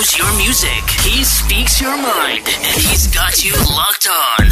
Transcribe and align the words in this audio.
knows 0.00 0.16
your 0.16 0.32
music. 0.38 0.88
He 1.02 1.22
speaks 1.24 1.80
your 1.80 1.96
mind. 1.96 2.46
And 2.46 2.80
he's 2.80 3.08
got 3.08 3.44
you 3.44 3.52
locked 3.76 4.08
on. 4.08 4.50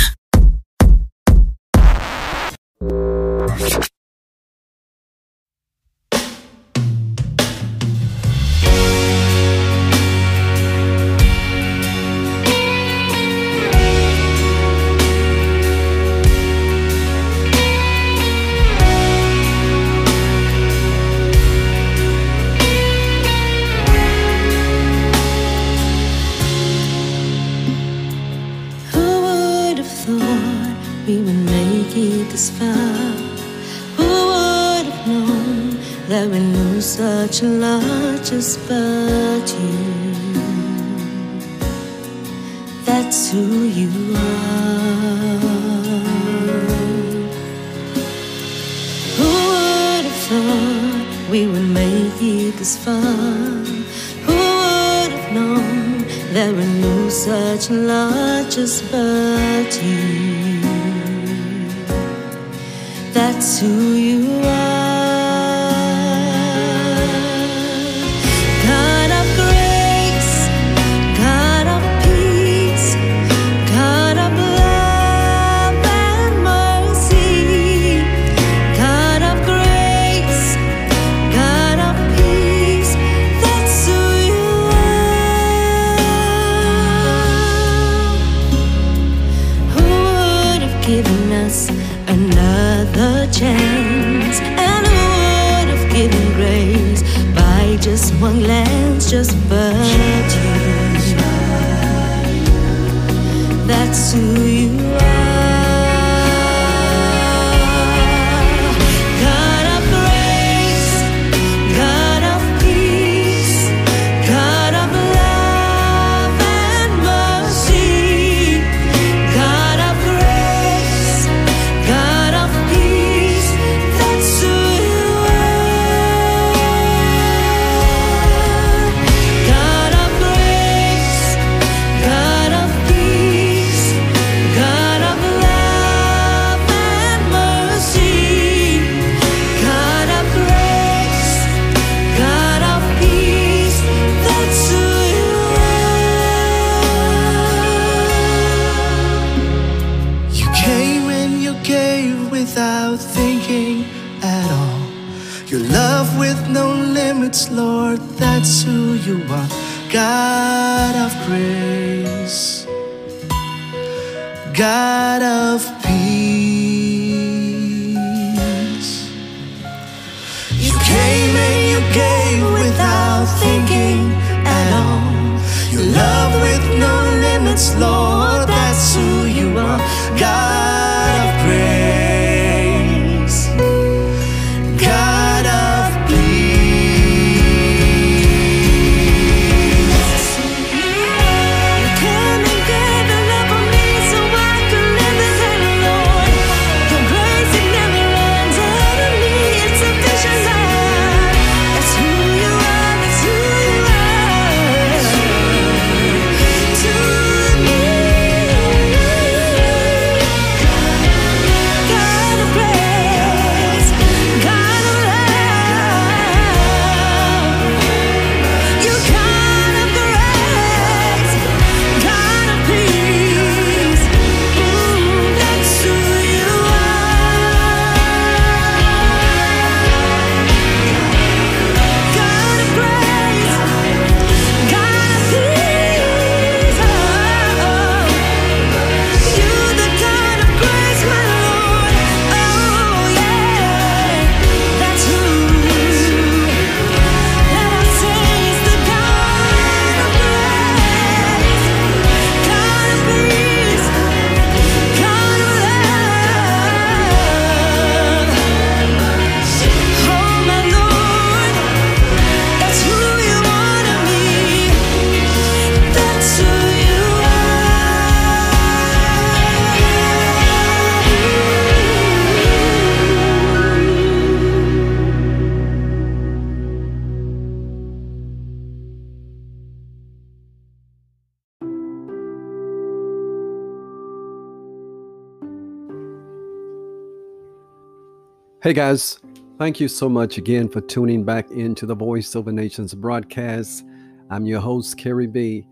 Hey 288.68 288.74
guys, 288.74 289.18
thank 289.56 289.80
you 289.80 289.88
so 289.88 290.10
much 290.10 290.36
again 290.36 290.68
for 290.68 290.82
tuning 290.82 291.24
back 291.24 291.50
into 291.50 291.86
the 291.86 291.94
Voice 291.94 292.34
of 292.34 292.44
the 292.44 292.52
Nations 292.52 292.92
broadcast. 292.92 293.82
I'm 294.28 294.44
your 294.44 294.60
host, 294.60 294.98
Kerry 294.98 295.26
B. 295.26 295.66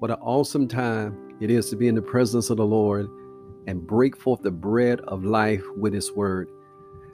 What 0.00 0.10
an 0.10 0.16
awesome 0.20 0.66
time 0.66 1.36
it 1.40 1.52
is 1.52 1.70
to 1.70 1.76
be 1.76 1.86
in 1.86 1.94
the 1.94 2.02
presence 2.02 2.50
of 2.50 2.56
the 2.56 2.66
Lord 2.66 3.06
and 3.68 3.86
break 3.86 4.16
forth 4.16 4.42
the 4.42 4.50
bread 4.50 4.98
of 5.02 5.22
life 5.22 5.62
with 5.76 5.94
His 5.94 6.10
Word. 6.10 6.48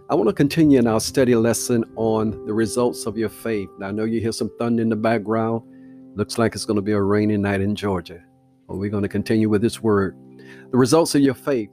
I 0.08 0.14
want 0.14 0.30
to 0.30 0.32
continue 0.32 0.78
in 0.78 0.86
our 0.86 0.98
study 0.98 1.34
lesson 1.34 1.84
on 1.96 2.46
the 2.46 2.54
results 2.54 3.04
of 3.04 3.18
your 3.18 3.28
faith. 3.28 3.68
Now, 3.78 3.88
I 3.88 3.90
know 3.90 4.04
you 4.04 4.22
hear 4.22 4.32
some 4.32 4.50
thunder 4.58 4.80
in 4.80 4.88
the 4.88 4.96
background. 4.96 5.60
Looks 6.16 6.38
like 6.38 6.54
it's 6.54 6.64
going 6.64 6.76
to 6.76 6.80
be 6.80 6.92
a 6.92 7.02
rainy 7.02 7.36
night 7.36 7.60
in 7.60 7.76
Georgia, 7.76 8.24
but 8.66 8.78
we're 8.78 8.88
going 8.88 9.02
to 9.02 9.10
continue 9.10 9.50
with 9.50 9.60
this 9.60 9.82
word. 9.82 10.16
The 10.70 10.78
results 10.78 11.14
of 11.14 11.20
your 11.20 11.34
faith. 11.34 11.68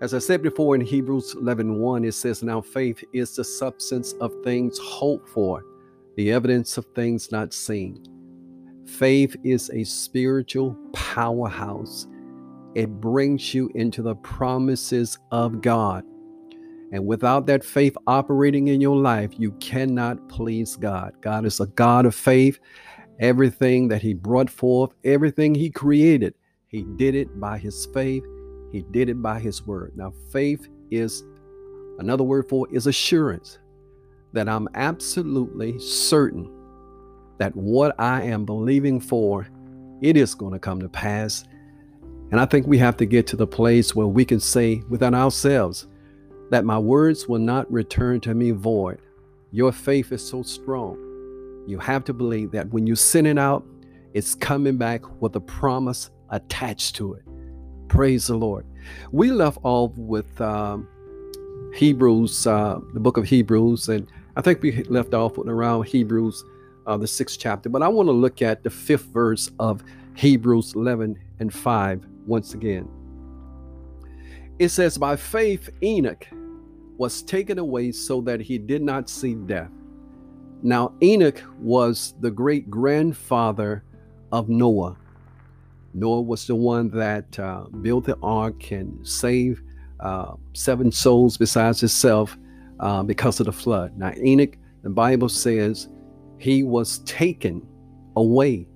As 0.00 0.14
I 0.14 0.18
said 0.18 0.42
before 0.42 0.74
in 0.74 0.80
Hebrews 0.80 1.34
11 1.34 1.78
1, 1.78 2.04
it 2.06 2.14
says, 2.14 2.42
Now 2.42 2.62
faith 2.62 3.04
is 3.12 3.36
the 3.36 3.44
substance 3.44 4.14
of 4.14 4.32
things 4.42 4.78
hoped 4.78 5.28
for, 5.28 5.62
the 6.16 6.32
evidence 6.32 6.78
of 6.78 6.86
things 6.94 7.30
not 7.30 7.52
seen. 7.52 8.02
Faith 8.86 9.36
is 9.44 9.68
a 9.70 9.84
spiritual 9.84 10.74
powerhouse. 10.94 12.06
It 12.74 12.88
brings 12.88 13.52
you 13.52 13.70
into 13.74 14.00
the 14.00 14.14
promises 14.16 15.18
of 15.32 15.60
God. 15.60 16.02
And 16.92 17.04
without 17.04 17.44
that 17.46 17.62
faith 17.62 17.96
operating 18.06 18.68
in 18.68 18.80
your 18.80 18.96
life, 18.96 19.32
you 19.36 19.52
cannot 19.60 20.30
please 20.30 20.76
God. 20.76 21.12
God 21.20 21.44
is 21.44 21.60
a 21.60 21.66
God 21.66 22.06
of 22.06 22.14
faith. 22.14 22.58
Everything 23.20 23.88
that 23.88 24.00
He 24.00 24.14
brought 24.14 24.48
forth, 24.48 24.92
everything 25.04 25.54
He 25.54 25.70
created, 25.70 26.34
He 26.68 26.84
did 26.96 27.14
it 27.14 27.38
by 27.38 27.58
His 27.58 27.86
faith. 27.92 28.24
He 28.72 28.82
did 28.90 29.08
it 29.08 29.20
by 29.20 29.38
His 29.40 29.66
word. 29.66 29.92
Now, 29.96 30.12
faith 30.30 30.68
is 30.90 31.24
another 31.98 32.24
word 32.24 32.48
for 32.48 32.66
is 32.70 32.86
assurance 32.86 33.58
that 34.32 34.48
I'm 34.48 34.68
absolutely 34.74 35.78
certain 35.78 36.50
that 37.38 37.56
what 37.56 37.94
I 37.98 38.22
am 38.22 38.44
believing 38.44 39.00
for, 39.00 39.48
it 40.02 40.16
is 40.16 40.34
going 40.34 40.52
to 40.52 40.58
come 40.58 40.80
to 40.80 40.88
pass. 40.88 41.44
And 42.30 42.38
I 42.38 42.44
think 42.44 42.66
we 42.66 42.78
have 42.78 42.96
to 42.98 43.06
get 43.06 43.26
to 43.28 43.36
the 43.36 43.46
place 43.46 43.94
where 43.94 44.06
we 44.06 44.24
can 44.24 44.40
say 44.40 44.82
within 44.88 45.14
ourselves, 45.14 45.88
that 46.50 46.64
my 46.64 46.78
words 46.78 47.28
will 47.28 47.38
not 47.38 47.70
return 47.72 48.20
to 48.20 48.34
me 48.34 48.50
void. 48.50 49.00
Your 49.52 49.72
faith 49.72 50.12
is 50.12 50.26
so 50.26 50.42
strong. 50.42 50.96
You 51.66 51.78
have 51.78 52.04
to 52.04 52.12
believe 52.12 52.50
that 52.52 52.68
when 52.70 52.86
you 52.86 52.94
send 52.94 53.26
it 53.26 53.38
out, 53.38 53.64
it's 54.12 54.34
coming 54.34 54.76
back 54.76 55.02
with 55.22 55.34
a 55.36 55.40
promise 55.40 56.10
attached 56.30 56.96
to 56.96 57.14
it. 57.14 57.22
Praise 57.90 58.28
the 58.28 58.36
Lord. 58.36 58.64
We 59.10 59.32
left 59.32 59.58
off 59.64 59.90
with 59.96 60.40
um, 60.40 60.86
Hebrews, 61.74 62.46
uh, 62.46 62.78
the 62.94 63.00
book 63.00 63.16
of 63.16 63.24
Hebrews, 63.24 63.88
and 63.88 64.06
I 64.36 64.42
think 64.42 64.62
we 64.62 64.84
left 64.84 65.12
off 65.12 65.36
with 65.36 65.48
around 65.48 65.86
Hebrews, 65.88 66.44
uh, 66.86 66.96
the 66.96 67.08
sixth 67.08 67.40
chapter. 67.40 67.68
But 67.68 67.82
I 67.82 67.88
want 67.88 68.06
to 68.06 68.12
look 68.12 68.42
at 68.42 68.62
the 68.62 68.70
fifth 68.70 69.06
verse 69.06 69.50
of 69.58 69.82
Hebrews 70.14 70.74
11 70.76 71.18
and 71.40 71.52
5 71.52 72.06
once 72.26 72.54
again. 72.54 72.88
It 74.60 74.68
says, 74.68 74.96
By 74.96 75.16
faith, 75.16 75.68
Enoch 75.82 76.28
was 76.96 77.22
taken 77.22 77.58
away 77.58 77.90
so 77.90 78.20
that 78.20 78.40
he 78.40 78.56
did 78.56 78.82
not 78.82 79.10
see 79.10 79.34
death. 79.34 79.70
Now, 80.62 80.94
Enoch 81.02 81.42
was 81.58 82.14
the 82.20 82.30
great 82.30 82.70
grandfather 82.70 83.82
of 84.30 84.48
Noah. 84.48 84.96
Noah 85.92 86.22
was 86.22 86.46
the 86.46 86.54
one 86.54 86.88
that 86.90 87.38
uh, 87.38 87.64
built 87.82 88.06
the 88.06 88.16
ark 88.22 88.70
and 88.70 89.06
saved 89.06 89.62
uh, 90.00 90.34
seven 90.54 90.92
souls 90.92 91.36
besides 91.36 91.80
himself 91.80 92.36
uh, 92.78 93.02
because 93.02 93.40
of 93.40 93.46
the 93.46 93.52
flood. 93.52 93.96
Now, 93.98 94.12
Enoch, 94.16 94.56
the 94.82 94.90
Bible 94.90 95.28
says, 95.28 95.88
he 96.38 96.62
was 96.62 97.00
taken 97.00 97.66
away. 98.16 98.66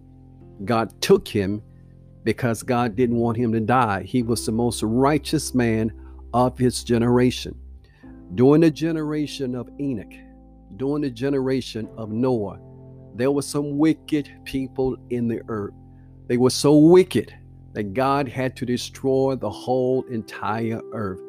God 0.65 1.01
took 1.01 1.27
him 1.27 1.63
because 2.25 2.63
God 2.63 2.97
didn't 2.97 3.17
want 3.17 3.37
him 3.37 3.53
to 3.53 3.61
die. 3.61 4.03
He 4.03 4.23
was 4.23 4.45
the 4.45 4.53
most 4.53 4.83
righteous 4.83 5.55
man 5.55 5.93
of 6.33 6.59
his 6.59 6.85
generation. 6.85 7.55
During 8.35 8.63
the 8.63 8.71
generation 8.71 9.55
of 9.55 9.69
Enoch, 9.81 10.13
during 10.77 11.03
the 11.03 11.11
generation 11.11 11.89
of 11.97 12.11
Noah, 12.11 12.59
there 13.15 13.31
were 13.31 13.43
some 13.43 13.79
wicked 13.79 14.31
people 14.45 14.97
in 15.11 15.29
the 15.29 15.41
earth. 15.49 15.75
They 16.27 16.37
were 16.37 16.51
so 16.51 16.77
wicked 16.77 17.35
that 17.75 17.93
God 17.95 18.29
had 18.29 18.57
to 18.57 18.67
destroy 18.67 19.37
the 19.37 19.51
whole 19.51 20.05
entire 20.05 20.81
earth. 20.93 21.21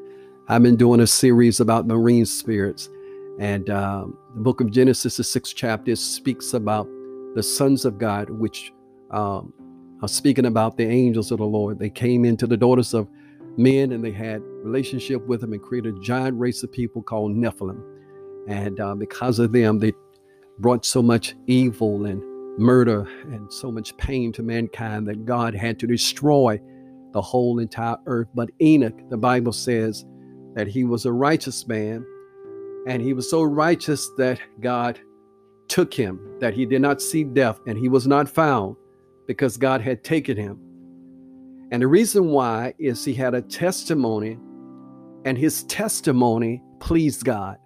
I've 0.48 0.64
been 0.64 0.78
doing 0.78 1.00
a 1.02 1.08
series 1.08 1.60
about 1.60 1.88
marine 1.88 2.26
spirits, 2.26 2.90
and 3.40 3.70
um, 3.70 4.18
the 4.36 4.42
book 4.42 4.62
of 4.62 4.72
Genesis, 4.72 5.18
the 5.18 5.24
sixth 5.24 5.54
chapter, 5.56 5.96
speaks 5.96 6.54
about 6.54 6.88
the 7.36 7.44
sons 7.44 7.84
of 7.84 7.98
God, 7.98 8.30
which 8.30 8.72
um, 9.12 9.54
are 10.02 10.08
speaking 10.08 10.46
about 10.46 10.78
the 10.78 10.86
angels 10.86 11.32
of 11.32 11.40
the 11.40 11.46
Lord. 11.46 11.80
They 11.80 11.90
came 11.90 12.24
into 12.24 12.48
the 12.48 12.58
daughters 12.58 12.94
of 12.94 13.10
men 13.58 13.92
and 13.92 14.04
they 14.04 14.12
had 14.12 14.42
relationship 14.64 15.26
with 15.28 15.42
them 15.42 15.54
and 15.54 15.62
created 15.62 15.96
a 15.96 16.00
giant 16.00 16.40
race 16.40 16.64
of 16.64 16.72
people 16.72 17.02
called 17.02 17.36
Nephilim. 17.36 17.82
And 18.48 18.80
uh, 18.80 18.96
because 18.96 19.40
of 19.40 19.52
them, 19.52 19.80
they 19.80 19.94
brought 20.60 20.86
so 20.86 21.02
much 21.02 21.36
evil 21.48 22.06
and 22.06 22.22
murder 22.58 23.08
and 23.24 23.52
so 23.52 23.72
much 23.72 23.96
pain 23.98 24.32
to 24.34 24.44
mankind 24.44 25.08
that 25.08 25.26
God 25.26 25.54
had 25.54 25.80
to 25.80 25.88
destroy 25.88 26.60
the 27.12 27.22
whole 27.22 27.60
entire 27.60 27.98
earth. 28.06 28.28
But 28.34 28.50
Enoch, 28.62 28.98
the 29.10 29.18
Bible 29.18 29.54
says 29.54 30.06
that 30.54 30.68
he 30.68 30.84
was 30.84 31.06
a 31.06 31.12
righteous 31.12 31.68
man 31.68 32.06
and 32.88 33.02
he 33.02 33.14
was 33.14 33.30
so 33.30 33.44
righteous 33.44 34.10
that 34.18 34.40
God 34.60 35.00
took 35.68 35.94
him, 35.94 36.20
that 36.40 36.54
he 36.54 36.66
did 36.66 36.82
not 36.82 37.02
see 37.02 37.24
death 37.24 37.60
and 37.68 37.78
he 37.78 37.90
was 37.90 38.08
not 38.08 38.30
found 38.30 38.76
because 39.28 39.58
God 39.58 39.82
had 39.82 40.04
taken 40.04 40.38
him. 40.38 40.60
And 41.72 41.82
the 41.82 41.88
reason 41.88 42.30
why 42.30 42.74
is 42.78 43.04
he 43.04 43.14
had 43.14 43.34
a 43.34 43.42
testimony, 43.42 44.38
and 45.26 45.36
his 45.36 45.64
testimony 45.64 46.62
pleased 46.80 47.26
God. 47.26 47.58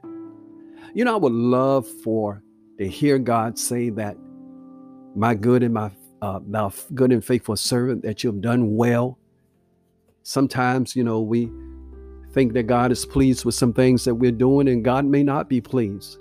You 0.93 1.03
know, 1.03 1.13
I 1.13 1.17
would 1.17 1.33
love 1.33 1.85
for 1.85 2.41
to 2.77 2.87
hear 2.87 3.19
God 3.19 3.59
say 3.59 3.89
that, 3.91 4.15
my 5.19 5.35
good 5.35 5.63
and 5.63 5.73
my 5.73 5.91
uh, 6.21 6.39
good 6.95 7.11
and 7.11 7.23
faithful 7.23 7.57
servant, 7.57 8.03
that 8.03 8.23
you 8.23 8.31
have 8.31 8.41
done 8.41 8.75
well. 8.75 9.19
Sometimes, 10.23 10.95
you 10.95 11.03
know, 11.03 11.19
we 11.19 11.51
think 12.31 12.53
that 12.53 12.63
God 12.63 12.91
is 12.91 13.05
pleased 13.05 13.43
with 13.43 13.55
some 13.55 13.73
things 13.73 14.05
that 14.05 14.15
we're 14.15 14.31
doing, 14.31 14.69
and 14.69 14.83
God 14.83 15.05
may 15.05 15.23
not 15.23 15.49
be 15.49 15.59
pleased. 15.59 16.17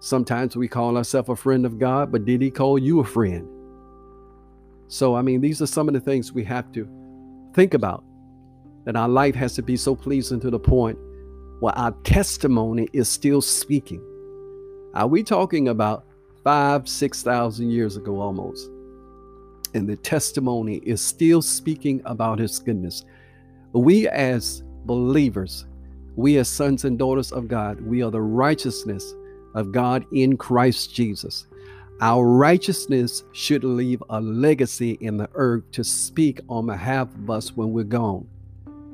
Sometimes 0.00 0.56
we 0.56 0.68
call 0.68 0.98
ourselves 0.98 1.30
a 1.30 1.36
friend 1.36 1.64
of 1.64 1.78
God, 1.78 2.12
but 2.12 2.26
did 2.26 2.42
He 2.42 2.50
call 2.50 2.78
you 2.78 3.00
a 3.00 3.04
friend? 3.04 3.48
So, 4.88 5.16
I 5.16 5.22
mean, 5.22 5.40
these 5.40 5.62
are 5.62 5.66
some 5.66 5.88
of 5.88 5.94
the 5.94 6.00
things 6.00 6.32
we 6.32 6.44
have 6.44 6.70
to 6.72 6.86
think 7.54 7.72
about 7.72 8.04
that 8.84 8.96
our 8.96 9.08
life 9.08 9.34
has 9.36 9.54
to 9.54 9.62
be 9.62 9.78
so 9.78 9.96
pleasing 9.96 10.38
to 10.40 10.50
the 10.50 10.58
point 10.58 10.98
where 11.60 11.76
our 11.78 11.92
testimony 12.04 12.88
is 12.92 13.08
still 13.08 13.40
speaking. 13.40 14.02
Are 14.92 15.06
we 15.06 15.22
talking 15.22 15.68
about 15.68 16.04
five, 16.44 16.88
6,000 16.88 17.70
years 17.70 17.96
ago 17.96 18.20
almost? 18.20 18.70
And 19.74 19.88
the 19.88 19.96
testimony 19.96 20.76
is 20.76 21.00
still 21.00 21.42
speaking 21.42 22.00
about 22.04 22.38
his 22.38 22.60
goodness. 22.60 23.04
We 23.72 24.06
as 24.08 24.62
believers, 24.84 25.66
we 26.14 26.36
as 26.36 26.48
sons 26.48 26.84
and 26.84 26.96
daughters 26.96 27.32
of 27.32 27.48
God, 27.48 27.80
we 27.80 28.02
are 28.02 28.10
the 28.10 28.20
righteousness 28.20 29.14
of 29.54 29.72
God 29.72 30.04
in 30.12 30.36
Christ 30.36 30.94
Jesus. 30.94 31.46
Our 32.00 32.26
righteousness 32.26 33.24
should 33.32 33.64
leave 33.64 34.02
a 34.10 34.20
legacy 34.20 34.98
in 35.00 35.16
the 35.16 35.28
earth 35.34 35.70
to 35.72 35.82
speak 35.82 36.40
on 36.48 36.66
behalf 36.66 37.08
of 37.14 37.30
us 37.30 37.56
when 37.56 37.72
we're 37.72 37.84
gone. 37.84 38.28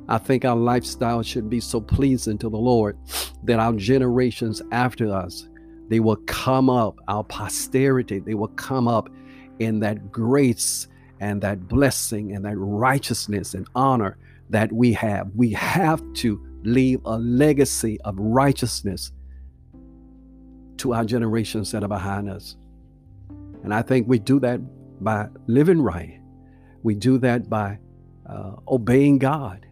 I 0.08 0.18
think 0.18 0.44
our 0.44 0.56
lifestyle 0.56 1.22
should 1.22 1.48
be 1.48 1.60
so 1.60 1.80
pleasing 1.80 2.36
to 2.38 2.48
the 2.48 2.58
Lord 2.58 2.98
that 3.44 3.58
our 3.58 3.72
generations 3.74 4.60
after 4.72 5.12
us, 5.12 5.48
they 5.90 5.98
will 5.98 6.16
come 6.26 6.70
up, 6.70 7.00
our 7.08 7.24
posterity, 7.24 8.20
they 8.20 8.34
will 8.34 8.48
come 8.48 8.86
up 8.86 9.10
in 9.58 9.80
that 9.80 10.12
grace 10.12 10.86
and 11.18 11.42
that 11.42 11.66
blessing 11.66 12.32
and 12.32 12.44
that 12.44 12.56
righteousness 12.56 13.54
and 13.54 13.66
honor 13.74 14.16
that 14.50 14.72
we 14.72 14.92
have. 14.92 15.28
We 15.34 15.50
have 15.50 16.00
to 16.14 16.40
leave 16.62 17.00
a 17.04 17.18
legacy 17.18 18.00
of 18.02 18.14
righteousness 18.18 19.10
to 20.76 20.94
our 20.94 21.04
generations 21.04 21.72
that 21.72 21.82
are 21.82 21.88
behind 21.88 22.30
us. 22.30 22.56
And 23.64 23.74
I 23.74 23.82
think 23.82 24.06
we 24.06 24.20
do 24.20 24.38
that 24.40 24.60
by 25.02 25.28
living 25.48 25.82
right. 25.82 26.20
We 26.84 26.94
do 26.94 27.18
that 27.18 27.50
by 27.50 27.80
uh, 28.26 28.52
obeying 28.68 29.18
God 29.18 29.66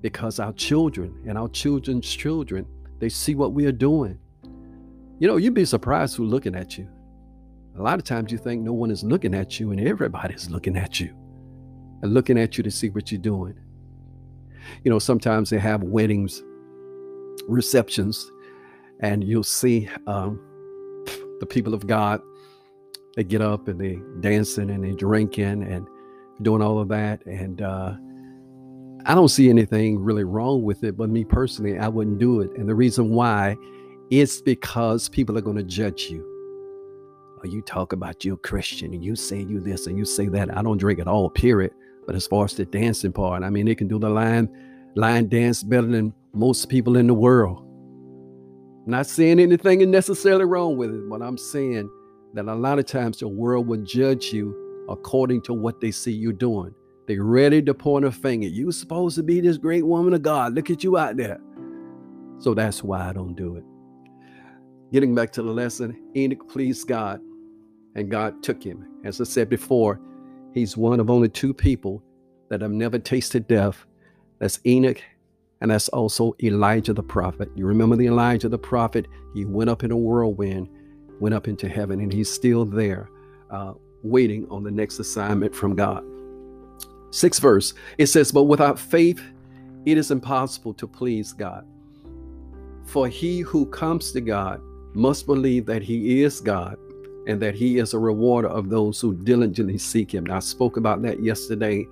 because 0.00 0.40
our 0.40 0.54
children 0.54 1.14
and 1.28 1.36
our 1.36 1.48
children's 1.50 2.08
children, 2.08 2.66
they 3.00 3.10
see 3.10 3.34
what 3.34 3.52
we 3.52 3.66
are 3.66 3.72
doing. 3.72 4.18
You 5.18 5.26
know, 5.26 5.36
you'd 5.36 5.54
be 5.54 5.64
surprised 5.64 6.16
who's 6.16 6.30
looking 6.30 6.54
at 6.54 6.76
you. 6.76 6.88
A 7.78 7.82
lot 7.82 7.98
of 7.98 8.04
times 8.04 8.32
you 8.32 8.38
think 8.38 8.62
no 8.62 8.72
one 8.72 8.90
is 8.90 9.02
looking 9.02 9.34
at 9.34 9.58
you, 9.60 9.70
and 9.70 9.80
everybody's 9.80 10.50
looking 10.50 10.76
at 10.76 11.00
you 11.00 11.14
and 12.02 12.12
looking 12.12 12.38
at 12.38 12.56
you 12.56 12.64
to 12.64 12.70
see 12.70 12.90
what 12.90 13.10
you're 13.10 13.20
doing. 13.20 13.54
You 14.84 14.90
know, 14.90 14.98
sometimes 14.98 15.50
they 15.50 15.58
have 15.58 15.82
weddings, 15.82 16.42
receptions, 17.48 18.30
and 19.00 19.24
you'll 19.24 19.42
see 19.42 19.88
um, 20.06 20.40
the 21.40 21.46
people 21.46 21.74
of 21.74 21.86
God 21.86 22.20
they 23.16 23.24
get 23.24 23.40
up 23.40 23.66
and 23.66 23.80
they 23.80 23.98
dancing 24.20 24.70
and 24.70 24.84
they 24.84 24.92
drinking 24.92 25.62
and 25.62 25.88
doing 26.42 26.62
all 26.62 26.78
of 26.78 26.88
that. 26.88 27.24
And 27.24 27.62
uh, 27.62 27.94
I 29.06 29.14
don't 29.14 29.28
see 29.28 29.48
anything 29.48 29.98
really 29.98 30.24
wrong 30.24 30.62
with 30.62 30.84
it, 30.84 30.96
but 30.96 31.08
me 31.08 31.24
personally, 31.24 31.78
I 31.78 31.88
wouldn't 31.88 32.18
do 32.18 32.42
it. 32.42 32.50
And 32.58 32.68
the 32.68 32.74
reason 32.74 33.10
why 33.10 33.56
is 34.10 34.40
because 34.42 35.08
people 35.08 35.36
are 35.36 35.42
going 35.42 35.56
to 35.56 35.62
judge 35.62 36.04
you. 36.04 36.24
Or 37.38 37.46
you 37.46 37.60
talk 37.62 37.92
about 37.92 38.24
you're 38.24 38.34
a 38.34 38.38
Christian 38.38 38.94
and 38.94 39.04
you 39.04 39.16
say 39.16 39.38
you 39.38 39.60
this 39.60 39.86
and 39.86 39.98
you 39.98 40.04
say 40.04 40.28
that. 40.28 40.56
I 40.56 40.62
don't 40.62 40.78
drink 40.78 41.00
at 41.00 41.08
all, 41.08 41.28
period. 41.28 41.72
But 42.06 42.14
as 42.14 42.26
far 42.26 42.44
as 42.44 42.54
the 42.54 42.64
dancing 42.64 43.12
part, 43.12 43.42
I 43.42 43.50
mean, 43.50 43.66
they 43.66 43.74
can 43.74 43.88
do 43.88 43.98
the 43.98 44.08
line 44.08 44.48
line 44.94 45.28
dance 45.28 45.62
better 45.62 45.86
than 45.86 46.14
most 46.32 46.68
people 46.68 46.96
in 46.96 47.06
the 47.06 47.14
world. 47.14 47.58
I'm 48.86 48.92
Not 48.92 49.06
saying 49.06 49.40
anything 49.40 49.90
necessarily 49.90 50.44
wrong 50.44 50.76
with 50.76 50.94
it, 50.94 51.08
but 51.10 51.20
I'm 51.20 51.36
saying 51.36 51.90
that 52.34 52.46
a 52.46 52.54
lot 52.54 52.78
of 52.78 52.86
times 52.86 53.18
the 53.18 53.28
world 53.28 53.66
will 53.66 53.82
judge 53.82 54.32
you 54.32 54.86
according 54.88 55.42
to 55.42 55.52
what 55.52 55.80
they 55.80 55.90
see 55.90 56.12
you 56.12 56.32
doing. 56.32 56.74
They're 57.06 57.22
ready 57.22 57.60
to 57.62 57.74
point 57.74 58.04
a 58.04 58.12
finger. 58.12 58.46
You're 58.46 58.72
supposed 58.72 59.16
to 59.16 59.22
be 59.22 59.40
this 59.40 59.58
great 59.58 59.84
woman 59.84 60.14
of 60.14 60.22
God. 60.22 60.54
Look 60.54 60.70
at 60.70 60.82
you 60.82 60.96
out 60.96 61.16
there. 61.16 61.40
So 62.38 62.54
that's 62.54 62.82
why 62.82 63.08
I 63.08 63.12
don't 63.12 63.34
do 63.34 63.56
it. 63.56 63.64
Getting 64.92 65.16
back 65.16 65.32
to 65.32 65.42
the 65.42 65.50
lesson, 65.50 66.00
Enoch 66.14 66.48
pleased 66.48 66.86
God, 66.86 67.20
and 67.96 68.08
God 68.08 68.40
took 68.42 68.62
him. 68.62 68.86
As 69.04 69.20
I 69.20 69.24
said 69.24 69.48
before, 69.48 70.00
he's 70.54 70.76
one 70.76 71.00
of 71.00 71.10
only 71.10 71.28
two 71.28 71.52
people 71.52 72.02
that 72.50 72.60
have 72.60 72.70
never 72.70 72.98
tasted 72.98 73.48
death. 73.48 73.84
That's 74.38 74.60
Enoch, 74.64 75.02
and 75.60 75.72
that's 75.72 75.88
also 75.88 76.36
Elijah 76.40 76.92
the 76.92 77.02
prophet. 77.02 77.50
You 77.56 77.66
remember 77.66 77.96
the 77.96 78.06
Elijah 78.06 78.48
the 78.48 78.58
prophet? 78.58 79.08
He 79.34 79.44
went 79.44 79.70
up 79.70 79.82
in 79.82 79.90
a 79.90 79.96
whirlwind, 79.96 80.68
went 81.18 81.34
up 81.34 81.48
into 81.48 81.68
heaven, 81.68 82.00
and 82.00 82.12
he's 82.12 82.32
still 82.32 82.64
there, 82.64 83.10
uh, 83.50 83.72
waiting 84.04 84.46
on 84.50 84.62
the 84.62 84.70
next 84.70 85.00
assignment 85.00 85.52
from 85.52 85.74
God. 85.74 86.04
Sixth 87.10 87.42
verse, 87.42 87.74
it 87.98 88.06
says, 88.06 88.30
But 88.30 88.44
without 88.44 88.78
faith, 88.78 89.20
it 89.84 89.98
is 89.98 90.12
impossible 90.12 90.74
to 90.74 90.86
please 90.86 91.32
God. 91.32 91.66
For 92.84 93.08
he 93.08 93.40
who 93.40 93.66
comes 93.66 94.12
to 94.12 94.20
God 94.20 94.60
must 94.94 95.26
believe 95.26 95.66
that 95.66 95.82
he 95.82 96.22
is 96.22 96.40
God 96.40 96.78
and 97.26 97.40
that 97.42 97.54
he 97.54 97.78
is 97.78 97.92
a 97.92 97.98
rewarder 97.98 98.48
of 98.48 98.70
those 98.70 99.00
who 99.00 99.14
diligently 99.14 99.78
seek 99.78 100.12
him. 100.14 100.26
Now, 100.26 100.36
I 100.36 100.40
spoke 100.40 100.76
about 100.76 101.02
that 101.02 101.22
yesterday 101.22 101.86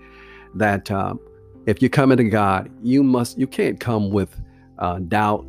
that 0.54 0.90
um, 0.90 1.20
if 1.66 1.82
you're 1.82 1.88
coming 1.88 2.16
to 2.18 2.24
God, 2.24 2.70
you 2.82 3.02
must, 3.02 3.38
you 3.38 3.46
can't 3.46 3.80
come 3.80 4.10
with 4.10 4.34
uh, 4.78 5.00
doubt 5.00 5.44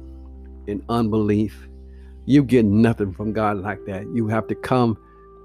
and 0.67 0.83
unbelief. 0.89 1.67
You 2.25 2.43
get 2.43 2.65
nothing 2.65 3.13
from 3.13 3.33
God 3.33 3.57
like 3.57 3.85
that. 3.85 4.07
You 4.13 4.27
have 4.27 4.47
to 4.47 4.55
come, 4.55 4.97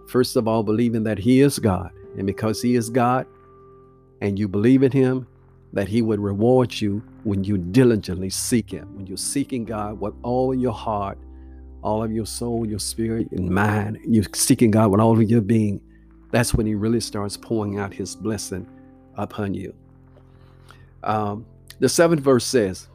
first 0.08 0.36
of 0.36 0.48
all, 0.48 0.62
believing 0.62 1.02
that 1.04 1.18
he 1.18 1.40
is 1.40 1.58
God. 1.58 1.90
And 2.16 2.26
because 2.26 2.62
he 2.62 2.74
is 2.74 2.88
God 2.88 3.26
and 4.22 4.38
you 4.38 4.48
believe 4.48 4.82
in 4.82 4.90
him, 4.90 5.26
that 5.72 5.86
he 5.86 6.02
would 6.02 6.18
reward 6.18 6.80
you 6.80 7.02
when 7.22 7.44
you 7.44 7.58
diligently 7.58 8.30
seek 8.30 8.70
him, 8.70 8.96
when 8.96 9.06
you're 9.06 9.16
seeking 9.16 9.64
God 9.64 10.00
with 10.00 10.14
all 10.22 10.54
your 10.54 10.72
heart 10.72 11.18
all 11.82 12.02
of 12.02 12.12
your 12.12 12.26
soul, 12.26 12.66
your 12.66 12.78
spirit, 12.78 13.30
and 13.32 13.48
mind. 13.50 13.98
You're 14.06 14.24
seeking 14.34 14.70
God 14.70 14.90
with 14.90 15.00
all 15.00 15.12
of 15.12 15.30
your 15.30 15.40
being. 15.40 15.80
That's 16.30 16.54
when 16.54 16.66
He 16.66 16.74
really 16.74 17.00
starts 17.00 17.36
pouring 17.36 17.78
out 17.78 17.92
His 17.92 18.14
blessing 18.14 18.68
upon 19.16 19.54
you. 19.54 19.74
Um, 21.02 21.46
the 21.78 21.88
seventh 21.88 22.20
verse 22.20 22.44
says, 22.44 22.88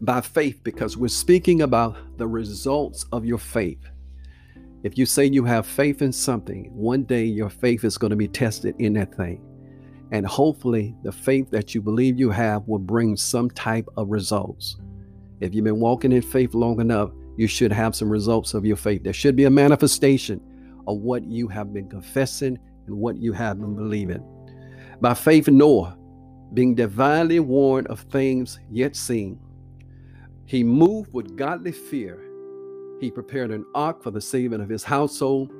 by 0.00 0.20
faith, 0.20 0.60
because 0.62 0.96
we're 0.96 1.08
speaking 1.08 1.62
about 1.62 1.96
the 2.18 2.26
results 2.26 3.06
of 3.12 3.24
your 3.24 3.38
faith. 3.38 3.78
If 4.82 4.98
you 4.98 5.06
say 5.06 5.24
you 5.24 5.44
have 5.44 5.66
faith 5.66 6.02
in 6.02 6.12
something, 6.12 6.70
one 6.74 7.04
day 7.04 7.24
your 7.24 7.48
faith 7.48 7.84
is 7.84 7.96
going 7.96 8.10
to 8.10 8.16
be 8.16 8.28
tested 8.28 8.74
in 8.78 8.92
that 8.94 9.14
thing. 9.14 9.40
And 10.10 10.26
hopefully, 10.26 10.94
the 11.02 11.10
faith 11.10 11.50
that 11.50 11.74
you 11.74 11.80
believe 11.80 12.18
you 12.18 12.30
have 12.30 12.68
will 12.68 12.78
bring 12.78 13.16
some 13.16 13.50
type 13.50 13.88
of 13.96 14.10
results. 14.10 14.76
If 15.40 15.54
you've 15.54 15.64
been 15.64 15.80
walking 15.80 16.12
in 16.12 16.22
faith 16.22 16.54
long 16.54 16.80
enough, 16.80 17.10
you 17.36 17.46
should 17.46 17.72
have 17.72 17.94
some 17.96 18.08
results 18.10 18.54
of 18.54 18.64
your 18.64 18.76
faith. 18.76 19.02
There 19.02 19.12
should 19.12 19.36
be 19.36 19.44
a 19.44 19.50
manifestation 19.50 20.40
of 20.86 20.98
what 20.98 21.24
you 21.24 21.48
have 21.48 21.72
been 21.72 21.88
confessing 21.88 22.58
and 22.86 22.96
what 22.96 23.16
you 23.16 23.32
have 23.32 23.60
been 23.60 23.74
believing. 23.74 24.22
By 25.00 25.14
faith, 25.14 25.48
Noah, 25.48 25.98
being 26.52 26.74
divinely 26.74 27.40
warned 27.40 27.88
of 27.88 28.00
things 28.00 28.58
yet 28.70 28.94
seen, 28.96 29.38
he 30.46 30.62
moved 30.62 31.12
with 31.12 31.36
godly 31.36 31.72
fear. 31.72 32.20
He 33.00 33.10
prepared 33.10 33.50
an 33.50 33.64
ark 33.74 34.02
for 34.02 34.10
the 34.10 34.20
saving 34.20 34.60
of 34.60 34.68
his 34.68 34.84
household, 34.84 35.50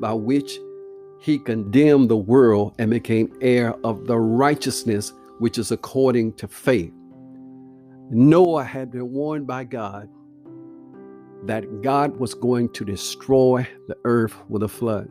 by 0.00 0.12
which 0.12 0.58
he 1.20 1.38
condemned 1.38 2.10
the 2.10 2.16
world 2.16 2.74
and 2.78 2.90
became 2.90 3.32
heir 3.40 3.74
of 3.84 4.06
the 4.06 4.18
righteousness 4.18 5.12
which 5.38 5.58
is 5.58 5.72
according 5.72 6.34
to 6.34 6.46
faith. 6.46 6.92
Noah 8.10 8.64
had 8.64 8.92
been 8.92 9.10
warned 9.10 9.46
by 9.46 9.64
God 9.64 10.08
that 11.46 11.82
God 11.82 12.16
was 12.16 12.34
going 12.34 12.70
to 12.70 12.84
destroy 12.84 13.66
the 13.88 13.96
earth 14.04 14.34
with 14.48 14.62
a 14.62 14.68
flood. 14.68 15.08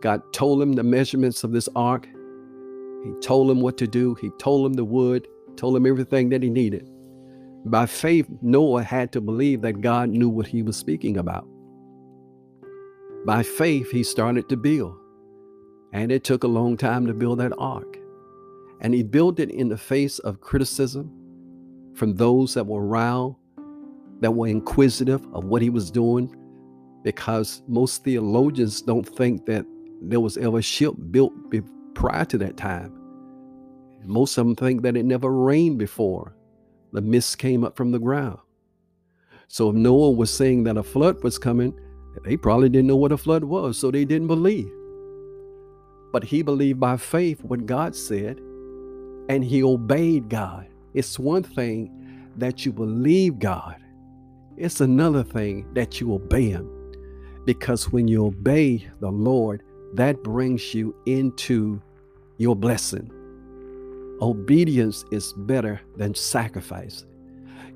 God 0.00 0.20
told 0.32 0.60
him 0.60 0.72
the 0.72 0.82
measurements 0.82 1.44
of 1.44 1.52
this 1.52 1.68
ark. 1.76 2.08
He 3.04 3.12
told 3.20 3.50
him 3.50 3.60
what 3.60 3.76
to 3.78 3.86
do. 3.86 4.14
He 4.14 4.30
told 4.38 4.66
him 4.66 4.74
the 4.74 4.84
wood, 4.84 5.28
told 5.56 5.76
him 5.76 5.86
everything 5.86 6.30
that 6.30 6.42
he 6.42 6.50
needed. 6.50 6.88
By 7.66 7.86
faith, 7.86 8.26
Noah 8.42 8.82
had 8.82 9.12
to 9.12 9.20
believe 9.20 9.62
that 9.62 9.80
God 9.80 10.10
knew 10.10 10.28
what 10.28 10.46
he 10.46 10.62
was 10.62 10.76
speaking 10.76 11.16
about. 11.16 11.46
By 13.26 13.42
faith, 13.42 13.90
he 13.90 14.02
started 14.02 14.48
to 14.50 14.56
build. 14.56 14.96
And 15.92 16.12
it 16.12 16.24
took 16.24 16.44
a 16.44 16.48
long 16.48 16.76
time 16.76 17.06
to 17.06 17.14
build 17.14 17.38
that 17.40 17.52
ark. 17.56 17.98
And 18.80 18.92
he 18.92 19.02
built 19.02 19.38
it 19.38 19.50
in 19.50 19.68
the 19.68 19.78
face 19.78 20.18
of 20.18 20.40
criticism 20.40 21.10
from 21.94 22.16
those 22.16 22.54
that 22.54 22.66
were 22.66 22.84
around 22.84 23.36
that 24.20 24.30
were 24.30 24.46
inquisitive 24.46 25.26
of 25.34 25.44
what 25.44 25.62
he 25.62 25.70
was 25.70 25.90
doing 25.90 26.34
because 27.02 27.62
most 27.68 28.04
theologians 28.04 28.80
don't 28.82 29.06
think 29.06 29.46
that 29.46 29.66
there 30.02 30.20
was 30.20 30.36
ever 30.36 30.58
a 30.58 30.62
ship 30.62 30.94
built 31.10 31.32
prior 31.94 32.24
to 32.24 32.38
that 32.38 32.56
time. 32.56 32.92
Most 34.04 34.36
of 34.36 34.46
them 34.46 34.56
think 34.56 34.82
that 34.82 34.96
it 34.96 35.04
never 35.04 35.30
rained 35.30 35.78
before. 35.78 36.34
The 36.92 37.00
mist 37.00 37.38
came 37.38 37.64
up 37.64 37.76
from 37.76 37.90
the 37.90 37.98
ground. 37.98 38.38
So 39.48 39.70
if 39.70 39.76
Noah 39.76 40.10
was 40.10 40.32
saying 40.32 40.64
that 40.64 40.76
a 40.76 40.82
flood 40.82 41.22
was 41.22 41.38
coming, 41.38 41.78
they 42.24 42.36
probably 42.36 42.68
didn't 42.68 42.86
know 42.86 42.96
what 42.96 43.12
a 43.12 43.16
flood 43.16 43.44
was, 43.44 43.78
so 43.78 43.90
they 43.90 44.04
didn't 44.04 44.28
believe. 44.28 44.70
But 46.12 46.24
he 46.24 46.42
believed 46.42 46.80
by 46.80 46.96
faith 46.96 47.42
what 47.42 47.66
God 47.66 47.96
said, 47.96 48.38
and 49.28 49.44
he 49.44 49.62
obeyed 49.62 50.28
God. 50.28 50.68
It's 50.92 51.18
one 51.18 51.42
thing 51.42 51.90
that 52.36 52.64
you 52.64 52.72
believe 52.72 53.38
God, 53.38 53.76
it's 54.56 54.80
another 54.80 55.22
thing 55.22 55.72
that 55.74 56.00
you 56.00 56.14
obey 56.14 56.50
Him. 56.50 56.70
Because 57.44 57.92
when 57.92 58.08
you 58.08 58.26
obey 58.26 58.88
the 59.00 59.10
Lord, 59.10 59.62
that 59.94 60.22
brings 60.22 60.74
you 60.74 60.94
into 61.06 61.80
your 62.38 62.56
blessing. 62.56 63.10
Obedience 64.20 65.04
is 65.10 65.32
better 65.32 65.80
than 65.96 66.14
sacrifice. 66.14 67.04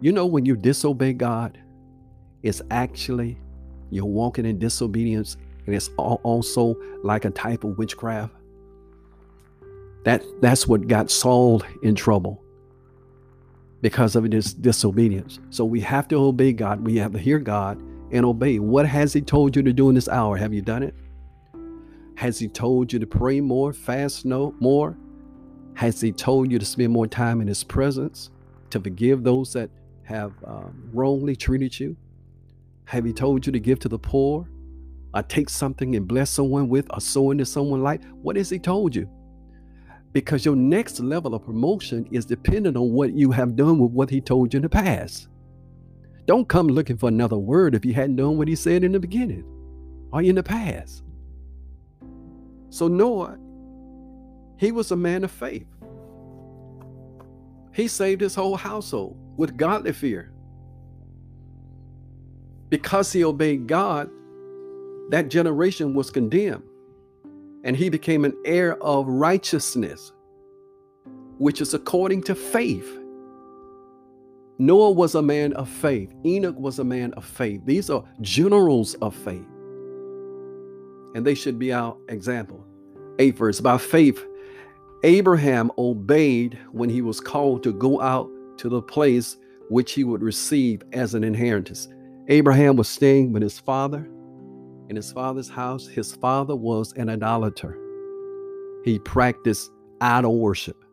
You 0.01 0.13
know, 0.13 0.27
when 0.27 0.47
you 0.47 0.57
disobey 0.57 1.13
God, 1.13 1.59
it's 2.43 2.63
actually 2.71 3.39
you're 3.91 4.05
walking 4.05 4.47
in 4.47 4.59
disobedience, 4.59 5.37
and 5.67 5.75
it's 5.75 5.91
also 5.97 6.77
like 7.03 7.25
a 7.25 7.31
type 7.31 7.65
of 7.65 7.77
witchcraft. 7.79 8.35
That 10.05 10.23
that's 10.41 10.67
what 10.67 10.87
got 10.87 11.11
Saul 11.11 11.63
in 11.83 11.95
trouble 11.95 12.43
because 13.81 14.17
of 14.17 14.25
his 14.25 14.53
disobedience. 14.53 15.39
So 15.51 15.65
we 15.65 15.81
have 15.81 16.09
to 16.09 16.17
obey 16.17 16.53
God. 16.53 16.85
We 16.85 16.97
have 16.97 17.13
to 17.13 17.19
hear 17.19 17.39
God 17.39 17.81
and 18.11 18.25
obey. 18.25 18.59
What 18.59 18.87
has 18.87 19.13
He 19.13 19.21
told 19.21 19.55
you 19.55 19.63
to 19.63 19.73
do 19.73 19.89
in 19.89 19.95
this 19.95 20.09
hour? 20.09 20.37
Have 20.37 20.55
you 20.55 20.63
done 20.63 20.83
it? 20.83 20.95
Has 22.17 22.39
He 22.39 22.49
told 22.49 22.93
you 22.93 22.99
to 22.99 23.07
pray 23.07 23.41
more, 23.41 23.73
fast 23.73 24.25
no 24.25 24.55
more? 24.61 24.97
Has 25.75 26.01
He 26.01 26.13
told 26.13 26.51
you 26.51 26.59
to 26.59 26.67
spend 26.67 26.93
more 26.93 27.07
time 27.07 27.41
in 27.41 27.49
His 27.49 27.63
presence, 27.63 28.31
to 28.71 28.81
forgive 28.81 29.23
those 29.23 29.53
that 29.53 29.71
have 30.05 30.33
um, 30.45 30.91
wrongly 30.93 31.37
treated 31.37 31.79
you? 31.79 31.97
Have 32.87 33.05
He 33.05 33.13
told 33.13 33.47
you 33.47 33.53
to 33.53 33.61
give 33.61 33.79
to 33.81 33.89
the 33.89 33.99
poor, 33.99 34.49
or 35.15 35.23
take 35.23 35.49
something 35.49 35.95
and 35.95 36.09
bless 36.09 36.31
someone 36.31 36.69
with, 36.69 36.87
or 36.93 37.01
sow 37.01 37.31
into 37.31 37.45
someone's 37.45 37.83
life? 37.83 38.01
What 38.23 38.37
has 38.37 38.51
He 38.51 38.59
told 38.59 38.97
you? 38.97 39.09
Because 40.13 40.45
your 40.45 40.57
next 40.57 41.01
level 41.01 41.35
of 41.35 41.45
promotion 41.45 42.09
is 42.11 42.25
dependent 42.25 42.77
on 42.77 42.93
what 42.93 43.13
you 43.13 43.31
have 43.31 43.57
done 43.57 43.79
with 43.79 43.93
what 43.93 44.11
he 44.11 44.21
told 44.21 44.53
you 44.53 44.59
in 44.59 44.63
the 44.63 44.69
past. 44.69 45.29
Don't 46.27 46.49
come 46.49 46.69
looking 46.69 46.97
for 46.97 47.09
another 47.09 47.39
word 47.39 47.75
if 47.75 47.85
you 47.85 47.95
hadn't 47.95 48.17
done 48.17 48.37
what 48.37 48.49
he 48.49 48.57
said 48.57 48.85
in 48.85 48.93
the 48.93 49.01
beginning 49.01 49.45
or 50.13 50.23
in 50.23 50.35
the 50.35 50.43
past. 50.43 51.03
So, 52.71 52.89
Noah, 52.89 53.39
he 54.59 54.73
was 54.73 54.91
a 54.91 54.97
man 54.97 55.25
of 55.25 55.31
faith. 55.31 55.67
He 57.73 57.89
saved 57.89 58.21
his 58.21 58.35
whole 58.35 58.57
household 58.57 59.17
with 59.37 59.57
godly 59.57 59.93
fear. 59.93 60.33
Because 62.69 63.13
he 63.13 63.25
obeyed 63.25 63.67
God, 63.67 64.11
that 65.11 65.31
generation 65.31 65.95
was 65.95 66.11
condemned, 66.11 66.65
and 67.65 67.77
he 67.77 67.89
became 67.89 68.25
an 68.25 68.35
heir 68.45 68.83
of 68.83 69.07
righteousness, 69.07 70.13
which 71.39 71.61
is 71.61 71.75
according 71.75 72.23
to 72.23 72.35
faith. 72.35 72.89
Noah 74.59 74.91
was 74.91 75.15
a 75.15 75.23
man 75.23 75.53
of 75.53 75.69
faith. 75.69 76.13
Enoch 76.25 76.59
was 76.59 76.79
a 76.79 76.85
man 76.85 77.13
of 77.13 77.25
faith. 77.25 77.61
These 77.65 77.91
are 77.91 78.05
generals 78.21 78.95
of 78.95 79.15
faith. 79.15 79.47
And 81.15 81.25
they 81.25 81.35
should 81.35 81.59
be 81.59 81.73
our 81.73 81.97
example. 82.09 82.65
Eighth 83.19 83.39
verse 83.39 83.61
by 83.61 83.79
faith, 83.79 84.25
Abraham 85.05 85.71
obeyed 85.79 86.59
when 86.73 86.91
he 86.91 87.03
was 87.03 87.21
called 87.21 87.63
to 87.63 87.73
go 87.73 88.01
out 88.01 88.29
to 88.59 88.69
the 88.69 88.83
place 88.83 89.37
which 89.71 89.93
he 89.93 90.03
would 90.03 90.23
receive 90.23 90.83
as 90.93 91.15
an 91.15 91.23
inheritance. 91.23 91.89
Abraham 92.29 92.77
was 92.77 92.89
staying 92.89 93.33
with 93.33 93.43
his 93.43 93.59
father 93.59 94.09
in 94.89 94.97
his 94.97 95.13
father's 95.13 95.49
house. 95.49 95.87
His 95.87 96.15
father 96.15 96.57
was 96.57 96.93
an 96.95 97.09
idolater, 97.09 97.79
he 98.85 98.99
practiced 98.99 99.71
idol 100.01 100.39
worship. 100.39 100.85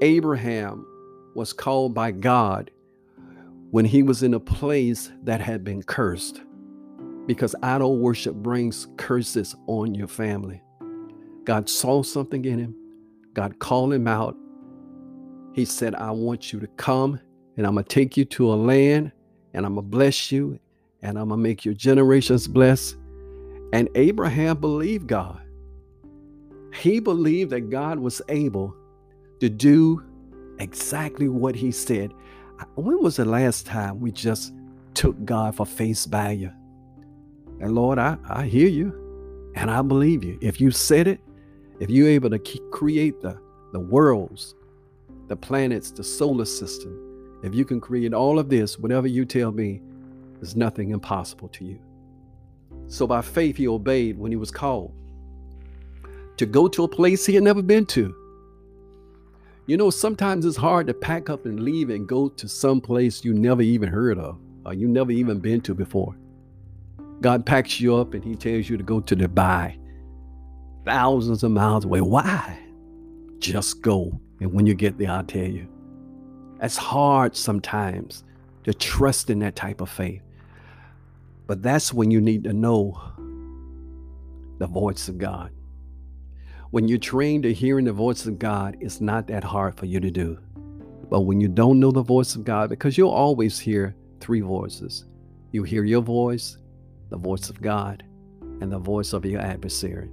Abraham 0.00 0.86
was 1.34 1.52
called 1.52 1.94
by 1.94 2.10
God 2.10 2.70
when 3.70 3.84
he 3.84 4.02
was 4.02 4.22
in 4.22 4.34
a 4.34 4.40
place 4.40 5.10
that 5.24 5.40
had 5.40 5.64
been 5.64 5.82
cursed 5.82 6.42
because 7.26 7.54
idol 7.62 7.98
worship 7.98 8.34
brings 8.34 8.88
curses 8.96 9.54
on 9.66 9.94
your 9.94 10.08
family. 10.08 10.60
God 11.44 11.68
saw 11.68 12.02
something 12.02 12.44
in 12.44 12.58
him. 12.58 12.74
God 13.34 13.58
called 13.58 13.92
him 13.92 14.06
out. 14.06 14.36
He 15.54 15.64
said, 15.64 15.94
I 15.94 16.10
want 16.10 16.52
you 16.52 16.60
to 16.60 16.66
come 16.66 17.20
and 17.56 17.66
I'm 17.66 17.74
going 17.74 17.84
to 17.84 17.88
take 17.88 18.16
you 18.16 18.24
to 18.26 18.52
a 18.52 18.56
land 18.56 19.12
and 19.54 19.64
I'm 19.64 19.74
going 19.74 19.86
to 19.86 19.90
bless 19.90 20.32
you 20.32 20.58
and 21.02 21.18
I'm 21.18 21.28
going 21.28 21.40
to 21.40 21.42
make 21.42 21.64
your 21.64 21.74
generations 21.74 22.46
blessed. 22.46 22.96
And 23.72 23.88
Abraham 23.94 24.58
believed 24.58 25.06
God. 25.06 25.40
He 26.74 27.00
believed 27.00 27.50
that 27.50 27.70
God 27.70 27.98
was 27.98 28.22
able 28.28 28.74
to 29.40 29.48
do 29.48 30.02
exactly 30.58 31.28
what 31.28 31.54
he 31.54 31.70
said. 31.70 32.12
When 32.76 33.02
was 33.02 33.16
the 33.16 33.24
last 33.24 33.66
time 33.66 34.00
we 34.00 34.12
just 34.12 34.52
took 34.94 35.22
God 35.24 35.56
for 35.56 35.66
face 35.66 36.06
value? 36.06 36.52
And 37.60 37.74
Lord, 37.74 37.98
I, 37.98 38.16
I 38.28 38.46
hear 38.46 38.68
you 38.68 39.52
and 39.54 39.70
I 39.70 39.82
believe 39.82 40.22
you. 40.24 40.38
If 40.40 40.60
you 40.60 40.70
said 40.70 41.08
it, 41.08 41.20
if 41.80 41.90
you're 41.90 42.08
able 42.08 42.30
to 42.30 42.38
create 42.70 43.20
the, 43.20 43.38
the 43.72 43.80
worlds, 43.80 44.54
the 45.28 45.36
planets, 45.36 45.90
the 45.90 46.04
solar 46.04 46.44
system, 46.44 47.40
if 47.42 47.54
you 47.54 47.64
can 47.64 47.80
create 47.80 48.14
all 48.14 48.38
of 48.38 48.48
this, 48.48 48.78
whatever 48.78 49.08
you 49.08 49.24
tell 49.24 49.50
me, 49.50 49.82
there's 50.42 50.56
nothing 50.56 50.90
impossible 50.90 51.46
to 51.50 51.64
you. 51.64 51.78
So 52.88 53.06
by 53.06 53.22
faith, 53.22 53.56
he 53.56 53.68
obeyed 53.68 54.18
when 54.18 54.32
he 54.32 54.36
was 54.36 54.50
called 54.50 54.92
to 56.36 56.46
go 56.46 56.66
to 56.66 56.82
a 56.82 56.88
place 56.88 57.24
he 57.24 57.34
had 57.34 57.44
never 57.44 57.62
been 57.62 57.86
to. 57.86 58.12
You 59.66 59.76
know, 59.76 59.90
sometimes 59.90 60.44
it's 60.44 60.56
hard 60.56 60.88
to 60.88 60.94
pack 60.94 61.30
up 61.30 61.46
and 61.46 61.60
leave 61.60 61.90
and 61.90 62.08
go 62.08 62.28
to 62.28 62.48
some 62.48 62.80
place 62.80 63.24
you 63.24 63.32
never 63.32 63.62
even 63.62 63.88
heard 63.88 64.18
of 64.18 64.36
or 64.66 64.74
you 64.74 64.88
never 64.88 65.12
even 65.12 65.38
been 65.38 65.60
to 65.60 65.74
before. 65.74 66.16
God 67.20 67.46
packs 67.46 67.80
you 67.80 67.94
up 67.94 68.12
and 68.12 68.24
he 68.24 68.34
tells 68.34 68.68
you 68.68 68.76
to 68.76 68.82
go 68.82 68.98
to 68.98 69.14
Dubai, 69.14 69.78
thousands 70.84 71.44
of 71.44 71.52
miles 71.52 71.84
away. 71.84 72.00
Why? 72.00 72.58
Just 73.38 73.80
go. 73.80 74.20
And 74.40 74.52
when 74.52 74.66
you 74.66 74.74
get 74.74 74.98
there, 74.98 75.12
I'll 75.12 75.22
tell 75.22 75.46
you. 75.46 75.68
It's 76.60 76.76
hard 76.76 77.36
sometimes 77.36 78.24
to 78.64 78.74
trust 78.74 79.30
in 79.30 79.38
that 79.38 79.54
type 79.54 79.80
of 79.80 79.88
faith. 79.88 80.22
But 81.46 81.62
that's 81.62 81.92
when 81.92 82.10
you 82.10 82.20
need 82.20 82.44
to 82.44 82.52
know 82.52 83.00
the 84.58 84.66
voice 84.66 85.08
of 85.08 85.18
God. 85.18 85.50
When 86.70 86.88
you're 86.88 86.98
trained 86.98 87.42
to 87.42 87.52
hearing 87.52 87.84
the 87.84 87.92
voice 87.92 88.24
of 88.26 88.38
God, 88.38 88.76
it's 88.80 89.00
not 89.00 89.26
that 89.26 89.44
hard 89.44 89.76
for 89.76 89.86
you 89.86 90.00
to 90.00 90.10
do. 90.10 90.38
But 91.10 91.22
when 91.22 91.40
you 91.40 91.48
don't 91.48 91.80
know 91.80 91.90
the 91.90 92.02
voice 92.02 92.34
of 92.34 92.44
God, 92.44 92.70
because 92.70 92.96
you'll 92.96 93.10
always 93.10 93.58
hear 93.58 93.94
three 94.20 94.40
voices 94.40 95.04
you 95.50 95.62
hear 95.64 95.84
your 95.84 96.00
voice, 96.00 96.56
the 97.10 97.18
voice 97.18 97.50
of 97.50 97.60
God, 97.60 98.02
and 98.62 98.72
the 98.72 98.78
voice 98.78 99.12
of 99.12 99.26
your 99.26 99.42
adversary. 99.42 100.10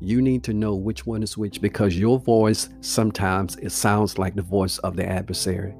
You 0.00 0.22
need 0.22 0.42
to 0.44 0.54
know 0.54 0.74
which 0.74 1.04
one 1.04 1.22
is 1.22 1.36
which 1.36 1.60
because 1.60 1.98
your 1.98 2.18
voice 2.18 2.70
sometimes 2.80 3.56
it 3.56 3.72
sounds 3.72 4.16
like 4.16 4.34
the 4.34 4.42
voice 4.42 4.78
of 4.78 4.96
the 4.96 5.06
adversary. 5.06 5.74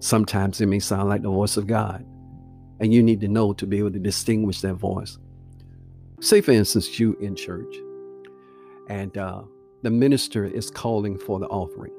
Sometimes 0.00 0.60
it 0.60 0.66
may 0.66 0.80
sound 0.80 1.08
like 1.08 1.22
the 1.22 1.30
voice 1.30 1.56
of 1.56 1.66
God. 1.66 2.04
And 2.80 2.92
you 2.92 3.02
need 3.02 3.20
to 3.20 3.28
know 3.28 3.52
to 3.52 3.66
be 3.66 3.78
able 3.78 3.92
to 3.92 3.98
distinguish 3.98 4.60
that 4.62 4.74
voice. 4.74 5.18
Say, 6.20 6.40
for 6.40 6.52
instance, 6.52 6.98
you 6.98 7.14
in 7.20 7.36
church, 7.36 7.74
and 8.88 9.16
uh, 9.16 9.42
the 9.82 9.90
minister 9.90 10.44
is 10.44 10.70
calling 10.70 11.18
for 11.18 11.38
the 11.38 11.46
offering. 11.46 11.92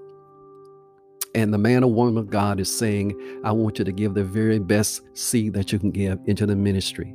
And 1.35 1.53
the 1.53 1.57
man 1.57 1.83
or 1.83 1.91
woman 1.91 2.17
of 2.17 2.29
God 2.29 2.59
is 2.59 2.75
saying, 2.75 3.41
I 3.43 3.51
want 3.51 3.77
you 3.77 3.85
to 3.85 3.91
give 3.91 4.13
the 4.13 4.23
very 4.23 4.57
best 4.57 5.01
seed 5.17 5.53
that 5.53 5.71
you 5.71 5.79
can 5.79 5.91
give 5.91 6.19
into 6.25 6.45
the 6.45 6.55
ministry. 6.55 7.13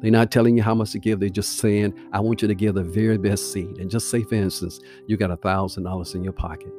They're 0.00 0.10
not 0.10 0.30
telling 0.30 0.56
you 0.56 0.62
how 0.62 0.74
much 0.74 0.92
to 0.92 0.98
give. 0.98 1.20
They're 1.20 1.28
just 1.28 1.58
saying, 1.58 1.94
I 2.12 2.20
want 2.20 2.42
you 2.42 2.48
to 2.48 2.54
give 2.54 2.74
the 2.74 2.82
very 2.82 3.18
best 3.18 3.52
seed. 3.52 3.78
And 3.78 3.90
just 3.90 4.10
say, 4.10 4.22
for 4.22 4.34
instance, 4.34 4.80
you 5.06 5.16
got 5.16 5.30
a 5.30 5.36
thousand 5.36 5.84
dollars 5.84 6.14
in 6.14 6.24
your 6.24 6.32
pocket. 6.32 6.72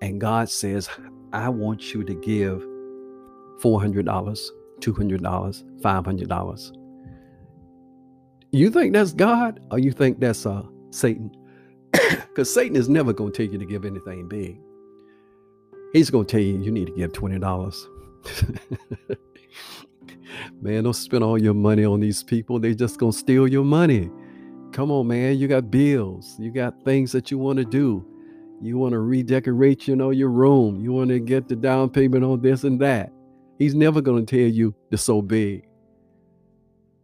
And 0.00 0.20
God 0.20 0.48
says, 0.48 0.88
I 1.32 1.48
want 1.48 1.92
you 1.92 2.04
to 2.04 2.14
give 2.14 2.64
$400, 3.60 4.50
$200, 4.80 5.80
$500. 5.80 6.72
You 8.50 8.70
think 8.70 8.94
that's 8.94 9.12
God 9.12 9.60
or 9.70 9.78
you 9.78 9.92
think 9.92 10.20
that's 10.20 10.46
uh, 10.46 10.62
Satan? 10.90 11.30
Because 12.28 12.54
Satan 12.54 12.76
is 12.76 12.88
never 12.88 13.12
going 13.12 13.32
to 13.32 13.36
tell 13.36 13.52
you 13.52 13.58
to 13.58 13.66
give 13.66 13.84
anything 13.84 14.28
big. 14.28 14.60
He's 15.92 16.08
going 16.08 16.24
to 16.24 16.30
tell 16.30 16.40
you 16.40 16.56
you 16.58 16.70
need 16.70 16.86
to 16.86 16.92
give 16.92 17.10
$20. 17.10 17.86
man, 20.60 20.84
don't 20.84 20.92
spend 20.92 21.24
all 21.24 21.36
your 21.36 21.54
money 21.54 21.84
on 21.84 21.98
these 21.98 22.22
people. 22.22 22.60
They 22.60 22.74
just 22.74 22.98
going 22.98 23.12
to 23.12 23.18
steal 23.18 23.48
your 23.48 23.64
money. 23.64 24.08
Come 24.72 24.92
on, 24.92 25.08
man. 25.08 25.38
You 25.38 25.48
got 25.48 25.70
bills. 25.70 26.36
You 26.38 26.52
got 26.52 26.84
things 26.84 27.10
that 27.12 27.30
you 27.30 27.38
want 27.38 27.58
to 27.58 27.64
do. 27.64 28.04
You 28.60 28.78
want 28.78 28.92
to 28.92 29.00
redecorate, 29.00 29.88
you 29.88 29.96
know, 29.96 30.10
your 30.10 30.30
room. 30.30 30.80
You 30.80 30.92
want 30.92 31.08
to 31.10 31.20
get 31.20 31.48
the 31.48 31.56
down 31.56 31.90
payment 31.90 32.24
on 32.24 32.40
this 32.40 32.64
and 32.64 32.80
that. 32.80 33.12
He's 33.58 33.74
never 33.74 34.00
going 34.00 34.24
to 34.24 34.36
tell 34.36 34.48
you 34.48 34.74
to 34.90 34.96
sow 34.96 35.20
big. 35.20 35.66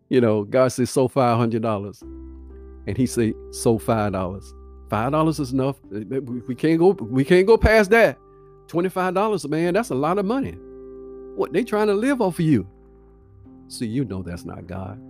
You 0.09 0.21
know, 0.21 0.45
God 0.45 0.69
says, 0.69 0.90
sow 0.90 1.09
five 1.09 1.37
hundred 1.37 1.62
dollars, 1.62 2.03
and 2.03 2.97
He 2.97 3.07
say, 3.07 3.35
sow 3.51 3.79
five 3.79 4.12
dollars. 4.12 4.55
Five 4.90 5.12
dollars 5.12 5.40
is 5.40 5.53
enough. 5.53 5.77
Eh, 5.95 6.05
eh, 6.12 6.19
we 6.21 6.55
can't 6.55 6.79
go. 6.79 6.90
We 6.90 7.25
can't 7.25 7.47
go 7.47 7.57
past 7.57 7.90
that. 7.90 8.19
Twenty 8.69 8.88
five 8.88 9.14
dollars, 9.14 9.47
man. 9.49 9.75
That's 9.75 9.90
a 9.90 9.95
lot 9.95 10.19
of 10.19 10.27
money. 10.27 10.57
What 11.37 11.53
they 11.53 11.64
trying 11.64 11.88
to 11.88 11.95
live 11.95 12.21
off 12.21 12.38
of 12.38 12.45
you? 12.45 12.69
See, 13.69 13.87
you 13.87 14.05
know 14.05 14.23
that's 14.23 14.45
not 14.45 14.67
God, 14.67 15.01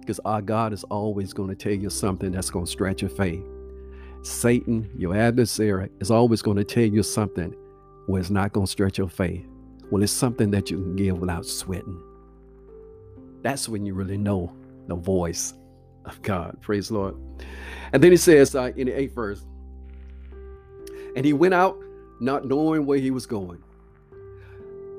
because 0.00 0.20
our 0.24 0.42
God 0.42 0.72
is 0.72 0.84
always 0.84 1.32
going 1.32 1.48
to 1.48 1.56
tell 1.56 1.72
you 1.72 1.90
something 1.90 2.30
that's 2.30 2.50
going 2.50 2.66
to 2.66 2.70
stretch 2.70 3.02
your 3.02 3.10
faith. 3.10 3.42
Satan, 4.22 4.88
your 4.96 5.16
adversary, 5.16 5.88
is 5.98 6.10
always 6.10 6.42
going 6.42 6.58
to 6.58 6.64
tell 6.64 6.84
you 6.84 7.02
something 7.02 7.52
where 8.06 8.20
it's 8.20 8.30
not 8.30 8.52
going 8.52 8.66
to 8.66 8.70
stretch 8.70 8.98
your 8.98 9.08
faith. 9.08 9.44
Well, 9.90 10.02
it's 10.02 10.12
something 10.12 10.50
that 10.52 10.70
you 10.70 10.78
can 10.78 10.96
give 10.96 11.18
without 11.18 11.44
sweating. 11.44 12.00
That's 13.42 13.68
when 13.68 13.84
you 13.84 13.94
really 13.94 14.16
know 14.16 14.52
the 14.88 14.94
voice 14.94 15.54
of 16.04 16.20
God. 16.22 16.56
Praise 16.60 16.88
the 16.88 16.94
Lord. 16.94 17.16
And 17.92 18.02
then 18.02 18.10
he 18.10 18.16
says 18.16 18.54
uh, 18.54 18.72
in 18.76 18.86
the 18.86 18.98
eighth 18.98 19.14
verse, 19.14 19.44
and 21.14 21.24
he 21.24 21.32
went 21.32 21.54
out 21.54 21.78
not 22.20 22.46
knowing 22.46 22.86
where 22.86 22.98
he 22.98 23.10
was 23.10 23.26
going. 23.26 23.62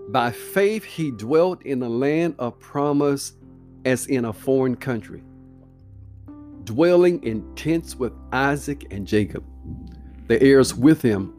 By 0.09 0.31
faith, 0.31 0.83
he 0.83 1.11
dwelt 1.11 1.63
in 1.63 1.79
the 1.79 1.89
land 1.89 2.35
of 2.37 2.59
promise 2.59 3.33
as 3.85 4.05
in 4.07 4.25
a 4.25 4.33
foreign 4.33 4.75
country, 4.75 5.23
dwelling 6.65 7.23
in 7.23 7.55
tents 7.55 7.95
with 7.95 8.13
Isaac 8.31 8.85
and 8.91 9.07
Jacob, 9.07 9.43
the 10.27 10.41
heirs 10.41 10.75
with 10.75 11.01
him 11.01 11.33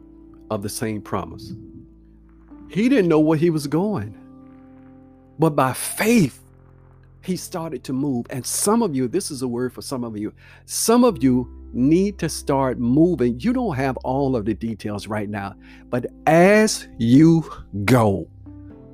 of 0.50 0.62
the 0.62 0.68
same 0.68 1.02
promise. 1.02 1.52
He 2.74 2.88
didn't 2.88 3.06
know 3.06 3.20
where 3.20 3.38
he 3.38 3.50
was 3.50 3.68
going, 3.68 4.18
but 5.38 5.50
by 5.50 5.74
faith, 5.74 6.40
he 7.22 7.36
started 7.36 7.84
to 7.84 7.92
move. 7.92 8.26
And 8.30 8.44
some 8.44 8.82
of 8.82 8.96
you, 8.96 9.06
this 9.06 9.30
is 9.30 9.42
a 9.42 9.48
word 9.48 9.72
for 9.72 9.80
some 9.80 10.02
of 10.02 10.18
you, 10.18 10.32
some 10.66 11.04
of 11.04 11.22
you 11.22 11.48
need 11.72 12.18
to 12.18 12.28
start 12.28 12.80
moving. 12.80 13.38
You 13.38 13.52
don't 13.52 13.76
have 13.76 13.96
all 13.98 14.34
of 14.34 14.44
the 14.44 14.54
details 14.54 15.06
right 15.06 15.28
now, 15.28 15.54
but 15.88 16.06
as 16.26 16.88
you 16.98 17.48
go, 17.84 18.26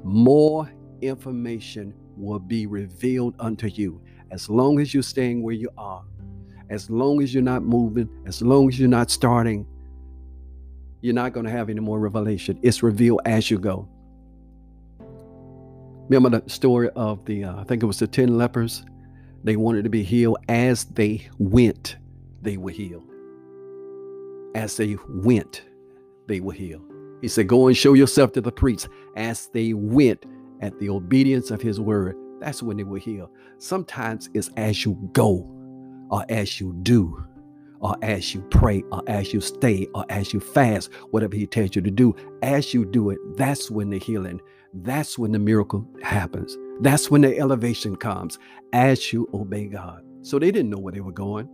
more 0.04 0.70
information 1.00 1.94
will 2.18 2.38
be 2.38 2.66
revealed 2.66 3.34
unto 3.38 3.68
you. 3.68 3.98
As 4.30 4.50
long 4.50 4.78
as 4.78 4.92
you're 4.92 5.02
staying 5.02 5.42
where 5.42 5.54
you 5.54 5.70
are, 5.78 6.04
as 6.68 6.90
long 6.90 7.22
as 7.22 7.32
you're 7.32 7.42
not 7.42 7.62
moving, 7.62 8.10
as 8.26 8.42
long 8.42 8.68
as 8.68 8.78
you're 8.78 8.90
not 8.90 9.10
starting, 9.10 9.66
you're 11.00 11.14
not 11.14 11.32
going 11.32 11.46
to 11.46 11.52
have 11.52 11.70
any 11.70 11.80
more 11.80 11.98
revelation. 11.98 12.58
It's 12.62 12.82
revealed 12.82 13.22
as 13.24 13.50
you 13.50 13.58
go. 13.58 13.88
Remember 16.08 16.40
the 16.40 16.50
story 16.50 16.90
of 16.96 17.24
the, 17.24 17.44
uh, 17.44 17.60
I 17.60 17.64
think 17.64 17.82
it 17.82 17.86
was 17.86 18.00
the 18.00 18.06
10 18.06 18.36
lepers 18.36 18.84
They 19.44 19.56
wanted 19.56 19.84
to 19.84 19.90
be 19.90 20.02
healed 20.02 20.38
as 20.48 20.84
they 20.84 21.28
went, 21.38 21.96
they 22.42 22.56
were 22.56 22.70
healed. 22.72 23.04
As 24.54 24.76
they 24.76 24.96
went, 25.08 25.62
they 26.26 26.40
were 26.40 26.52
healed. 26.52 26.82
He 27.22 27.28
said, 27.28 27.48
Go 27.48 27.68
and 27.68 27.76
show 27.76 27.94
yourself 27.94 28.32
to 28.32 28.40
the 28.40 28.52
priests. 28.52 28.88
As 29.16 29.48
they 29.48 29.72
went 29.74 30.24
at 30.60 30.78
the 30.80 30.90
obedience 30.90 31.50
of 31.50 31.62
his 31.62 31.80
word, 31.80 32.16
that's 32.40 32.62
when 32.62 32.76
they 32.76 32.84
were 32.84 32.98
healed. 32.98 33.30
Sometimes 33.58 34.28
it's 34.34 34.50
as 34.56 34.84
you 34.84 34.98
go, 35.12 35.48
or 36.10 36.24
as 36.28 36.60
you 36.60 36.74
do, 36.82 37.24
or 37.80 37.96
as 38.02 38.34
you 38.34 38.42
pray, 38.50 38.82
or 38.92 39.02
as 39.06 39.32
you 39.32 39.40
stay, 39.40 39.86
or 39.94 40.04
as 40.08 40.32
you 40.32 40.40
fast, 40.40 40.92
whatever 41.10 41.34
he 41.34 41.46
tells 41.46 41.74
you 41.74 41.82
to 41.82 41.90
do. 41.90 42.14
As 42.42 42.74
you 42.74 42.84
do 42.84 43.10
it, 43.10 43.18
that's 43.36 43.70
when 43.70 43.90
the 43.90 43.98
healing, 43.98 44.40
that's 44.74 45.18
when 45.18 45.32
the 45.32 45.38
miracle 45.38 45.86
happens. 46.02 46.56
That's 46.80 47.10
when 47.10 47.22
the 47.22 47.38
elevation 47.38 47.96
comes 47.96 48.38
as 48.72 49.12
you 49.12 49.28
obey 49.34 49.66
God. 49.66 50.02
So 50.22 50.38
they 50.38 50.50
didn't 50.50 50.70
know 50.70 50.78
where 50.78 50.92
they 50.92 51.00
were 51.00 51.12
going. 51.12 51.48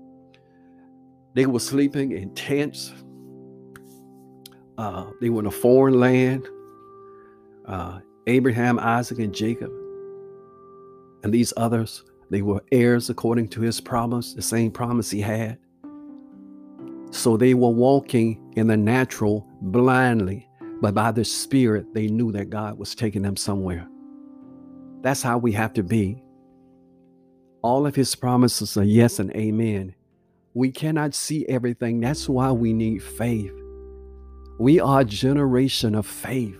They 1.35 1.47
were 1.47 1.61
sleeping 1.61 2.13
in 2.13 2.35
tents. 2.35 2.93
Uh, 4.79 5.11
they 5.21 5.31
were 5.31 5.41
in 5.41 5.47
a 5.47 5.51
foreign 5.51 6.01
land. 6.01 6.47
Uh, 7.67 8.01
Abraham, 8.27 8.79
Isaac, 8.79 9.19
and 9.19 9.35
Jacob, 9.35 9.71
and 11.23 11.33
these 11.33 11.53
others, 11.57 12.05
they 12.31 12.43
were 12.43 12.63
heirs 12.73 13.09
according 13.11 13.49
to 13.49 13.61
his 13.61 13.81
promise, 13.81 14.35
the 14.35 14.43
same 14.43 14.71
promise 14.71 15.11
he 15.11 15.21
had. 15.21 15.59
So 17.11 17.37
they 17.37 17.55
were 17.55 17.71
walking 17.71 18.53
in 18.57 18.67
the 18.67 18.77
natural 18.77 19.47
blindly, 19.61 20.49
but 20.81 20.95
by 20.95 21.13
the 21.13 21.25
Spirit, 21.25 21.95
they 21.95 22.09
knew 22.09 22.33
that 22.33 22.51
God 22.51 22.79
was 22.79 22.95
taking 22.95 23.23
them 23.23 23.37
somewhere. 23.37 23.89
That's 25.03 25.23
how 25.23 25.39
we 25.39 25.53
have 25.53 25.73
to 25.75 25.83
be. 25.83 26.23
All 27.63 27.87
of 27.87 27.95
his 27.95 28.15
promises 28.15 28.77
are 28.77 28.85
yes 28.85 29.19
and 29.19 29.31
amen. 29.37 29.95
We 30.55 30.71
cannot 30.71 31.15
see 31.15 31.47
everything. 31.47 32.01
That's 32.01 32.29
why 32.29 32.51
we 32.53 32.73
need 32.73 33.03
faith. 33.03 33.53
We 34.59 34.81
are 34.81 35.01
a 35.01 35.05
generation 35.05 35.95
of 35.95 36.07
faith. 36.07 36.59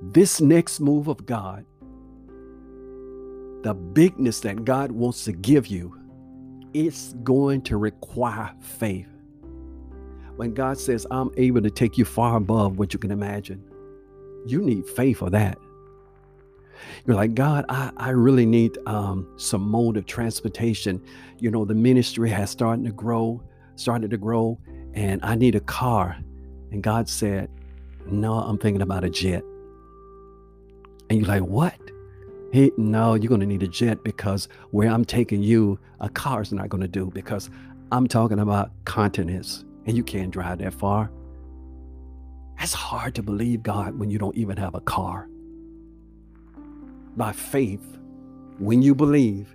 This 0.00 0.40
next 0.40 0.80
move 0.80 1.08
of 1.08 1.26
God, 1.26 1.64
the 3.62 3.74
bigness 3.74 4.40
that 4.40 4.64
God 4.64 4.90
wants 4.90 5.24
to 5.24 5.32
give 5.32 5.66
you, 5.66 5.96
it's 6.72 7.12
going 7.22 7.62
to 7.62 7.76
require 7.76 8.52
faith. 8.60 9.11
When 10.36 10.54
God 10.54 10.78
says, 10.78 11.06
I'm 11.10 11.30
able 11.36 11.60
to 11.62 11.70
take 11.70 11.98
you 11.98 12.04
far 12.04 12.36
above 12.36 12.78
what 12.78 12.92
you 12.92 12.98
can 12.98 13.10
imagine, 13.10 13.62
you 14.46 14.62
need 14.62 14.86
faith 14.86 15.18
for 15.18 15.30
that. 15.30 15.58
You're 17.06 17.16
like, 17.16 17.34
God, 17.34 17.64
I, 17.68 17.92
I 17.96 18.10
really 18.10 18.46
need 18.46 18.76
um, 18.86 19.28
some 19.36 19.62
mode 19.62 19.96
of 19.96 20.06
transportation. 20.06 21.02
You 21.38 21.50
know, 21.50 21.64
the 21.64 21.74
ministry 21.74 22.30
has 22.30 22.50
started 22.50 22.84
to 22.86 22.92
grow, 22.92 23.42
started 23.76 24.10
to 24.10 24.16
grow, 24.16 24.58
and 24.94 25.20
I 25.22 25.34
need 25.34 25.54
a 25.54 25.60
car. 25.60 26.16
And 26.70 26.82
God 26.82 27.08
said, 27.08 27.48
No, 28.06 28.34
I'm 28.34 28.58
thinking 28.58 28.82
about 28.82 29.04
a 29.04 29.10
jet. 29.10 29.44
And 31.10 31.20
you're 31.20 31.28
like, 31.28 31.42
What? 31.42 31.78
He, 32.52 32.70
no, 32.76 33.14
you're 33.14 33.28
going 33.28 33.40
to 33.40 33.46
need 33.46 33.62
a 33.62 33.68
jet 33.68 34.04
because 34.04 34.48
where 34.72 34.90
I'm 34.90 35.04
taking 35.04 35.42
you, 35.42 35.78
a 36.00 36.08
car 36.08 36.42
is 36.42 36.52
not 36.52 36.68
going 36.68 36.82
to 36.82 36.88
do 36.88 37.10
because 37.14 37.48
I'm 37.90 38.06
talking 38.06 38.40
about 38.40 38.70
continents 38.84 39.64
and 39.86 39.96
you 39.96 40.04
can't 40.04 40.30
drive 40.30 40.58
that 40.58 40.74
far. 40.74 41.10
That's 42.58 42.72
hard 42.72 43.14
to 43.16 43.22
believe, 43.22 43.62
God, 43.62 43.98
when 43.98 44.10
you 44.10 44.18
don't 44.18 44.36
even 44.36 44.56
have 44.56 44.74
a 44.74 44.80
car. 44.80 45.28
By 47.16 47.32
faith, 47.32 47.98
when 48.58 48.82
you 48.82 48.94
believe, 48.94 49.54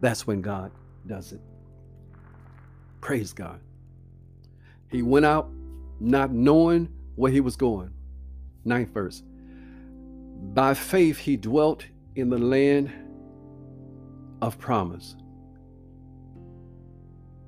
that's 0.00 0.26
when 0.26 0.40
God 0.40 0.72
does 1.06 1.32
it. 1.32 1.40
Praise 3.00 3.32
God. 3.32 3.60
He 4.90 5.02
went 5.02 5.26
out 5.26 5.50
not 6.00 6.32
knowing 6.32 6.88
where 7.16 7.30
he 7.30 7.40
was 7.40 7.56
going. 7.56 7.92
Ninth 8.64 8.90
verse. 8.90 9.22
By 10.54 10.74
faith, 10.74 11.18
he 11.18 11.36
dwelt 11.36 11.84
in 12.14 12.30
the 12.30 12.38
land 12.38 12.90
of 14.40 14.58
promise, 14.58 15.16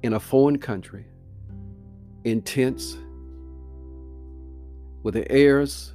in 0.02 0.12
a 0.12 0.20
foreign 0.20 0.58
country, 0.58 1.06
in 2.24 2.42
tents, 2.42 2.96
with 5.02 5.14
the 5.14 5.30
heirs, 5.30 5.94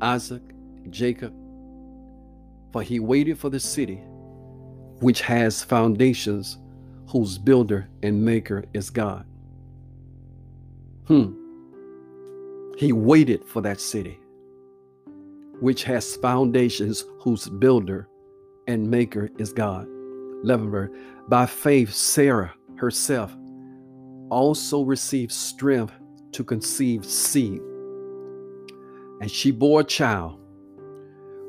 Isaac, 0.00 0.42
Jacob. 0.90 1.32
For 2.72 2.82
he 2.82 3.00
waited 3.00 3.38
for 3.38 3.48
the 3.48 3.60
city 3.60 4.02
which 5.00 5.20
has 5.22 5.62
foundations, 5.62 6.58
whose 7.08 7.38
builder 7.38 7.88
and 8.02 8.24
maker 8.24 8.64
is 8.74 8.90
God. 8.90 9.24
Hmm. 11.06 11.32
He 12.76 12.92
waited 12.92 13.44
for 13.44 13.62
that 13.62 13.80
city 13.80 14.20
which 15.60 15.84
has 15.84 16.16
foundations, 16.16 17.04
whose 17.20 17.48
builder 17.48 18.08
and 18.66 18.90
maker 18.90 19.30
is 19.38 19.52
God. 19.52 19.86
11 20.44 20.70
verse. 20.70 20.90
By 21.28 21.46
faith, 21.46 21.92
Sarah 21.92 22.52
herself 22.76 23.34
also 24.30 24.82
received 24.82 25.32
strength 25.32 25.92
to 26.32 26.44
conceive 26.44 27.04
seed. 27.04 27.60
And 29.20 29.30
she 29.30 29.50
bore 29.50 29.80
a 29.80 29.84
child 29.84 30.38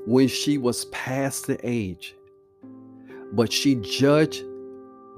when 0.06 0.28
she 0.28 0.58
was 0.58 0.86
past 0.86 1.48
the 1.48 1.60
age. 1.63 2.16
But 3.34 3.52
she 3.52 3.76
judged 3.76 4.44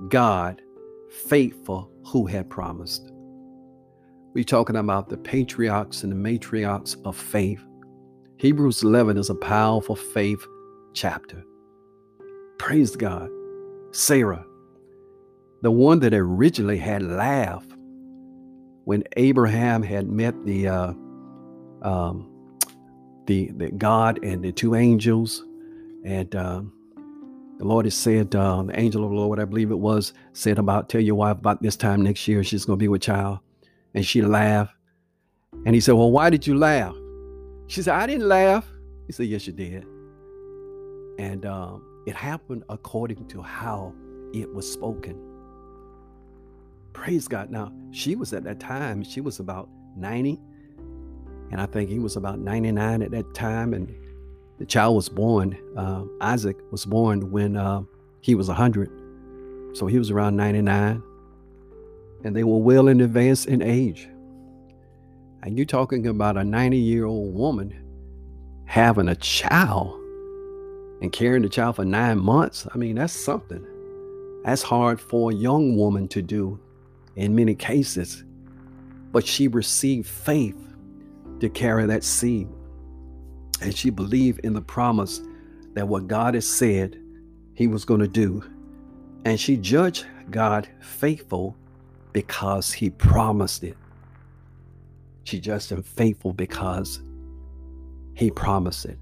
God 0.07 0.61
faithful 1.09 1.91
who 2.05 2.25
had 2.25 2.49
promised. 2.49 3.11
We're 4.33 4.43
talking 4.43 4.77
about 4.77 5.09
the 5.09 5.17
patriarchs 5.17 6.03
and 6.03 6.11
the 6.11 6.15
matriarchs 6.15 6.95
of 7.05 7.15
faith. 7.15 7.63
Hebrews 8.37 8.83
11 8.83 9.17
is 9.17 9.29
a 9.29 9.35
powerful 9.35 9.95
faith 9.95 10.45
chapter. 10.93 11.43
Praise 12.57 12.95
God. 12.95 13.29
Sarah, 13.91 14.45
the 15.61 15.71
one 15.71 15.99
that 15.99 16.13
originally 16.13 16.77
had 16.77 17.03
laughed 17.03 17.71
when 18.85 19.03
Abraham 19.17 19.83
had 19.83 20.07
met 20.07 20.45
the 20.45 20.67
uh, 20.67 20.93
um, 21.81 22.25
the, 23.27 23.51
the 23.51 23.69
God 23.71 24.23
and 24.23 24.43
the 24.43 24.51
two 24.51 24.75
angels, 24.75 25.43
and 26.03 26.35
um, 26.35 26.73
the 27.57 27.65
Lord 27.65 27.85
has 27.85 27.95
said, 27.95 28.33
uh, 28.35 28.63
the 28.63 28.79
angel 28.79 29.03
of 29.03 29.11
the 29.11 29.15
Lord, 29.15 29.39
I 29.39 29.45
believe 29.45 29.69
it 29.69 29.77
was, 29.77 30.13
said 30.33 30.57
about 30.57 30.89
tell 30.89 31.01
your 31.01 31.15
wife 31.15 31.37
about 31.37 31.61
this 31.61 31.75
time 31.75 32.01
next 32.01 32.27
year 32.27 32.43
she's 32.43 32.65
going 32.65 32.79
to 32.79 32.83
be 32.83 32.87
with 32.87 33.01
child, 33.01 33.39
and 33.93 34.05
she 34.05 34.21
laughed, 34.21 34.73
and 35.65 35.75
he 35.75 35.81
said, 35.81 35.93
well, 35.93 36.11
why 36.11 36.29
did 36.29 36.47
you 36.47 36.57
laugh? 36.57 36.95
She 37.69 37.83
said, 37.83 37.93
I 37.93 38.07
didn't 38.07 38.27
laugh. 38.27 38.67
He 39.05 39.13
said, 39.13 39.27
Yes, 39.27 39.45
you 39.45 39.53
did. 39.53 39.85
And 41.19 41.45
um, 41.45 42.03
it 42.07 42.15
happened 42.15 42.63
according 42.67 43.27
to 43.27 43.43
how 43.43 43.93
it 44.33 44.51
was 44.51 44.71
spoken. 44.71 45.28
Praise 46.93 47.27
God. 47.27 47.49
Now, 47.49 47.71
she 47.91 48.15
was 48.15 48.33
at 48.33 48.43
that 48.43 48.59
time, 48.59 49.03
she 49.03 49.21
was 49.21 49.39
about 49.39 49.69
90. 49.95 50.39
And 51.51 51.59
I 51.59 51.65
think 51.65 51.89
he 51.89 51.99
was 51.99 52.15
about 52.15 52.39
99 52.39 53.01
at 53.01 53.11
that 53.11 53.33
time. 53.33 53.73
And 53.73 53.93
the 54.59 54.65
child 54.65 54.95
was 54.95 55.09
born, 55.09 55.57
uh, 55.77 56.03
Isaac 56.21 56.57
was 56.71 56.85
born 56.85 57.31
when 57.31 57.57
uh, 57.57 57.81
he 58.21 58.35
was 58.35 58.47
100. 58.47 58.89
So 59.73 59.87
he 59.87 59.97
was 59.97 60.11
around 60.11 60.35
99. 60.35 61.01
And 62.23 62.35
they 62.35 62.43
were 62.43 62.57
well 62.57 62.87
in 62.87 63.01
advance 63.01 63.45
in 63.45 63.61
age. 63.61 64.09
And 65.41 65.57
you're 65.57 65.65
talking 65.65 66.05
about 66.07 66.37
a 66.37 66.43
90 66.43 66.77
year 66.77 67.05
old 67.05 67.33
woman 67.33 67.73
having 68.65 69.07
a 69.07 69.15
child 69.15 69.99
and 71.01 71.11
carrying 71.11 71.43
the 71.43 71.49
child 71.49 71.77
for 71.77 71.85
nine 71.85 72.19
months. 72.19 72.67
I 72.73 72.77
mean, 72.77 72.95
that's 72.95 73.13
something. 73.13 73.65
That's 74.43 74.61
hard 74.61 74.99
for 74.99 75.31
a 75.31 75.33
young 75.33 75.77
woman 75.77 76.07
to 76.09 76.21
do 76.21 76.59
in 77.19 77.35
many 77.35 77.53
cases. 77.53 78.23
But 79.11 79.27
she 79.27 79.47
received 79.47 80.07
faith 80.07 80.55
to 81.41 81.49
carry 81.49 81.85
that 81.85 82.03
seed. 82.03 82.47
And 83.61 83.75
she 83.75 83.89
believed 83.89 84.39
in 84.45 84.53
the 84.53 84.61
promise 84.61 85.21
that 85.73 85.87
what 85.87 86.07
God 86.07 86.33
has 86.33 86.47
said 86.47 86.97
he 87.53 87.67
was 87.67 87.83
going 87.83 87.99
to 87.99 88.07
do. 88.07 88.41
And 89.25 89.37
she 89.37 89.57
judged 89.57 90.05
God 90.31 90.69
faithful 90.79 91.57
because 92.13 92.71
he 92.71 92.89
promised 92.89 93.63
it. 93.63 93.75
She 95.25 95.39
judged 95.39 95.71
him 95.71 95.83
faithful 95.83 96.31
because 96.31 97.01
he 98.13 98.31
promised 98.31 98.85
it. 98.85 98.97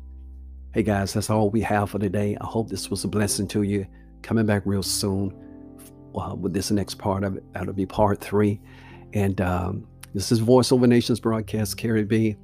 Hey 0.73 0.84
guys, 0.84 1.13
that's 1.13 1.30
all 1.30 1.51
we 1.51 1.62
have 1.62 1.91
for 1.91 1.99
today. 1.99 2.36
I 2.41 2.45
hope 2.45 2.69
this 2.69 2.89
was 2.89 3.03
a 3.03 3.08
blessing 3.08 3.47
to 3.49 3.62
you. 3.62 3.86
Coming 4.23 4.47
back 4.47 4.63
real 4.65 4.84
soon 4.84 5.36
uh, 6.19 6.36
with 6.36 6.53
this 6.53 6.71
next 6.71 6.95
part 6.95 7.23
of 7.23 7.38
it. 7.38 7.43
That'll 7.53 7.73
be 7.73 7.86
part 7.86 8.19
three. 8.19 8.60
And 9.13 9.39
um, 9.41 9.88
this 10.13 10.32
is 10.32 10.39
Voice 10.39 10.71
Over 10.71 10.88
Nations 10.88 11.19
broadcast, 11.19 11.77
Carrie 11.77 12.03
B. 12.03 12.36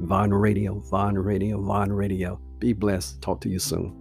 Vine 0.00 0.30
Radio, 0.30 0.78
Vine 0.90 1.16
Radio, 1.16 1.60
Vine 1.60 1.92
Radio. 1.92 2.40
Be 2.58 2.72
blessed. 2.72 3.20
Talk 3.20 3.40
to 3.42 3.48
you 3.48 3.58
soon. 3.58 3.99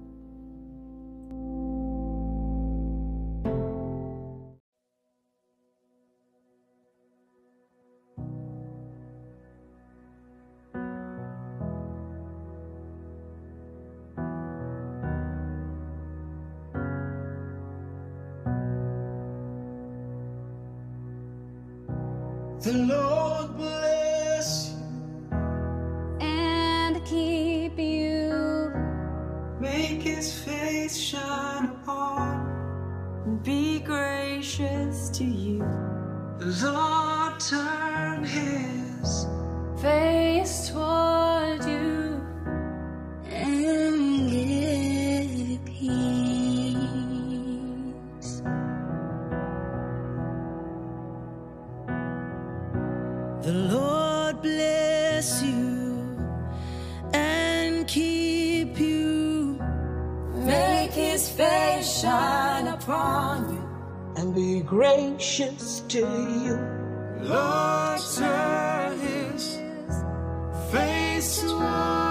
precious 65.40 65.82
to 65.88 66.00
you. 66.00 66.60
Lord, 67.22 68.00
turn 68.18 69.00
his 69.00 69.58
face 70.72 71.42
toward 71.44 72.09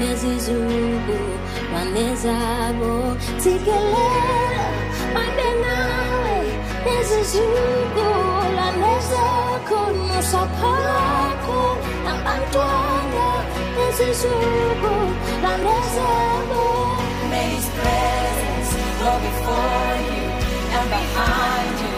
nezizungu 0.00 1.18
wanezabo 1.74 3.16
tsikelela 3.40 4.66
mande 5.14 5.48
nawe 5.64 6.36
nezizungu 6.84 8.08
lanezakho 8.56 9.80
nosaphakho 10.08 11.60
nabantwana 12.04 13.26
nezizungu 13.76 14.94
lanezabo 15.42 16.64
May 17.30 17.48
His 17.54 17.68
presence 17.78 18.70
go 19.00 19.12
before 19.26 19.96
you 20.08 20.24
and 20.76 20.88
behind 20.94 21.76
you 21.84 21.96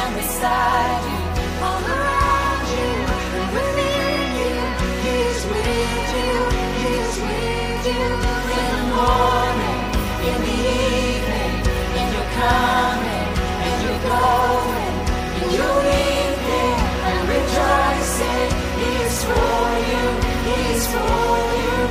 and 0.00 0.10
beside 0.16 1.02
you. 1.12 1.17
and 12.40 13.76
you're 13.82 14.02
going 14.08 14.94
and 15.38 15.48
you're 15.54 15.80
leaving 15.90 16.78
and 17.08 17.20
rejoicing. 17.34 18.50
He 18.78 18.88
is 19.06 19.24
for 19.24 19.64
you, 19.90 20.04
It's 20.54 20.76
is 20.76 20.86
for 20.92 21.38
you. 21.62 21.87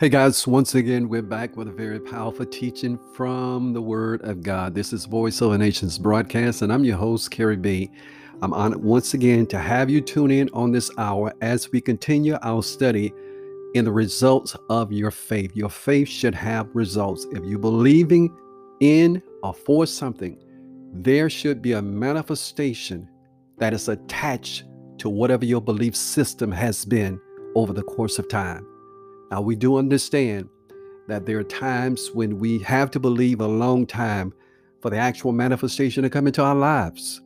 Hey 0.00 0.08
guys, 0.08 0.46
once 0.46 0.74
again, 0.74 1.10
we're 1.10 1.20
back 1.20 1.58
with 1.58 1.68
a 1.68 1.72
very 1.72 2.00
powerful 2.00 2.46
teaching 2.46 2.98
from 3.14 3.74
the 3.74 3.82
Word 3.82 4.22
of 4.22 4.42
God. 4.42 4.74
This 4.74 4.94
is 4.94 5.04
Voice 5.04 5.42
of 5.42 5.50
the 5.50 5.58
Nations 5.58 5.98
broadcast, 5.98 6.62
and 6.62 6.72
I'm 6.72 6.84
your 6.84 6.96
host, 6.96 7.30
Kerry 7.30 7.58
B. 7.58 7.90
I'm 8.40 8.54
honored 8.54 8.82
once 8.82 9.12
again 9.12 9.44
to 9.48 9.58
have 9.58 9.90
you 9.90 10.00
tune 10.00 10.30
in 10.30 10.48
on 10.54 10.72
this 10.72 10.90
hour 10.96 11.34
as 11.42 11.70
we 11.70 11.82
continue 11.82 12.38
our 12.40 12.62
study 12.62 13.12
in 13.74 13.84
the 13.84 13.92
results 13.92 14.56
of 14.70 14.90
your 14.90 15.10
faith. 15.10 15.54
Your 15.54 15.68
faith 15.68 16.08
should 16.08 16.34
have 16.34 16.70
results. 16.72 17.26
If 17.32 17.44
you're 17.44 17.58
believing 17.58 18.34
in 18.80 19.22
or 19.42 19.52
for 19.52 19.84
something, 19.84 20.42
there 20.94 21.28
should 21.28 21.60
be 21.60 21.74
a 21.74 21.82
manifestation 21.82 23.06
that 23.58 23.74
is 23.74 23.90
attached 23.90 24.64
to 24.96 25.10
whatever 25.10 25.44
your 25.44 25.60
belief 25.60 25.94
system 25.94 26.50
has 26.52 26.86
been 26.86 27.20
over 27.54 27.74
the 27.74 27.82
course 27.82 28.18
of 28.18 28.30
time. 28.30 28.66
Now, 29.30 29.40
we 29.40 29.56
do 29.56 29.76
understand 29.76 30.48
that 31.08 31.26
there 31.26 31.38
are 31.38 31.44
times 31.44 32.10
when 32.12 32.38
we 32.38 32.58
have 32.60 32.90
to 32.92 33.00
believe 33.00 33.40
a 33.40 33.46
long 33.46 33.86
time 33.86 34.32
for 34.80 34.90
the 34.90 34.96
actual 34.96 35.32
manifestation 35.32 36.02
to 36.02 36.10
come 36.10 36.26
into 36.26 36.42
our 36.42 36.54
lives. 36.54 37.20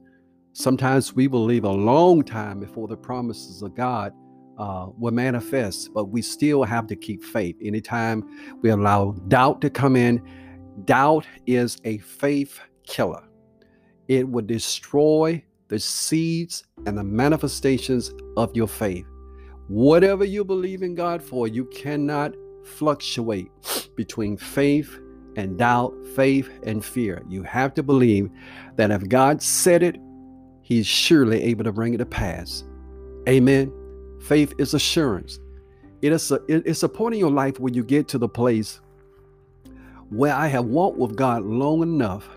Sometimes 0.53 1.14
we 1.14 1.27
believe 1.27 1.64
a 1.64 1.71
long 1.71 2.23
time 2.23 2.61
before 2.61 2.88
the 2.88 2.97
promises 2.97 3.62
of 3.62 3.75
God 3.75 4.12
uh, 4.59 4.88
will 4.99 5.12
manifest, 5.12 5.93
but 5.93 6.07
we 6.07 6.23
still 6.23 6.62
have 6.62 6.87
to 6.87 6.97
keep 6.97 7.25
faith. 7.25 7.57
Anytime 7.62 8.23
we 8.62 8.71
allow 8.71 9.12
doubt 9.29 9.61
to 9.62 9.71
come 9.71 9.97
in, 9.97 10.23
doubt 10.85 11.27
is 11.47 11.79
a 11.85 11.99
faith 11.99 12.61
killer. 12.87 13.25
It 14.09 14.29
will 14.29 14.45
destroy 14.45 15.43
the 15.69 15.79
seeds 15.79 16.64
and 16.87 16.97
the 16.97 17.05
manifestations 17.05 18.12
of 18.37 18.55
your 18.55 18.69
faith. 18.69 19.07
Whatever 19.68 20.24
you 20.24 20.44
believe 20.44 20.83
in 20.83 20.94
God 20.94 21.22
for, 21.22 21.48
you 21.48 21.64
cannot 21.66 22.35
fluctuate 22.64 23.50
between 23.96 24.37
faith 24.37 24.98
and 25.37 25.59
doubt, 25.59 25.94
faith 26.14 26.50
and 26.64 26.85
fear. 26.85 27.22
You 27.29 27.42
have 27.44 27.74
to 27.74 27.83
believe 27.83 28.31
that 28.77 28.90
if 28.90 29.09
God 29.09 29.42
said 29.42 29.83
it, 29.83 29.96
He's 30.62 30.87
surely 30.87 31.42
able 31.42 31.64
to 31.64 31.72
bring 31.72 31.94
it 31.94 31.98
to 31.98 32.07
pass. 32.07 32.64
Amen. 33.29 33.72
Faith 34.20 34.55
is 34.59 34.72
assurance. 34.74 35.38
It 36.00 36.12
is 36.12 36.31
a, 36.31 36.40
it's 36.48 36.83
a 36.83 36.88
point 36.88 37.14
in 37.14 37.20
your 37.20 37.31
life 37.31 37.59
where 37.59 37.72
you 37.72 37.85
get 37.85 38.09
to 38.09 38.18
the 38.18 38.29
place 38.29 38.81
where 40.11 40.35
I 40.35 40.46
have 40.48 40.66
walked 40.66 40.98
with 40.98 41.16
God 41.16 41.42
long 41.44 41.83
enough, 41.83 42.29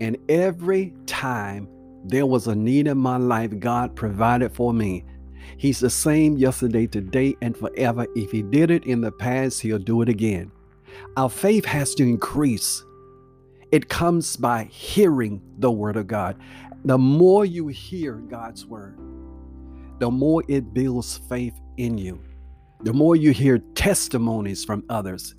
and 0.00 0.16
every 0.28 0.94
time 1.06 1.68
there 2.04 2.26
was 2.26 2.46
a 2.46 2.54
need 2.54 2.86
in 2.86 2.98
my 2.98 3.16
life, 3.16 3.58
God 3.58 3.96
provided 3.96 4.52
for 4.52 4.72
me. 4.72 5.04
He's 5.56 5.80
the 5.80 5.90
same 5.90 6.36
yesterday, 6.36 6.86
today, 6.86 7.36
and 7.40 7.56
forever. 7.56 8.06
If 8.14 8.30
He 8.30 8.42
did 8.42 8.70
it 8.70 8.84
in 8.84 9.00
the 9.00 9.12
past, 9.12 9.60
He'll 9.60 9.78
do 9.78 10.02
it 10.02 10.08
again. 10.08 10.50
Our 11.16 11.30
faith 11.30 11.64
has 11.64 11.94
to 11.96 12.02
increase. 12.02 12.84
It 13.70 13.88
comes 13.88 14.36
by 14.36 14.64
hearing 14.64 15.40
the 15.58 15.70
Word 15.70 15.96
of 15.96 16.06
God. 16.06 16.36
The 16.84 16.98
more 16.98 17.44
you 17.44 17.68
hear 17.68 18.14
God's 18.14 18.66
Word, 18.66 18.98
the 19.98 20.10
more 20.10 20.42
it 20.48 20.74
builds 20.74 21.18
faith 21.28 21.54
in 21.76 21.96
you. 21.96 22.20
The 22.82 22.92
more 22.92 23.14
you 23.14 23.30
hear 23.30 23.58
testimonies 23.58 24.64
from 24.64 24.84
others, 24.88 25.36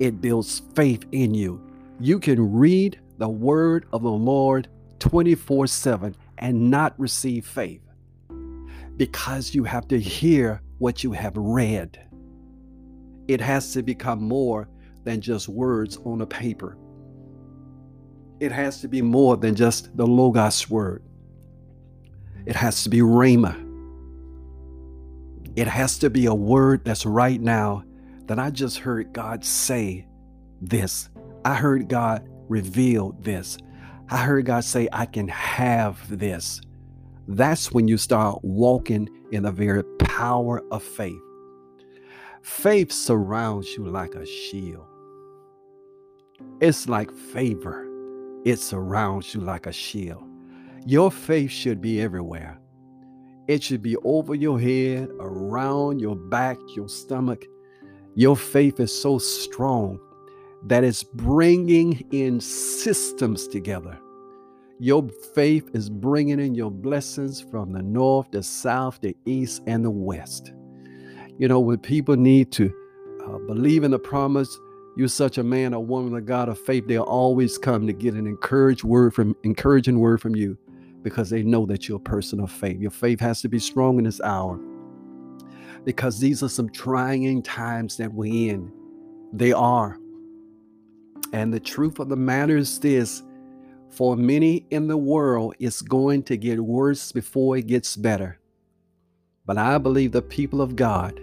it 0.00 0.20
builds 0.20 0.62
faith 0.74 1.04
in 1.12 1.34
you. 1.34 1.64
You 2.00 2.18
can 2.18 2.52
read 2.52 2.98
the 3.18 3.28
Word 3.28 3.86
of 3.92 4.02
the 4.02 4.10
Lord 4.10 4.68
24 4.98 5.66
7 5.66 6.16
and 6.38 6.70
not 6.70 6.98
receive 6.98 7.46
faith 7.46 7.82
because 9.00 9.54
you 9.54 9.64
have 9.64 9.88
to 9.88 9.98
hear 9.98 10.60
what 10.76 11.02
you 11.02 11.10
have 11.10 11.34
read. 11.34 11.98
It 13.28 13.40
has 13.40 13.72
to 13.72 13.82
become 13.82 14.20
more 14.20 14.68
than 15.04 15.22
just 15.22 15.48
words 15.48 15.96
on 16.04 16.20
a 16.20 16.26
paper. 16.26 16.76
It 18.40 18.52
has 18.52 18.82
to 18.82 18.88
be 18.88 19.00
more 19.00 19.38
than 19.38 19.54
just 19.54 19.96
the 19.96 20.06
Logos 20.06 20.68
word. 20.68 21.02
It 22.44 22.54
has 22.54 22.82
to 22.82 22.90
be 22.90 22.98
Rhema. 22.98 23.56
It 25.56 25.66
has 25.66 25.98
to 26.00 26.10
be 26.10 26.26
a 26.26 26.34
word 26.34 26.84
that's 26.84 27.06
right 27.06 27.40
now 27.40 27.84
that 28.26 28.38
I 28.38 28.50
just 28.50 28.76
heard 28.76 29.14
God 29.14 29.46
say 29.46 30.06
this. 30.60 31.08
I 31.42 31.54
heard 31.54 31.88
God 31.88 32.28
reveal 32.50 33.16
this. 33.18 33.56
I 34.10 34.18
heard 34.18 34.44
God 34.44 34.62
say, 34.62 34.90
I 34.92 35.06
can 35.06 35.28
have 35.28 36.18
this 36.18 36.60
that's 37.36 37.70
when 37.70 37.86
you 37.86 37.96
start 37.96 38.40
walking 38.42 39.08
in 39.30 39.44
the 39.44 39.52
very 39.52 39.84
power 40.00 40.60
of 40.72 40.82
faith. 40.82 41.20
Faith 42.42 42.90
surrounds 42.90 43.68
you 43.76 43.86
like 43.86 44.16
a 44.16 44.26
shield. 44.26 44.84
It's 46.60 46.88
like 46.88 47.12
favor, 47.12 47.86
it 48.44 48.56
surrounds 48.56 49.32
you 49.32 49.42
like 49.42 49.66
a 49.66 49.72
shield. 49.72 50.24
Your 50.86 51.12
faith 51.12 51.52
should 51.52 51.80
be 51.80 52.00
everywhere. 52.00 52.58
It 53.46 53.62
should 53.62 53.82
be 53.82 53.96
over 53.98 54.34
your 54.34 54.58
head, 54.58 55.08
around 55.20 56.00
your 56.00 56.16
back, 56.16 56.58
your 56.74 56.88
stomach. 56.88 57.44
Your 58.16 58.36
faith 58.36 58.80
is 58.80 58.92
so 58.92 59.18
strong 59.18 60.00
that 60.64 60.82
it's 60.82 61.04
bringing 61.04 62.04
in 62.10 62.40
systems 62.40 63.46
together 63.46 63.98
your 64.80 65.06
faith 65.34 65.68
is 65.74 65.90
bringing 65.90 66.40
in 66.40 66.54
your 66.54 66.70
blessings 66.70 67.38
from 67.38 67.70
the 67.70 67.82
north, 67.82 68.30
the 68.30 68.42
south, 68.42 68.98
the 69.02 69.14
east, 69.26 69.62
and 69.66 69.84
the 69.84 69.90
west. 69.90 70.54
You 71.38 71.48
know, 71.48 71.60
when 71.60 71.76
people 71.76 72.16
need 72.16 72.50
to 72.52 72.72
uh, 73.26 73.38
believe 73.40 73.84
in 73.84 73.90
the 73.90 73.98
promise, 73.98 74.58
you're 74.96 75.08
such 75.08 75.36
a 75.36 75.42
man 75.42 75.74
or 75.74 75.84
woman 75.84 76.16
of 76.16 76.24
God 76.24 76.48
of 76.48 76.58
faith, 76.58 76.86
they'll 76.86 77.02
always 77.02 77.58
come 77.58 77.86
to 77.86 77.92
get 77.92 78.14
an 78.14 78.26
encouraged 78.26 78.82
word 78.82 79.12
from 79.12 79.36
encouraging 79.42 79.98
word 79.98 80.22
from 80.22 80.34
you 80.34 80.56
because 81.02 81.28
they 81.28 81.42
know 81.42 81.66
that 81.66 81.86
you're 81.86 81.98
a 81.98 82.00
person 82.00 82.40
of 82.40 82.50
faith. 82.50 82.80
Your 82.80 82.90
faith 82.90 83.20
has 83.20 83.42
to 83.42 83.48
be 83.48 83.58
strong 83.58 83.98
in 83.98 84.04
this 84.04 84.20
hour 84.22 84.58
because 85.84 86.20
these 86.20 86.42
are 86.42 86.48
some 86.48 86.70
trying 86.70 87.42
times 87.42 87.98
that 87.98 88.14
we're 88.14 88.54
in. 88.54 88.72
They 89.34 89.52
are. 89.52 89.98
And 91.34 91.52
the 91.52 91.60
truth 91.60 91.98
of 91.98 92.08
the 92.08 92.16
matter 92.16 92.56
is 92.56 92.80
this 92.80 93.22
for 93.90 94.16
many 94.16 94.66
in 94.70 94.86
the 94.86 94.96
world, 94.96 95.54
it's 95.58 95.82
going 95.82 96.22
to 96.24 96.36
get 96.36 96.60
worse 96.60 97.12
before 97.12 97.56
it 97.56 97.66
gets 97.66 97.96
better. 97.96 98.38
But 99.46 99.58
I 99.58 99.78
believe 99.78 100.12
the 100.12 100.22
people 100.22 100.62
of 100.62 100.76
God, 100.76 101.20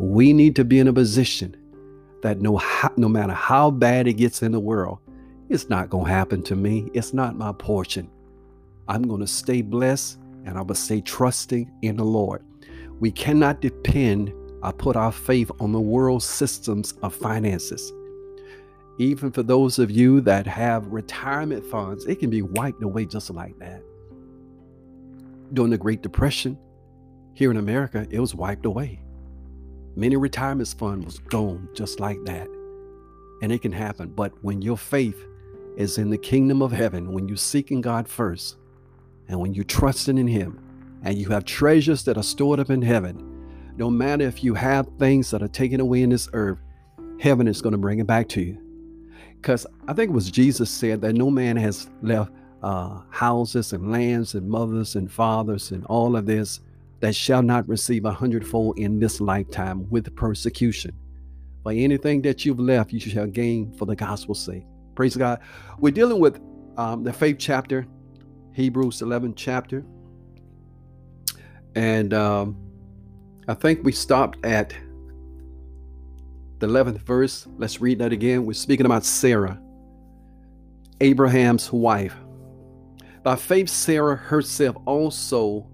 we 0.00 0.32
need 0.32 0.56
to 0.56 0.64
be 0.64 0.80
in 0.80 0.88
a 0.88 0.92
position 0.92 1.56
that 2.22 2.40
no, 2.40 2.60
no 2.96 3.08
matter 3.08 3.32
how 3.32 3.70
bad 3.70 4.08
it 4.08 4.14
gets 4.14 4.42
in 4.42 4.52
the 4.52 4.60
world, 4.60 4.98
it's 5.48 5.68
not 5.68 5.88
going 5.88 6.06
to 6.06 6.10
happen 6.10 6.42
to 6.44 6.56
me. 6.56 6.90
It's 6.94 7.14
not 7.14 7.36
my 7.36 7.52
portion. 7.52 8.10
I'm 8.88 9.02
going 9.02 9.20
to 9.20 9.26
stay 9.26 9.62
blessed 9.62 10.18
and 10.44 10.50
I'm 10.50 10.66
going 10.66 10.68
to 10.68 10.74
stay 10.74 11.00
trusting 11.00 11.70
in 11.82 11.96
the 11.96 12.04
Lord. 12.04 12.42
We 12.98 13.12
cannot 13.12 13.60
depend 13.60 14.32
or 14.62 14.72
put 14.72 14.96
our 14.96 15.12
faith 15.12 15.50
on 15.60 15.72
the 15.72 15.80
world 15.80 16.22
systems 16.22 16.94
of 17.02 17.14
finances 17.14 17.92
even 18.98 19.32
for 19.32 19.42
those 19.42 19.78
of 19.78 19.90
you 19.90 20.20
that 20.22 20.46
have 20.46 20.86
retirement 20.88 21.64
funds, 21.64 22.04
it 22.06 22.16
can 22.16 22.30
be 22.30 22.42
wiped 22.42 22.82
away 22.82 23.06
just 23.06 23.30
like 23.30 23.58
that. 23.58 23.82
During 25.52 25.70
the 25.70 25.78
Great 25.78 26.02
Depression, 26.02 26.58
here 27.34 27.50
in 27.50 27.56
America, 27.56 28.06
it 28.10 28.20
was 28.20 28.34
wiped 28.34 28.66
away. 28.66 29.00
Many 29.96 30.16
retirement 30.16 30.74
fund 30.78 31.04
was 31.04 31.18
gone 31.18 31.68
just 31.74 32.00
like 32.00 32.22
that. 32.24 32.48
And 33.42 33.50
it 33.50 33.62
can 33.62 33.72
happen. 33.72 34.10
But 34.10 34.32
when 34.42 34.62
your 34.62 34.76
faith 34.76 35.26
is 35.76 35.98
in 35.98 36.10
the 36.10 36.18
kingdom 36.18 36.62
of 36.62 36.72
heaven, 36.72 37.12
when 37.12 37.28
you're 37.28 37.36
seeking 37.36 37.80
God 37.80 38.08
first, 38.08 38.56
and 39.28 39.40
when 39.40 39.54
you're 39.54 39.64
trusting 39.64 40.18
in 40.18 40.28
Him, 40.28 40.58
and 41.02 41.18
you 41.18 41.28
have 41.30 41.44
treasures 41.44 42.04
that 42.04 42.16
are 42.16 42.22
stored 42.22 42.60
up 42.60 42.70
in 42.70 42.82
heaven, 42.82 43.72
no 43.76 43.90
matter 43.90 44.24
if 44.24 44.44
you 44.44 44.54
have 44.54 44.88
things 44.98 45.30
that 45.30 45.42
are 45.42 45.48
taken 45.48 45.80
away 45.80 46.02
in 46.02 46.10
this 46.10 46.28
earth, 46.32 46.58
heaven 47.18 47.48
is 47.48 47.62
going 47.62 47.72
to 47.72 47.78
bring 47.78 47.98
it 47.98 48.06
back 48.06 48.28
to 48.28 48.42
you. 48.42 48.71
Because 49.42 49.66
I 49.88 49.92
think 49.92 50.10
it 50.10 50.14
was 50.14 50.30
Jesus 50.30 50.70
said 50.70 51.00
that 51.00 51.14
no 51.14 51.28
man 51.28 51.56
has 51.56 51.90
left 52.00 52.30
uh, 52.62 53.00
houses 53.10 53.72
and 53.72 53.90
lands 53.90 54.34
and 54.34 54.48
mothers 54.48 54.94
and 54.94 55.10
fathers 55.10 55.72
and 55.72 55.84
all 55.86 56.14
of 56.14 56.26
this 56.26 56.60
that 57.00 57.12
shall 57.12 57.42
not 57.42 57.68
receive 57.68 58.04
a 58.04 58.12
hundredfold 58.12 58.78
in 58.78 59.00
this 59.00 59.20
lifetime 59.20 59.90
with 59.90 60.14
persecution. 60.14 60.92
For 61.64 61.72
anything 61.72 62.22
that 62.22 62.44
you've 62.44 62.60
left, 62.60 62.92
you 62.92 63.00
shall 63.00 63.26
gain 63.26 63.72
for 63.72 63.84
the 63.84 63.96
gospel's 63.96 64.44
sake. 64.44 64.62
Praise 64.94 65.16
God. 65.16 65.40
We're 65.80 65.90
dealing 65.90 66.20
with 66.20 66.40
um, 66.76 67.02
the 67.02 67.12
faith 67.12 67.38
chapter, 67.40 67.84
Hebrews 68.52 69.02
11 69.02 69.34
chapter. 69.34 69.84
And 71.74 72.14
um, 72.14 72.56
I 73.48 73.54
think 73.54 73.82
we 73.82 73.90
stopped 73.90 74.44
at 74.46 74.72
the 76.62 76.68
11th 76.68 76.98
verse. 76.98 77.48
Let's 77.58 77.80
read 77.80 77.98
that 77.98 78.12
again. 78.12 78.46
We're 78.46 78.52
speaking 78.54 78.86
about 78.86 79.04
Sarah, 79.04 79.60
Abraham's 81.00 81.72
wife. 81.72 82.14
By 83.24 83.34
faith, 83.34 83.68
Sarah 83.68 84.14
herself 84.16 84.76
also 84.86 85.68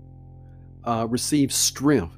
uh, 0.84 1.06
received 1.08 1.52
strength 1.52 2.16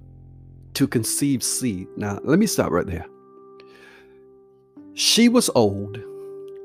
to 0.74 0.86
conceive 0.86 1.42
seed. 1.42 1.88
Now, 1.96 2.20
let 2.22 2.38
me 2.38 2.46
stop 2.46 2.70
right 2.70 2.86
there. 2.86 3.06
She 4.94 5.28
was 5.28 5.50
old, 5.56 5.96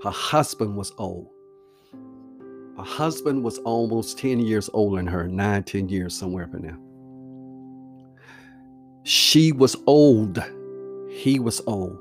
her 0.03 0.11
husband 0.11 0.77
was 0.77 0.91
old. 0.99 1.29
Her 2.77 2.83
husband 2.83 3.43
was 3.43 3.57
almost 3.59 4.19
10 4.19 4.41
years 4.41 4.69
older 4.73 4.97
than 4.97 5.07
her, 5.07 5.27
nine, 5.27 5.63
10 5.63 5.89
years, 5.89 6.15
somewhere 6.15 6.47
from 6.47 6.67
now. 6.67 6.77
She 9.03 9.51
was 9.51 9.75
old. 9.87 10.43
He 11.15 11.39
was 11.39 11.61
old. 11.65 11.97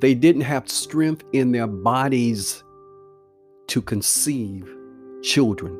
They 0.00 0.14
didn't 0.14 0.42
have 0.42 0.70
strength 0.70 1.24
in 1.32 1.50
their 1.50 1.66
bodies 1.66 2.62
to 3.66 3.82
conceive 3.82 4.72
children. 5.22 5.76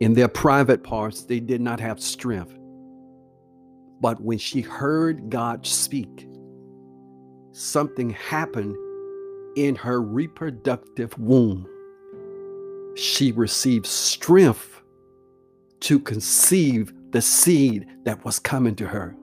In 0.00 0.14
their 0.14 0.28
private 0.28 0.82
parts, 0.82 1.24
they 1.24 1.40
did 1.40 1.60
not 1.60 1.78
have 1.78 2.00
strength. 2.00 2.58
But 4.00 4.18
when 4.22 4.38
she 4.38 4.62
heard 4.62 5.28
God 5.28 5.66
speak, 5.66 6.26
something 7.52 8.08
happened 8.08 8.74
in 9.56 9.74
her 9.74 10.00
reproductive 10.00 11.16
womb. 11.18 11.68
She 12.96 13.32
received 13.32 13.84
strength 13.84 14.80
to 15.80 16.00
conceive 16.00 16.94
the 17.10 17.20
seed 17.20 17.86
that 18.04 18.24
was 18.24 18.38
coming 18.38 18.74
to 18.76 18.86
her. 18.86 19.14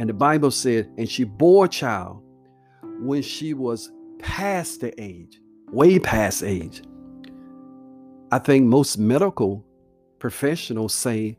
And 0.00 0.08
the 0.08 0.14
Bible 0.14 0.50
said, 0.50 0.90
and 0.98 1.08
she 1.08 1.24
bore 1.24 1.66
a 1.66 1.68
child 1.68 2.22
when 3.00 3.22
she 3.22 3.54
was 3.54 3.92
past 4.18 4.80
the 4.80 5.00
age, 5.00 5.40
way 5.70 5.98
past 5.98 6.42
age. 6.42 6.82
I 8.32 8.38
think 8.38 8.66
most 8.66 8.98
medical 8.98 9.64
professionals 10.18 10.94
say 10.94 11.38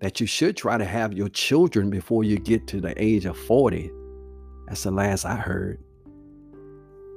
that 0.00 0.20
you 0.20 0.26
should 0.26 0.56
try 0.56 0.76
to 0.76 0.84
have 0.84 1.12
your 1.12 1.28
children 1.28 1.90
before 1.90 2.24
you 2.24 2.38
get 2.38 2.66
to 2.68 2.80
the 2.80 2.94
age 3.02 3.26
of 3.26 3.38
40. 3.38 3.90
That's 4.66 4.82
the 4.82 4.90
last 4.90 5.24
I 5.24 5.36
heard. 5.36 5.78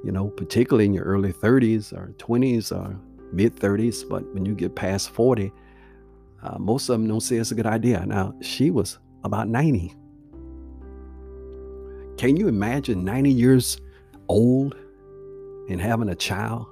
You 0.04 0.12
know, 0.12 0.28
particularly 0.28 0.84
in 0.84 0.94
your 0.94 1.04
early 1.04 1.32
30s 1.32 1.92
or 1.92 2.14
20s 2.18 2.70
or 2.70 2.98
mid 3.32 3.56
30s. 3.56 4.08
But 4.08 4.22
when 4.32 4.46
you 4.46 4.54
get 4.54 4.76
past 4.76 5.10
40, 5.10 5.52
uh, 6.42 6.58
most 6.58 6.88
of 6.88 6.98
them 6.98 7.08
don't 7.08 7.20
say 7.20 7.36
it's 7.36 7.50
a 7.50 7.54
good 7.56 7.66
idea. 7.66 8.06
Now, 8.06 8.34
she 8.40 8.70
was 8.70 8.98
about 9.24 9.48
90. 9.48 9.94
Can 12.18 12.36
you 12.36 12.48
imagine 12.48 13.04
90 13.04 13.30
years 13.30 13.80
old 14.28 14.74
and 15.70 15.80
having 15.80 16.08
a 16.08 16.16
child? 16.16 16.66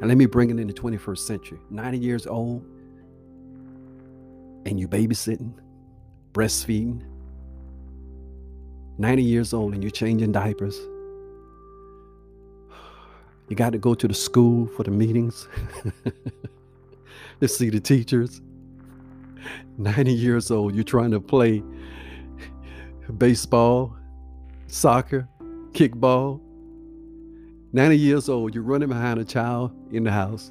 And 0.00 0.08
let 0.08 0.16
me 0.16 0.24
bring 0.24 0.48
it 0.48 0.58
in 0.58 0.66
the 0.66 0.72
21st 0.72 1.18
century 1.18 1.58
90 1.68 1.98
years 1.98 2.26
old 2.26 2.64
and 4.64 4.80
you 4.80 4.88
babysitting, 4.88 5.52
breastfeeding, 6.32 7.02
90 8.96 9.22
years 9.22 9.52
old 9.52 9.74
and 9.74 9.82
you're 9.82 9.90
changing 9.90 10.32
diapers. 10.32 10.78
You 13.48 13.56
got 13.56 13.70
to 13.72 13.78
go 13.78 13.94
to 13.94 14.08
the 14.08 14.14
school 14.14 14.68
for 14.68 14.84
the 14.84 14.90
meetings 14.90 15.46
to 17.40 17.46
see 17.46 17.68
the 17.68 17.78
teachers. 17.78 18.40
90 19.76 20.14
years 20.14 20.50
old, 20.50 20.74
you're 20.74 20.82
trying 20.82 21.10
to 21.10 21.20
play 21.20 21.62
baseball, 23.12 23.96
soccer, 24.66 25.28
kickball. 25.72 26.40
90 27.72 27.98
years 27.98 28.28
old, 28.28 28.54
you're 28.54 28.64
running 28.64 28.88
behind 28.88 29.20
a 29.20 29.24
child 29.24 29.72
in 29.92 30.04
the 30.04 30.10
house. 30.10 30.50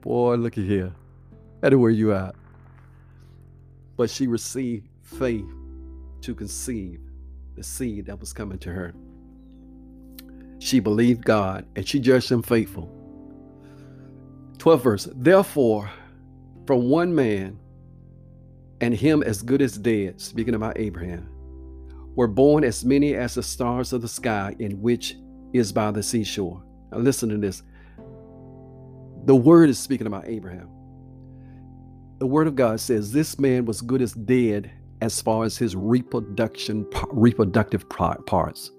Boy, 0.00 0.36
look 0.36 0.56
at 0.56 0.64
here. 0.64 0.92
That's 1.60 1.74
where 1.74 1.90
you 1.90 2.12
at. 2.12 2.34
But 3.96 4.10
she 4.10 4.26
received 4.26 4.88
faith 5.02 5.46
to 6.20 6.34
conceive 6.34 7.00
the 7.56 7.62
seed 7.62 8.06
that 8.06 8.20
was 8.20 8.32
coming 8.32 8.58
to 8.58 8.72
her. 8.72 8.94
She 10.58 10.80
believed 10.80 11.24
God 11.24 11.66
and 11.74 11.86
she 11.86 11.98
judged 11.98 12.30
him 12.30 12.42
faithful. 12.42 12.90
12 14.58 14.82
verse. 14.82 15.08
Therefore, 15.14 15.90
from 16.66 16.88
one 16.88 17.14
man 17.14 17.58
and 18.80 18.94
him 18.94 19.22
as 19.22 19.42
good 19.42 19.62
as 19.62 19.78
dead, 19.78 20.20
speaking 20.20 20.54
about 20.54 20.78
Abraham, 20.78 21.28
were 22.14 22.28
born 22.28 22.64
as 22.64 22.84
many 22.84 23.14
as 23.14 23.34
the 23.34 23.42
stars 23.42 23.92
of 23.92 24.02
the 24.02 24.08
sky, 24.08 24.54
in 24.58 24.80
which 24.80 25.16
is 25.52 25.72
by 25.72 25.90
the 25.90 26.02
seashore. 26.02 26.62
Now, 26.90 26.98
listen 26.98 27.28
to 27.30 27.38
this. 27.38 27.62
The 29.24 29.36
word 29.36 29.68
is 29.68 29.78
speaking 29.78 30.06
about 30.06 30.26
Abraham. 30.26 30.68
The 32.18 32.26
word 32.26 32.46
of 32.46 32.54
God 32.54 32.80
says 32.80 33.12
this 33.12 33.38
man 33.38 33.64
was 33.66 33.80
good 33.80 34.00
as 34.00 34.12
dead 34.12 34.70
as 35.00 35.20
far 35.20 35.44
as 35.44 35.58
his 35.58 35.76
reproduction 35.76 36.86
reproductive 37.10 37.88
parts 37.88 38.70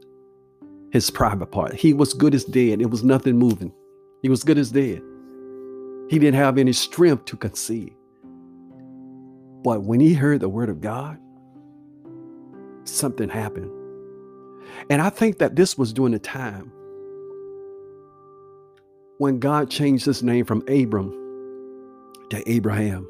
his 0.92 1.10
private 1.10 1.48
part 1.48 1.74
he 1.74 1.94
was 1.94 2.14
good 2.14 2.34
as 2.34 2.44
dead 2.46 2.82
it 2.82 2.90
was 2.90 3.04
nothing 3.04 3.38
moving 3.38 3.72
he 4.22 4.30
was 4.30 4.44
good 4.44 4.58
as 4.58 4.72
dead 4.72 5.02
he 6.10 6.18
didn't 6.18 6.36
have 6.36 6.58
any 6.58 6.74
strength 6.74 7.26
to 7.26 7.38
conceive 7.38 7.94
but 9.68 9.84
when 9.84 10.00
he 10.00 10.14
heard 10.14 10.40
the 10.40 10.48
word 10.48 10.70
of 10.70 10.80
god 10.80 11.20
something 12.86 13.28
happened 13.28 13.70
and 14.90 15.02
i 15.02 15.10
think 15.10 15.40
that 15.40 15.58
this 15.58 15.78
was 15.78 15.92
during 15.92 16.14
the 16.14 16.20
time 16.20 16.72
when 19.18 19.40
god 19.40 19.70
changed 19.70 20.06
his 20.06 20.24
name 20.24 20.46
from 20.46 20.64
abram 20.70 21.12
to 22.30 22.50
abraham 22.50 23.06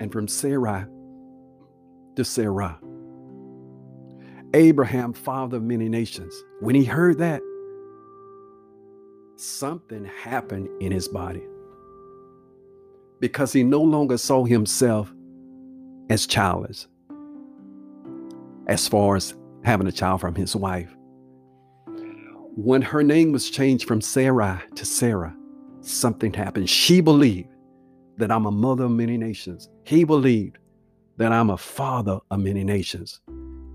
and 0.00 0.10
from 0.10 0.26
sarai 0.26 0.86
to 2.16 2.24
Sarah. 2.24 2.80
Abraham, 4.52 5.12
father 5.12 5.58
of 5.58 5.62
many 5.62 5.88
nations. 5.88 6.34
When 6.60 6.74
he 6.74 6.84
heard 6.84 7.18
that, 7.18 7.40
something 9.36 10.04
happened 10.04 10.68
in 10.82 10.90
his 10.90 11.08
body 11.08 11.46
because 13.20 13.52
he 13.52 13.62
no 13.62 13.82
longer 13.82 14.18
saw 14.18 14.44
himself 14.44 15.12
as 16.08 16.26
childless, 16.26 16.88
as 18.66 18.88
far 18.88 19.16
as 19.16 19.34
having 19.62 19.86
a 19.86 19.92
child 19.92 20.20
from 20.20 20.34
his 20.34 20.56
wife. 20.56 20.94
When 22.56 22.82
her 22.82 23.02
name 23.02 23.30
was 23.30 23.48
changed 23.48 23.86
from 23.86 24.00
Sarah 24.00 24.62
to 24.74 24.84
Sarah, 24.84 25.36
something 25.80 26.32
happened. 26.32 26.68
She 26.68 27.00
believed 27.00 27.48
that 28.16 28.30
I'm 28.30 28.46
a 28.46 28.50
mother 28.50 28.84
of 28.84 28.90
many 28.90 29.16
nations. 29.16 29.68
He 29.84 30.04
believed 30.04 30.58
that 31.16 31.32
I'm 31.32 31.50
a 31.50 31.56
father 31.56 32.18
of 32.30 32.40
many 32.40 32.64
nations. 32.64 33.20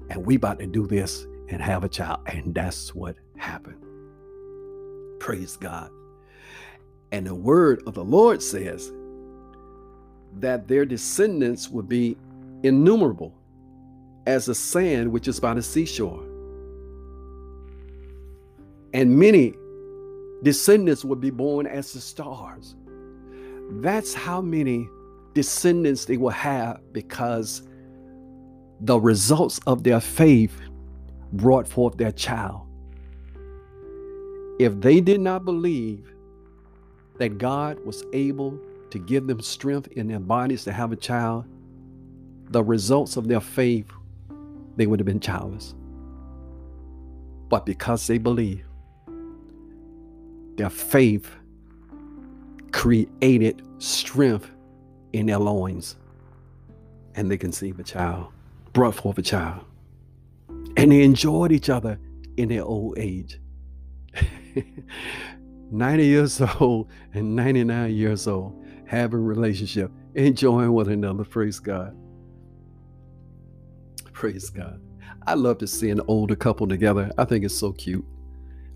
And 0.10 0.26
we 0.26 0.36
about 0.36 0.60
to 0.60 0.68
do 0.68 0.86
this 0.88 1.26
and 1.50 1.62
have 1.62 1.84
a 1.84 1.90
child. 1.90 2.20
And 2.28 2.54
that's 2.54 2.94
what 2.94 3.16
happened. 3.38 3.82
Praise 5.20 5.58
God. 5.58 5.90
And 7.12 7.26
the 7.26 7.36
word 7.36 7.82
of 7.88 7.94
the 7.94 8.04
Lord 8.04 8.42
says 8.44 8.92
that 10.40 10.68
their 10.68 10.86
descendants 10.86 11.70
would 11.70 11.88
be 11.88 12.18
innumerable 12.64 13.34
as 14.28 14.46
the 14.46 14.56
sand 14.56 15.12
which 15.12 15.28
is 15.28 15.40
by 15.40 15.54
the 15.54 15.62
seashore. 15.62 16.24
And 18.94 19.18
many 19.18 19.54
descendants 20.44 21.04
would 21.04 21.22
be 21.22 21.30
born 21.30 21.68
as 21.68 21.94
the 21.94 22.02
stars. 22.02 22.76
That's 23.82 24.14
how 24.14 24.42
many 24.42 24.88
descendants 25.34 26.06
they 26.06 26.18
will 26.18 26.30
have 26.30 26.82
because 26.94 27.64
the 28.82 29.00
results 29.00 29.60
of 29.68 29.84
their 29.84 30.00
faith 30.00 30.58
brought 31.34 31.68
forth 31.68 31.98
their 31.98 32.12
child. 32.12 32.62
If 34.60 34.80
they 34.80 35.02
did 35.02 35.20
not 35.20 35.44
believe 35.44 36.14
that 37.18 37.38
God 37.38 37.84
was 37.86 38.04
able 38.14 38.60
to 38.96 39.00
give 39.00 39.28
them 39.28 39.42
strength 39.42 39.90
in 39.90 40.08
their 40.08 40.22
bodies 40.22 40.64
to 40.64 40.72
have 40.72 40.94
a 40.94 40.96
child, 40.96 41.44
the 42.52 42.64
results 42.64 43.18
of 43.18 43.28
their 43.28 43.42
faith, 43.42 43.92
they 44.78 44.88
would 44.88 45.02
have 45.02 45.06
been 45.06 45.20
childless. 45.20 45.76
But 47.50 47.66
because 47.66 48.08
they 48.08 48.18
believe, 48.18 48.66
their 50.56 50.70
faith 50.70 51.30
created 52.72 53.62
strength 53.80 54.50
in 55.12 55.26
their 55.26 55.40
loins 55.40 55.98
and 57.16 57.30
they 57.30 57.38
conceived 57.38 57.82
a 57.82 57.84
child, 57.84 58.28
brought 58.72 58.96
forth 58.96 59.18
a 59.18 59.22
child. 59.22 59.66
And 60.78 60.94
they 60.94 61.04
enjoyed 61.04 61.52
each 61.52 61.70
other 61.70 62.00
in 62.38 62.48
their 62.48 62.64
old 62.64 62.98
age. 62.98 63.42
90 65.72 66.06
years 66.06 66.42
old 66.62 66.88
and 67.14 67.36
99 67.36 67.92
years 67.94 68.26
old, 68.26 68.65
having 68.88 69.24
relationship, 69.24 69.92
enjoying 70.16 70.72
one 70.72 70.90
another. 70.90 71.24
Praise 71.24 71.60
God. 71.60 71.96
Praise 74.14 74.50
God. 74.50 74.82
I 75.28 75.34
love 75.34 75.58
to 75.60 75.68
see 75.68 75.90
an 75.90 76.02
older 76.08 76.36
couple 76.36 76.68
together. 76.68 77.12
I 77.18 77.26
think 77.26 77.46
it's 77.46 77.58
so 77.58 77.72
cute. 77.74 78.06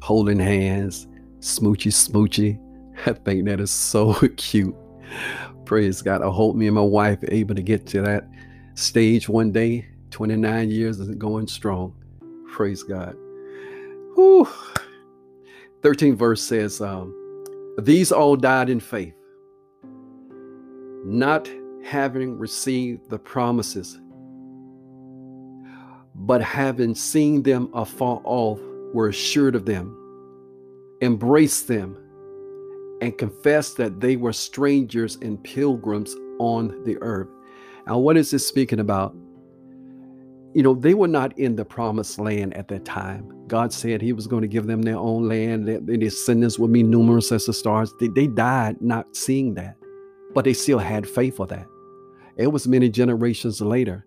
Holding 0.02 0.40
hands, 0.40 1.08
smoochy, 1.40 1.92
smoochy. 1.92 2.60
I 3.06 3.14
think 3.14 3.46
that 3.46 3.60
is 3.60 3.72
so 3.72 4.14
cute. 4.38 4.76
Praise 5.66 6.02
God. 6.02 6.22
I 6.22 6.30
hope 6.30 6.56
me 6.56 6.68
and 6.68 6.76
my 6.76 6.82
wife 6.82 7.22
are 7.24 7.32
able 7.32 7.56
to 7.56 7.62
get 7.62 7.86
to 7.88 8.02
that 8.02 8.28
stage 8.74 9.30
one 9.30 9.52
day. 9.52 9.88
29 10.12 10.72
years 10.72 11.00
is 11.00 11.14
going 11.16 11.48
strong. 11.48 11.94
Praise 12.52 12.84
God. 12.84 13.16
Whew. 14.16 14.48
13th 15.82 16.18
verse 16.18 16.42
says, 16.42 16.82
um, 16.82 17.14
These 17.80 18.12
all 18.12 18.36
died 18.36 18.70
in 18.70 18.80
faith, 18.80 19.14
not 21.10 21.50
having 21.84 22.38
received 22.38 23.10
the 23.10 23.18
promises, 23.18 24.00
but 26.14 26.42
having 26.42 26.94
seen 26.94 27.42
them 27.42 27.70
afar 27.74 28.22
off, 28.24 28.60
were 28.94 29.10
assured 29.10 29.56
of 29.56 29.66
them, 29.66 29.96
embraced 31.02 31.68
them, 31.68 31.98
and 33.02 33.18
confessed 33.18 33.78
that 33.78 34.00
they 34.00 34.16
were 34.18 34.34
strangers 34.34 35.16
and 35.22 35.44
pilgrims 35.44 36.16
on 36.40 36.84
the 36.84 36.98
earth. 37.02 37.30
Now, 37.88 37.98
what 37.98 38.18
is 38.18 38.30
this 38.32 38.46
speaking 38.46 38.80
about? 38.80 39.16
You 40.54 40.64
know, 40.64 40.74
they 40.74 40.94
were 40.94 41.08
not 41.08 41.38
in 41.40 41.56
the 41.56 41.66
promised 41.66 42.20
land 42.20 42.56
at 42.56 42.68
that 42.68 42.86
time. 42.86 43.32
God 43.48 43.72
said 43.72 44.02
He 44.02 44.14
was 44.14 44.28
going 44.28 44.42
to 44.42 44.48
give 44.48 44.68
them 44.68 44.82
their 44.82 44.98
own 44.98 45.28
land, 45.28 45.68
their 45.68 45.98
descendants 45.98 46.60
would 46.60 46.74
be 46.74 46.84
numerous 46.84 47.32
as 47.32 47.46
the 47.46 47.54
stars. 47.54 47.94
They, 48.00 48.10
they 48.10 48.28
died 48.28 48.82
not 48.82 49.16
seeing 49.16 49.54
that, 49.56 49.76
but 50.34 50.46
they 50.46 50.54
still 50.54 50.80
had 50.80 51.08
faith 51.08 51.38
for 51.38 51.48
that. 51.48 51.68
It 52.38 52.48
was 52.48 52.68
many 52.68 52.90
generations 52.90 53.62
later 53.62 54.06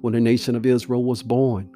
when 0.00 0.12
the 0.14 0.20
nation 0.20 0.54
of 0.54 0.66
Israel 0.66 1.04
was 1.04 1.22
born. 1.22 1.70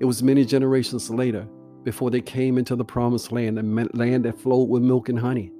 It 0.00 0.04
was 0.04 0.22
many 0.22 0.44
generations 0.44 1.10
later 1.10 1.46
before 1.84 2.10
they 2.10 2.20
came 2.20 2.58
into 2.58 2.76
the 2.76 2.84
promised 2.84 3.32
land, 3.32 3.56
the 3.58 3.88
land 3.94 4.24
that 4.24 4.38
flowed 4.38 4.68
with 4.68 4.82
milk 4.82 5.08
and 5.08 5.18
honey. 5.18 5.52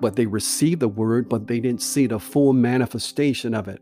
But 0.00 0.16
they 0.16 0.26
received 0.26 0.80
the 0.80 0.88
word, 0.88 1.28
but 1.28 1.46
they 1.46 1.60
didn't 1.60 1.82
see 1.82 2.06
the 2.06 2.18
full 2.18 2.52
manifestation 2.52 3.54
of 3.54 3.68
it. 3.68 3.80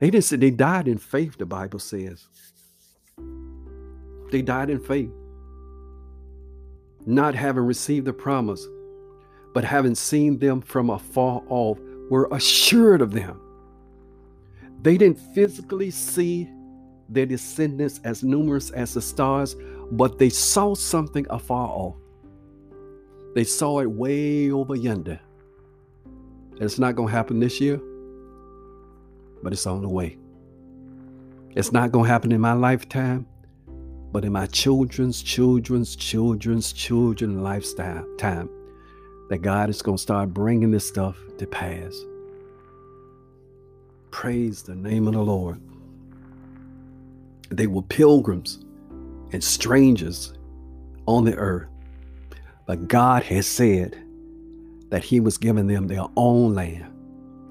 They 0.00 0.10
didn't 0.10 0.24
say 0.24 0.36
they 0.36 0.50
died 0.50 0.88
in 0.88 0.98
faith, 0.98 1.38
the 1.38 1.46
Bible 1.46 1.78
says. 1.78 2.26
They 4.30 4.42
died 4.42 4.70
in 4.70 4.80
faith, 4.80 5.10
not 7.06 7.34
having 7.34 7.64
received 7.64 8.06
the 8.06 8.12
promise, 8.12 8.66
but 9.52 9.64
having 9.64 9.94
seen 9.94 10.38
them 10.38 10.60
from 10.60 10.90
afar 10.90 11.42
off, 11.48 11.78
were 12.10 12.28
assured 12.32 13.00
of 13.00 13.12
them. 13.12 13.40
They 14.82 14.98
didn't 14.98 15.18
physically 15.34 15.90
see 15.90 16.50
their 17.08 17.26
descendants 17.26 18.00
as 18.04 18.22
numerous 18.22 18.70
as 18.70 18.94
the 18.94 19.02
stars, 19.02 19.56
but 19.92 20.18
they 20.18 20.28
saw 20.28 20.74
something 20.74 21.26
afar 21.30 21.68
off. 21.68 21.96
They 23.34 23.44
saw 23.44 23.80
it 23.80 23.90
way 23.90 24.50
over 24.50 24.74
yonder. 24.74 25.20
And 26.52 26.62
It's 26.62 26.78
not 26.78 26.96
going 26.96 27.08
to 27.08 27.14
happen 27.14 27.40
this 27.40 27.60
year, 27.60 27.80
but 29.42 29.52
it's 29.52 29.66
on 29.66 29.82
the 29.82 29.88
way. 29.88 30.18
It's 31.54 31.72
not 31.72 31.92
going 31.92 32.06
to 32.06 32.10
happen 32.10 32.32
in 32.32 32.40
my 32.40 32.52
lifetime, 32.52 33.26
but 34.12 34.24
in 34.24 34.32
my 34.32 34.46
children's, 34.46 35.22
children's, 35.22 35.96
children's, 35.96 36.72
children's 36.72 37.36
lifetime. 37.36 38.06
time, 38.18 38.50
that 39.32 39.40
God 39.40 39.70
is 39.70 39.80
going 39.80 39.96
to 39.96 40.02
start 40.02 40.34
bringing 40.34 40.72
this 40.72 40.86
stuff 40.86 41.16
to 41.38 41.46
pass. 41.46 41.98
Praise 44.10 44.62
the 44.62 44.74
name 44.74 45.08
of 45.08 45.14
the 45.14 45.22
Lord. 45.22 45.58
They 47.48 47.66
were 47.66 47.80
pilgrims 47.80 48.62
and 49.32 49.42
strangers 49.42 50.34
on 51.06 51.24
the 51.24 51.34
earth. 51.34 51.66
But 52.66 52.88
God 52.88 53.22
has 53.22 53.46
said 53.46 53.96
that 54.90 55.02
He 55.02 55.18
was 55.18 55.38
giving 55.38 55.66
them 55.66 55.88
their 55.88 56.04
own 56.14 56.54
land. 56.54 56.92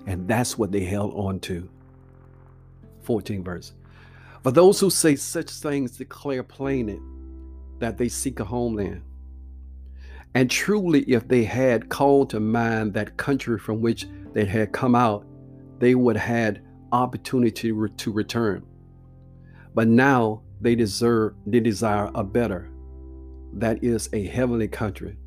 And 0.06 0.28
that's 0.28 0.60
what 0.60 0.72
they 0.72 0.82
held 0.82 1.16
on 1.16 1.40
to. 1.40 1.68
14 3.02 3.44
verse. 3.44 3.74
For 4.44 4.52
those 4.52 4.80
who 4.80 4.92
say 4.92 5.16
such 5.16 5.50
things 5.50 5.98
declare 5.98 6.44
plainly 6.44 7.00
that 7.80 7.98
they 7.98 8.08
seek 8.08 8.40
a 8.40 8.46
homeland. 8.46 9.02
And 10.34 10.50
truly, 10.50 11.02
if 11.02 11.28
they 11.28 11.44
had 11.44 11.90
called 11.90 12.30
to 12.30 12.40
mind 12.40 12.94
that 12.94 13.18
country 13.18 13.60
from 13.60 13.82
which 13.82 14.08
they 14.34 14.46
had 14.46 14.72
come 14.72 14.96
out, 14.96 15.26
they 15.80 15.96
would 15.96 16.16
have 16.16 16.36
had 16.36 16.62
opportunity 16.92 17.74
to 17.98 18.12
return. 18.14 18.66
But 19.74 19.88
now 19.88 20.42
they 20.62 20.76
deserve 20.76 21.34
they 21.46 21.60
desire 21.60 22.10
a 22.16 22.24
better, 22.24 22.70
that 23.54 23.84
is 23.84 24.10
a 24.14 24.26
heavenly 24.28 24.68
country. 24.68 25.18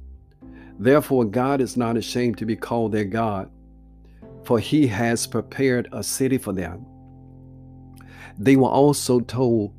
Therefore, 0.78 1.24
God 1.24 1.60
is 1.60 1.76
not 1.76 1.96
ashamed 1.96 2.38
to 2.38 2.46
be 2.46 2.56
called 2.56 2.92
their 2.92 3.04
God, 3.04 3.50
for 4.44 4.58
he 4.58 4.86
has 4.86 5.26
prepared 5.26 5.88
a 5.92 6.02
city 6.02 6.38
for 6.38 6.52
them. 6.52 6.86
They 8.38 8.56
were 8.56 8.68
also 8.68 9.20
told 9.20 9.72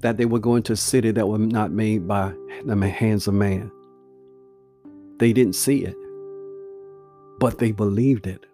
that 0.00 0.16
they 0.16 0.24
were 0.24 0.38
going 0.40 0.62
to 0.64 0.72
a 0.72 0.76
city 0.76 1.10
that 1.12 1.26
was 1.26 1.40
not 1.40 1.70
made 1.70 2.06
by 2.08 2.34
the 2.64 2.76
hands 2.88 3.28
of 3.28 3.34
man. 3.34 3.70
They 5.18 5.32
didn't 5.32 5.54
see 5.54 5.84
it, 5.84 5.96
but 7.38 7.58
they 7.58 7.72
believed 7.72 8.26
it. 8.26 8.44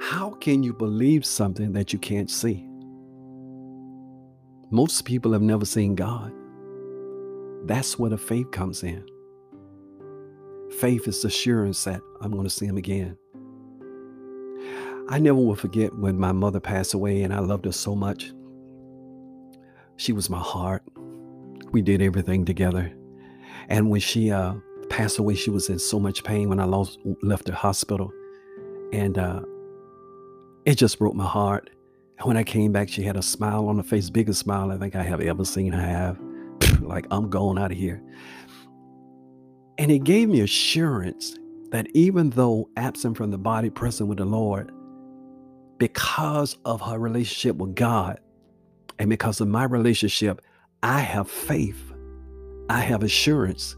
How 0.00 0.30
can 0.40 0.62
you 0.62 0.72
believe 0.72 1.24
something 1.24 1.72
that 1.72 1.92
you 1.92 1.98
can't 1.98 2.30
see? 2.30 2.64
Most 4.70 5.04
people 5.04 5.32
have 5.32 5.42
never 5.42 5.64
seen 5.64 5.94
God. 5.94 6.32
That's 7.66 7.98
where 7.98 8.10
the 8.10 8.18
faith 8.18 8.50
comes 8.50 8.82
in. 8.82 9.06
Faith 10.78 11.08
is 11.08 11.24
assurance 11.24 11.84
that 11.84 12.00
I'm 12.20 12.32
going 12.32 12.44
to 12.44 12.50
see 12.50 12.66
Him 12.66 12.76
again. 12.76 13.16
I 15.08 15.18
never 15.18 15.38
will 15.38 15.54
forget 15.54 15.94
when 15.96 16.18
my 16.18 16.32
mother 16.32 16.60
passed 16.60 16.94
away, 16.94 17.22
and 17.22 17.32
I 17.32 17.38
loved 17.38 17.64
her 17.64 17.72
so 17.72 17.94
much. 17.94 18.32
She 19.96 20.12
was 20.12 20.28
my 20.28 20.38
heart. 20.40 20.82
We 21.72 21.80
did 21.80 22.02
everything 22.02 22.44
together. 22.44 22.92
And 23.68 23.90
when 23.90 24.00
she 24.00 24.30
uh, 24.30 24.54
passed 24.88 25.18
away, 25.18 25.34
she 25.34 25.50
was 25.50 25.68
in 25.68 25.78
so 25.78 25.98
much 25.98 26.24
pain 26.24 26.48
when 26.48 26.60
I 26.60 26.64
lost, 26.64 26.98
left 27.22 27.46
the 27.46 27.54
hospital. 27.54 28.12
And 28.92 29.18
uh, 29.18 29.42
it 30.64 30.76
just 30.76 30.98
broke 30.98 31.14
my 31.14 31.26
heart. 31.26 31.70
When 32.22 32.36
I 32.36 32.42
came 32.42 32.72
back, 32.72 32.88
she 32.88 33.02
had 33.02 33.16
a 33.16 33.22
smile 33.22 33.68
on 33.68 33.76
her 33.76 33.82
face, 33.82 34.10
biggest 34.10 34.40
smile 34.40 34.72
I 34.72 34.78
think 34.78 34.96
I 34.96 35.02
have 35.02 35.20
ever 35.20 35.44
seen 35.44 35.72
her 35.72 35.80
have. 35.80 36.18
like, 36.80 37.06
I'm 37.10 37.30
going 37.30 37.58
out 37.58 37.70
of 37.70 37.78
here. 37.78 38.02
And 39.78 39.92
it 39.92 40.02
gave 40.02 40.28
me 40.28 40.40
assurance 40.40 41.38
that 41.70 41.86
even 41.94 42.30
though 42.30 42.68
absent 42.76 43.16
from 43.16 43.30
the 43.30 43.38
body, 43.38 43.70
present 43.70 44.08
with 44.08 44.18
the 44.18 44.24
Lord, 44.24 44.72
because 45.78 46.56
of 46.64 46.80
her 46.80 46.98
relationship 46.98 47.56
with 47.56 47.76
God 47.76 48.18
and 48.98 49.08
because 49.08 49.40
of 49.40 49.48
my 49.48 49.64
relationship, 49.64 50.42
I 50.82 51.00
have 51.00 51.30
faith, 51.30 51.87
I 52.70 52.80
have 52.80 53.02
assurance 53.02 53.76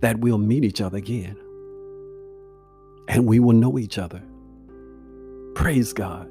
that 0.00 0.18
we'll 0.18 0.38
meet 0.38 0.64
each 0.64 0.80
other 0.80 0.98
again 0.98 1.36
and 3.08 3.26
we 3.26 3.38
will 3.40 3.52
know 3.52 3.78
each 3.78 3.98
other. 3.98 4.22
Praise 5.54 5.92
God. 5.92 6.28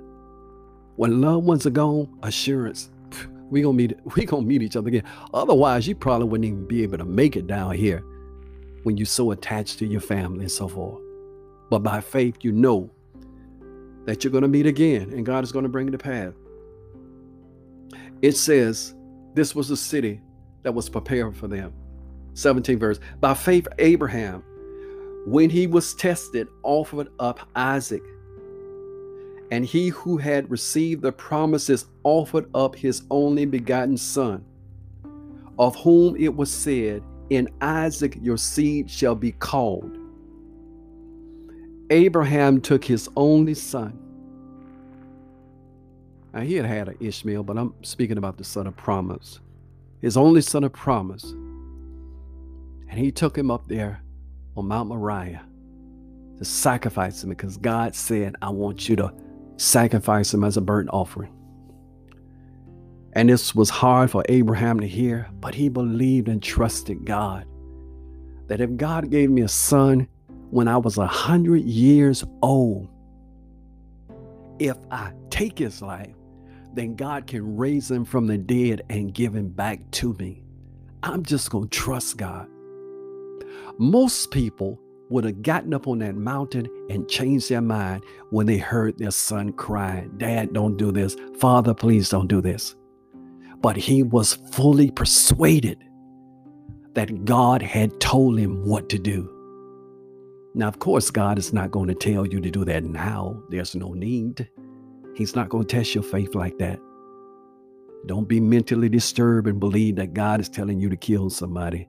When 0.95 1.21
loved 1.21 1.45
ones 1.45 1.65
are 1.65 1.71
gone, 1.71 2.09
assurance, 2.23 2.89
we 3.49 3.61
gonna 3.61 3.73
meet 3.73 3.97
we 4.15 4.25
gonna 4.25 4.45
meet 4.45 4.61
each 4.61 4.75
other 4.75 4.87
again. 4.87 5.03
Otherwise, 5.33 5.87
you 5.87 5.95
probably 5.95 6.27
wouldn't 6.27 6.45
even 6.45 6.67
be 6.67 6.83
able 6.83 6.97
to 6.97 7.05
make 7.05 7.35
it 7.35 7.47
down 7.47 7.75
here 7.75 8.03
when 8.83 8.97
you're 8.97 9.05
so 9.05 9.31
attached 9.31 9.79
to 9.79 9.85
your 9.85 10.01
family 10.01 10.41
and 10.41 10.51
so 10.51 10.67
forth. 10.67 11.01
But 11.69 11.79
by 11.79 12.01
faith, 12.01 12.37
you 12.41 12.51
know 12.51 12.89
that 14.05 14.23
you're 14.23 14.33
gonna 14.33 14.47
meet 14.47 14.65
again, 14.65 15.13
and 15.13 15.25
God 15.25 15.43
is 15.43 15.51
gonna 15.51 15.69
bring 15.69 15.87
it 15.87 15.91
to 15.91 15.97
pass. 15.97 16.33
It 18.21 18.33
says 18.33 18.95
this 19.35 19.55
was 19.55 19.69
a 19.69 19.77
city 19.77 20.21
that 20.63 20.73
was 20.73 20.89
prepared 20.89 21.35
for 21.35 21.47
them. 21.47 21.73
17 22.33 22.79
verse. 22.79 22.99
By 23.19 23.33
faith, 23.33 23.67
Abraham, 23.79 24.43
when 25.25 25.49
he 25.49 25.67
was 25.67 25.93
tested, 25.93 26.47
offered 26.63 27.09
up 27.19 27.39
Isaac. 27.55 28.03
And 29.51 29.65
he 29.65 29.89
who 29.89 30.17
had 30.17 30.49
received 30.49 31.01
the 31.03 31.11
promises 31.11 31.85
offered 32.03 32.49
up 32.55 32.75
his 32.75 33.03
only 33.11 33.45
begotten 33.45 33.97
son, 33.97 34.43
of 35.59 35.75
whom 35.75 36.15
it 36.15 36.35
was 36.35 36.51
said, 36.51 37.03
In 37.29 37.49
Isaac 37.61 38.17
your 38.21 38.37
seed 38.37 38.89
shall 38.89 39.15
be 39.15 39.31
called. 39.31 39.97
Abraham 41.89 42.59
took 42.59 42.83
his 42.83 43.07
only 43.15 43.53
son. 43.53 43.99
Now 46.33 46.41
he 46.41 46.55
had 46.55 46.65
had 46.65 46.89
an 46.89 46.97
Ishmael, 46.99 47.43
but 47.43 47.57
I'm 47.57 47.75
speaking 47.83 48.17
about 48.17 48.37
the 48.37 48.43
son 48.43 48.65
of 48.65 48.75
promise, 48.75 49.39
his 50.03 50.17
only 50.17 50.41
son 50.41 50.63
of 50.65 50.73
promise. 50.73 51.23
And 52.89 52.99
he 52.99 53.11
took 53.11 53.37
him 53.37 53.49
up 53.49 53.67
there 53.67 54.03
on 54.55 54.67
Mount 54.67 54.89
Moriah 54.89 55.43
to 56.37 56.45
sacrifice 56.45 57.23
him 57.23 57.31
because 57.31 57.57
God 57.57 57.95
said, 57.95 58.35
I 58.41 58.49
want 58.49 58.89
you 58.89 58.95
to 58.97 59.13
sacrifice 59.57 60.33
him 60.33 60.43
as 60.43 60.57
a 60.57 60.61
burnt 60.61 60.89
offering. 60.93 61.33
And 63.13 63.29
this 63.29 63.55
was 63.55 63.69
hard 63.69 64.11
for 64.11 64.23
Abraham 64.29 64.79
to 64.81 64.87
hear, 64.87 65.29
but 65.39 65.55
he 65.55 65.69
believed 65.69 66.27
and 66.29 66.43
trusted 66.43 67.05
God. 67.05 67.45
that 68.47 68.61
if 68.61 68.75
God 68.77 69.09
gave 69.09 69.29
me 69.29 69.43
a 69.43 69.47
son 69.47 70.07
when 70.51 70.67
I 70.67 70.77
was 70.77 70.97
a 70.97 71.07
hundred 71.07 71.63
years 71.63 72.23
old, 72.41 72.89
if 74.59 74.77
I 74.91 75.13
take 75.29 75.57
his 75.59 75.81
life, 75.81 76.15
then 76.73 76.95
God 76.95 77.27
can 77.27 77.55
raise 77.55 77.89
him 77.89 78.05
from 78.05 78.27
the 78.27 78.37
dead 78.37 78.83
and 78.89 79.13
give 79.13 79.35
him 79.35 79.49
back 79.49 79.79
to 79.91 80.13
me. 80.13 80.43
I'm 81.03 81.23
just 81.23 81.51
going 81.51 81.69
to 81.69 81.79
trust 81.79 82.17
God. 82.17 82.47
Most 83.77 84.31
people 84.31 84.79
would 85.09 85.25
have 85.25 85.41
gotten 85.43 85.73
up 85.73 85.87
on 85.87 85.99
that 85.99 86.15
mountain 86.15 86.67
and 86.89 87.07
changed 87.09 87.49
their 87.49 87.61
mind 87.61 88.03
when 88.31 88.47
they 88.47 88.57
heard 88.57 88.97
their 88.97 89.11
son 89.11 89.51
crying, 89.53 90.11
Dad, 90.17 90.53
don't 90.53 90.77
do 90.77 90.91
this. 90.91 91.15
Father, 91.37 91.73
please 91.73 92.09
don't 92.09 92.27
do 92.27 92.41
this. 92.41 92.75
But 93.61 93.77
he 93.77 94.03
was 94.03 94.33
fully 94.51 94.89
persuaded 94.91 95.83
that 96.93 97.25
God 97.25 97.61
had 97.61 97.99
told 97.99 98.39
him 98.39 98.65
what 98.65 98.89
to 98.89 98.97
do. 98.97 99.29
Now, 100.55 100.67
of 100.67 100.79
course, 100.79 101.09
God 101.09 101.39
is 101.39 101.53
not 101.53 101.71
going 101.71 101.87
to 101.87 101.95
tell 101.95 102.25
you 102.25 102.39
to 102.39 102.51
do 102.51 102.63
that 102.65 102.83
now. 102.83 103.41
There's 103.49 103.75
no 103.75 103.93
need. 103.93 104.49
He's 105.15 105.35
not 105.35 105.49
going 105.49 105.65
to 105.65 105.75
test 105.75 105.93
your 105.93 106.03
faith 106.03 106.35
like 106.35 106.57
that. 106.57 106.79
Don't 108.05 108.27
be 108.27 108.39
mentally 108.39 108.89
disturbed 108.89 109.47
and 109.47 109.59
believe 109.59 109.95
that 109.95 110.13
God 110.13 110.41
is 110.41 110.49
telling 110.49 110.79
you 110.79 110.89
to 110.89 110.97
kill 110.97 111.29
somebody. 111.29 111.87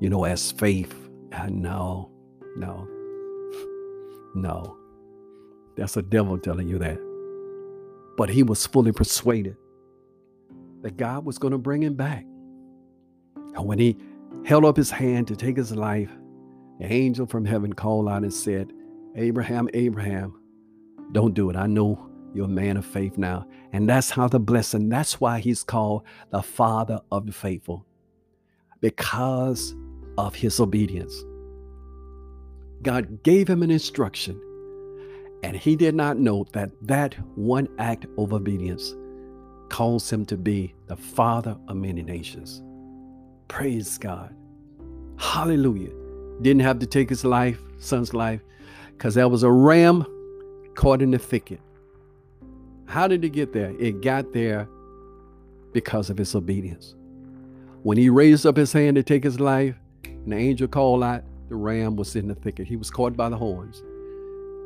You 0.00 0.10
know, 0.10 0.24
as 0.24 0.52
faith. 0.52 0.94
No, 1.48 2.10
no, 2.56 2.86
no. 4.34 4.76
That's 5.76 5.96
a 5.96 6.02
devil 6.02 6.38
telling 6.38 6.68
you 6.68 6.78
that. 6.78 6.98
But 8.18 8.28
he 8.28 8.42
was 8.42 8.66
fully 8.66 8.92
persuaded 8.92 9.56
that 10.82 10.98
God 10.98 11.24
was 11.24 11.38
going 11.38 11.52
to 11.52 11.58
bring 11.58 11.82
him 11.82 11.94
back. 11.94 12.24
And 13.54 13.64
when 13.64 13.78
he 13.78 13.96
held 14.44 14.64
up 14.64 14.76
his 14.76 14.90
hand 14.90 15.28
to 15.28 15.36
take 15.36 15.56
his 15.56 15.72
life, 15.74 16.10
the 16.78 16.92
angel 16.92 17.26
from 17.26 17.44
heaven 17.44 17.72
called 17.72 18.08
out 18.08 18.22
and 18.22 18.34
said, 18.34 18.72
Abraham, 19.16 19.68
Abraham, 19.72 20.38
don't 21.12 21.34
do 21.34 21.50
it. 21.50 21.56
I 21.56 21.66
know 21.66 22.08
you're 22.34 22.46
a 22.46 22.48
man 22.48 22.76
of 22.76 22.86
faith 22.86 23.18
now. 23.18 23.46
And 23.72 23.88
that's 23.88 24.10
how 24.10 24.28
the 24.28 24.40
blessing, 24.40 24.88
that's 24.88 25.20
why 25.20 25.38
he's 25.38 25.62
called 25.62 26.02
the 26.30 26.42
father 26.42 27.00
of 27.10 27.26
the 27.26 27.32
faithful, 27.32 27.86
because 28.80 29.74
of 30.18 30.34
his 30.34 30.58
obedience. 30.60 31.14
God 32.82 33.22
gave 33.22 33.48
him 33.48 33.62
an 33.62 33.70
instruction, 33.70 34.40
and 35.42 35.56
he 35.56 35.76
did 35.76 35.94
not 35.94 36.18
know 36.18 36.46
that 36.52 36.70
that 36.82 37.14
one 37.36 37.68
act 37.78 38.06
of 38.18 38.32
obedience 38.32 38.94
calls 39.68 40.12
him 40.12 40.26
to 40.26 40.36
be 40.36 40.74
the 40.86 40.96
father 40.96 41.56
of 41.68 41.76
many 41.76 42.02
nations. 42.02 42.62
Praise 43.48 43.98
God. 43.98 44.34
Hallelujah. 45.18 45.92
Didn't 46.42 46.62
have 46.62 46.78
to 46.80 46.86
take 46.86 47.08
his 47.08 47.24
life, 47.24 47.60
son's 47.78 48.12
life, 48.12 48.40
because 48.90 49.14
there 49.14 49.28
was 49.28 49.42
a 49.42 49.50
ram 49.50 50.04
caught 50.74 51.02
in 51.02 51.10
the 51.10 51.18
thicket. 51.18 51.60
How 52.86 53.08
did 53.08 53.24
it 53.24 53.30
get 53.30 53.52
there? 53.52 53.70
It 53.78 54.02
got 54.02 54.32
there 54.32 54.68
because 55.72 56.10
of 56.10 56.18
his 56.18 56.34
obedience. 56.34 56.94
When 57.82 57.96
he 57.98 58.10
raised 58.10 58.46
up 58.46 58.56
his 58.56 58.72
hand 58.72 58.96
to 58.96 59.02
take 59.02 59.24
his 59.24 59.40
life, 59.40 59.76
and 60.04 60.32
the 60.32 60.36
angel 60.36 60.68
called 60.68 61.02
out, 61.02 61.24
the 61.48 61.56
ram 61.56 61.96
was 61.96 62.14
in 62.16 62.28
the 62.28 62.34
thicket. 62.34 62.66
He 62.66 62.76
was 62.76 62.90
caught 62.90 63.16
by 63.16 63.28
the 63.28 63.36
horns, 63.36 63.82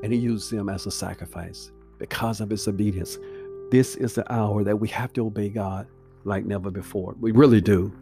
and 0.02 0.12
he 0.12 0.18
used 0.18 0.50
them 0.50 0.68
as 0.68 0.86
a 0.86 0.90
sacrifice 0.90 1.70
because 1.98 2.40
of 2.40 2.50
his 2.50 2.66
obedience. 2.68 3.18
This 3.70 3.96
is 3.96 4.14
the 4.14 4.30
hour 4.32 4.62
that 4.64 4.76
we 4.76 4.88
have 4.88 5.12
to 5.14 5.26
obey 5.26 5.48
God 5.48 5.86
like 6.24 6.44
never 6.44 6.70
before. 6.70 7.14
We 7.20 7.32
really 7.32 7.60
do. 7.60 7.92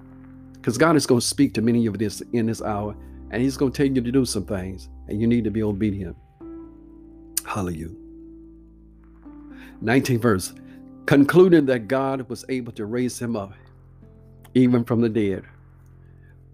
Because 0.55 0.79
God 0.79 0.97
is 0.97 1.07
going 1.07 1.21
to 1.21 1.27
speak 1.27 1.53
to 1.55 1.63
many 1.63 1.87
of 1.87 1.99
this 1.99 2.23
in 2.33 2.47
this 2.47 2.63
hour, 2.63 2.97
and 3.31 3.43
He's 3.43 3.57
going 3.57 3.71
to 3.71 3.77
tell 3.77 3.87
you 3.87 4.01
to 4.01 4.11
do 4.13 4.25
some 4.25 4.47
things, 4.47 4.89
and 5.09 5.21
you 5.21 5.27
need 5.27 5.45
to 5.45 5.51
be 5.51 5.63
obedient. 5.63 6.17
Hallelujah. 7.45 7.91
19th 9.83 10.21
verse. 10.21 10.55
Concluding 11.07 11.67
that 11.67 11.89
God 11.89 12.29
was 12.29 12.45
able 12.49 12.73
to 12.73 12.87
raise 12.87 13.19
him 13.21 13.37
up, 13.37 13.53
even 14.55 14.85
from 14.85 15.03
the 15.03 15.09
dead, 15.09 15.45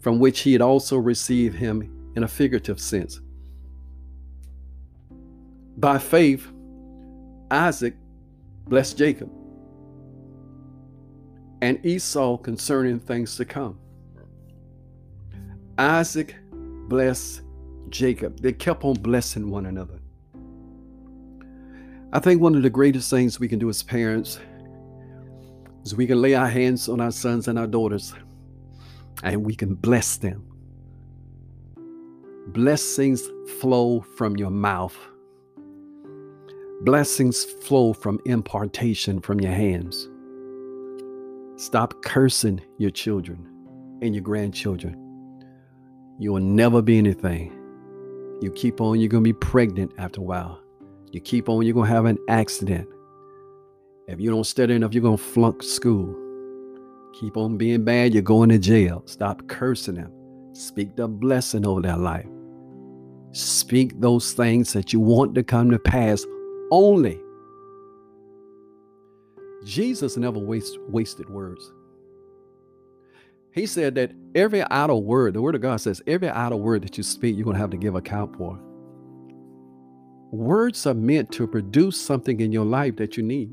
from 0.01 0.18
which 0.18 0.41
he 0.41 0.53
had 0.53 0.61
also 0.61 0.97
received 0.97 1.55
him 1.55 2.12
in 2.16 2.24
a 2.24 2.28
figurative 2.28 2.80
sense. 2.80 3.20
By 5.76 5.99
faith, 5.99 6.47
Isaac 7.51 7.95
blessed 8.66 8.99
Jacob 8.99 9.30
and 11.62 11.84
Esau 11.86 12.36
concerning 12.38 12.99
things 12.99 13.36
to 13.36 13.45
come. 13.45 13.78
Isaac 15.78 16.34
blessed 16.88 17.43
Jacob. 17.88 18.41
They 18.41 18.53
kept 18.53 18.84
on 18.84 18.95
blessing 18.95 19.51
one 19.51 19.66
another. 19.66 19.99
I 22.12 22.18
think 22.18 22.40
one 22.40 22.56
of 22.56 22.62
the 22.62 22.70
greatest 22.70 23.08
things 23.08 23.38
we 23.38 23.46
can 23.46 23.61
do 23.61 23.68
as 23.68 23.84
parents 23.84 24.40
is 25.84 25.94
we 25.94 26.08
can 26.08 26.20
lay 26.20 26.34
our 26.34 26.48
hands 26.48 26.88
on 26.88 27.00
our 27.00 27.12
sons 27.12 27.46
and 27.46 27.56
our 27.56 27.68
daughters 27.68 28.14
and 29.22 29.44
we 29.44 29.54
can 29.54 29.74
bless 29.74 30.16
them. 30.16 30.44
Blessings 32.48 33.22
flow 33.61 34.00
from 34.00 34.36
your 34.36 34.50
mouth. 34.50 34.96
Blessings 36.80 37.44
flow 37.44 37.92
from 37.92 38.18
impartation 38.24 39.20
from 39.20 39.38
your 39.38 39.52
hands. 39.52 40.08
Stop 41.62 42.02
cursing 42.02 42.61
your 42.78 42.90
children 42.90 43.46
and 44.02 44.16
your 44.16 44.24
grandchildren. 44.24 44.96
You 46.18 46.32
will 46.32 46.40
never 46.40 46.82
be 46.82 46.98
anything. 46.98 47.52
You 48.40 48.50
keep 48.50 48.80
on, 48.80 48.98
you're 48.98 49.08
going 49.08 49.22
to 49.22 49.28
be 49.28 49.38
pregnant 49.38 49.92
after 49.96 50.20
a 50.20 50.24
while. 50.24 50.59
You 51.12 51.20
keep 51.20 51.48
on, 51.48 51.64
you're 51.64 51.74
going 51.74 51.88
to 51.88 51.94
have 51.94 52.04
an 52.04 52.18
accident. 52.28 52.88
If 54.06 54.20
you 54.20 54.30
don't 54.30 54.44
study 54.44 54.74
enough, 54.74 54.94
you're 54.94 55.02
going 55.02 55.18
to 55.18 55.22
flunk 55.22 55.62
school. 55.62 56.16
Keep 57.20 57.36
on 57.36 57.56
being 57.56 57.84
bad, 57.84 58.14
you're 58.14 58.22
going 58.22 58.48
to 58.50 58.58
jail. 58.58 59.02
Stop 59.06 59.46
cursing 59.48 59.96
them. 59.96 60.12
Speak 60.52 60.96
the 60.96 61.08
blessing 61.08 61.66
over 61.66 61.80
their 61.80 61.96
life. 61.96 62.26
Speak 63.32 64.00
those 64.00 64.32
things 64.32 64.72
that 64.72 64.92
you 64.92 65.00
want 65.00 65.34
to 65.34 65.42
come 65.42 65.70
to 65.70 65.78
pass 65.78 66.24
only. 66.70 67.20
Jesus 69.64 70.16
never 70.16 70.38
waste, 70.38 70.78
wasted 70.88 71.28
words. 71.28 71.72
He 73.52 73.66
said 73.66 73.96
that 73.96 74.12
every 74.34 74.62
idle 74.62 75.02
word, 75.02 75.34
the 75.34 75.42
word 75.42 75.56
of 75.56 75.61
God 75.61 75.80
says, 75.80 76.00
every 76.06 76.28
idle 76.28 76.61
word 76.61 76.82
that 76.82 76.96
you 76.96 77.02
speak, 77.02 77.36
you're 77.36 77.44
going 77.44 77.56
to 77.56 77.61
have 77.61 77.70
to 77.70 77.76
give 77.76 77.96
account 77.96 78.36
for. 78.36 78.58
Words 80.33 80.87
are 80.87 80.95
meant 80.95 81.33
to 81.33 81.47
produce 81.47 82.01
something 82.01 82.41
in 82.41 82.53
your 82.53 82.64
life 82.64 82.97
that 82.97 83.16
you 83.16 83.22
need, 83.22 83.53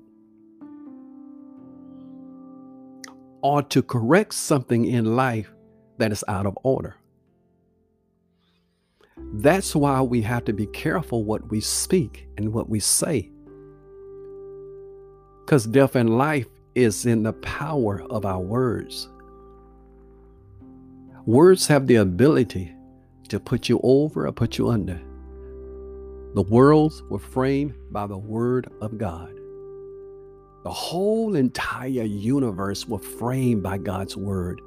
or 3.42 3.64
to 3.64 3.82
correct 3.82 4.34
something 4.34 4.86
in 4.86 5.16
life 5.16 5.52
that 5.98 6.12
is 6.12 6.24
out 6.28 6.46
of 6.46 6.58
order. 6.64 6.96
That's 9.34 9.76
why 9.76 10.02
we 10.02 10.22
have 10.22 10.46
to 10.46 10.54
be 10.54 10.68
careful 10.68 11.24
what 11.24 11.50
we 11.50 11.62
speak 11.62 12.28
and 12.38 12.54
what 12.54 12.70
we 12.70 12.80
say. 12.80 13.32
Because 15.44 15.66
death 15.66 15.96
and 15.96 16.18
life 16.18 16.48
is 16.76 17.08
in 17.08 17.24
the 17.24 17.34
power 17.34 18.04
of 18.12 18.26
our 18.26 18.40
words. 18.40 19.10
Words 21.26 21.66
have 21.68 21.88
the 21.88 21.96
ability 21.96 22.74
to 23.30 23.40
put 23.40 23.68
you 23.68 23.80
over 23.82 24.28
or 24.28 24.32
put 24.32 24.58
you 24.58 24.70
under. 24.70 25.02
The 26.36 26.44
worlds 26.44 27.04
were 27.10 27.20
framed 27.20 27.74
by 27.92 28.08
the 28.08 28.18
word 28.18 28.70
of 28.82 28.98
God. 28.98 29.34
The 30.64 30.72
whole 30.72 31.36
entire 31.36 32.04
universe 32.04 32.88
was 32.88 33.06
framed 33.06 33.64
by 33.64 33.78
God's 33.78 34.18
word, 34.18 34.62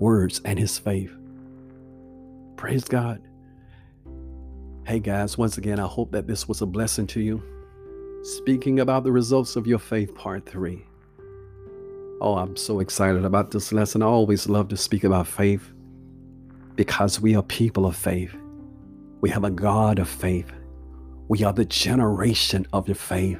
words, 0.00 0.40
and 0.44 0.58
his 0.58 0.78
faith. 0.78 1.12
Praise 2.56 2.84
God. 2.84 3.22
Hey 4.86 4.98
guys, 5.00 5.38
once 5.38 5.58
again, 5.58 5.78
I 5.78 5.86
hope 5.86 6.12
that 6.12 6.26
this 6.26 6.48
was 6.48 6.62
a 6.62 6.66
blessing 6.66 7.06
to 7.08 7.20
you. 7.20 7.42
Speaking 8.22 8.80
about 8.80 9.04
the 9.04 9.12
results 9.12 9.56
of 9.56 9.66
your 9.66 9.78
faith, 9.78 10.14
part 10.14 10.46
three. 10.46 10.84
Oh, 12.20 12.36
I'm 12.36 12.56
so 12.56 12.80
excited 12.80 13.24
about 13.24 13.50
this 13.50 13.72
lesson. 13.72 14.02
I 14.02 14.06
always 14.06 14.48
love 14.48 14.68
to 14.68 14.76
speak 14.76 15.04
about 15.04 15.26
faith 15.26 15.70
because 16.74 17.20
we 17.20 17.36
are 17.36 17.42
people 17.42 17.86
of 17.86 17.94
faith. 17.94 18.34
We 19.20 19.30
have 19.30 19.44
a 19.44 19.50
God 19.50 19.98
of 19.98 20.08
faith. 20.08 20.52
We 21.28 21.42
are 21.42 21.52
the 21.52 21.64
generation 21.64 22.66
of 22.72 22.86
the 22.86 22.94
faith. 22.94 23.38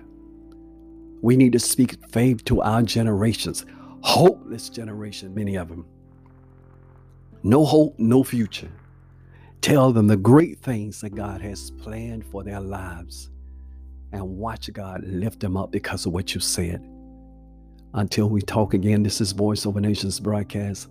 We 1.22 1.36
need 1.36 1.52
to 1.52 1.58
speak 1.58 1.96
faith 2.10 2.44
to 2.46 2.62
our 2.62 2.82
generations, 2.82 3.64
hopeless 4.02 4.68
generation, 4.68 5.34
many 5.34 5.56
of 5.56 5.68
them. 5.68 5.86
No 7.42 7.64
hope, 7.64 7.98
no 7.98 8.22
future. 8.24 8.70
Tell 9.60 9.92
them 9.92 10.06
the 10.06 10.16
great 10.16 10.60
things 10.60 11.00
that 11.00 11.14
God 11.14 11.40
has 11.42 11.70
planned 11.70 12.24
for 12.26 12.42
their 12.42 12.60
lives 12.60 13.30
and 14.12 14.36
watch 14.36 14.72
God 14.72 15.02
lift 15.04 15.40
them 15.40 15.56
up 15.56 15.70
because 15.70 16.06
of 16.06 16.12
what 16.12 16.34
you 16.34 16.40
said. 16.40 16.86
Until 17.94 18.28
we 18.28 18.42
talk 18.42 18.74
again, 18.74 19.02
this 19.02 19.20
is 19.20 19.32
Voice 19.32 19.66
Over 19.66 19.80
Nations 19.80 20.20
broadcast. 20.20 20.88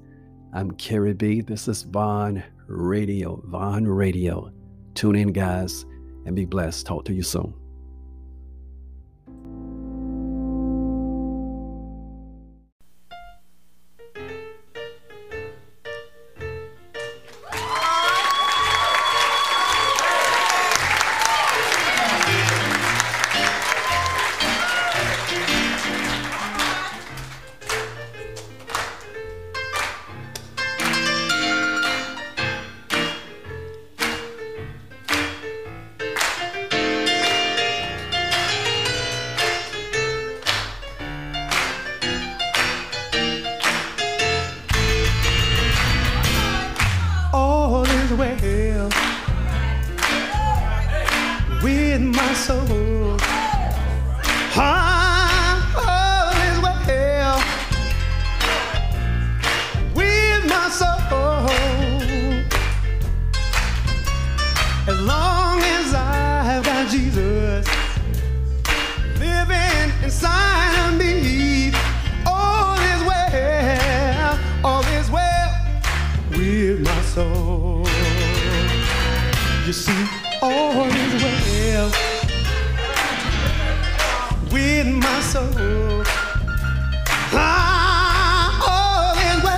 I'm 0.54 0.72
Kerry 0.72 1.14
B. 1.14 1.42
This 1.42 1.68
is 1.68 1.84
Vaughn 1.84 2.44
Radio. 2.68 3.42
Vaughn 3.46 3.88
Radio. 3.88 4.52
Tune 4.96 5.16
in, 5.16 5.34
guys, 5.34 5.86
and 6.26 6.36
be 6.36 6.46
blessed. 6.46 6.86
Talk 6.86 7.06
to 7.06 7.14
you 7.14 7.22
soon. 7.22 7.54
You 79.66 79.74
see, 79.74 80.06
all 80.44 80.86
is 80.86 81.24
well 81.24 81.90
with 84.52 84.86
my 84.86 85.22
soul. 85.22 86.04
Ah, 87.34 88.62
all 88.70 89.18
is 89.18 89.44
well 89.44 89.58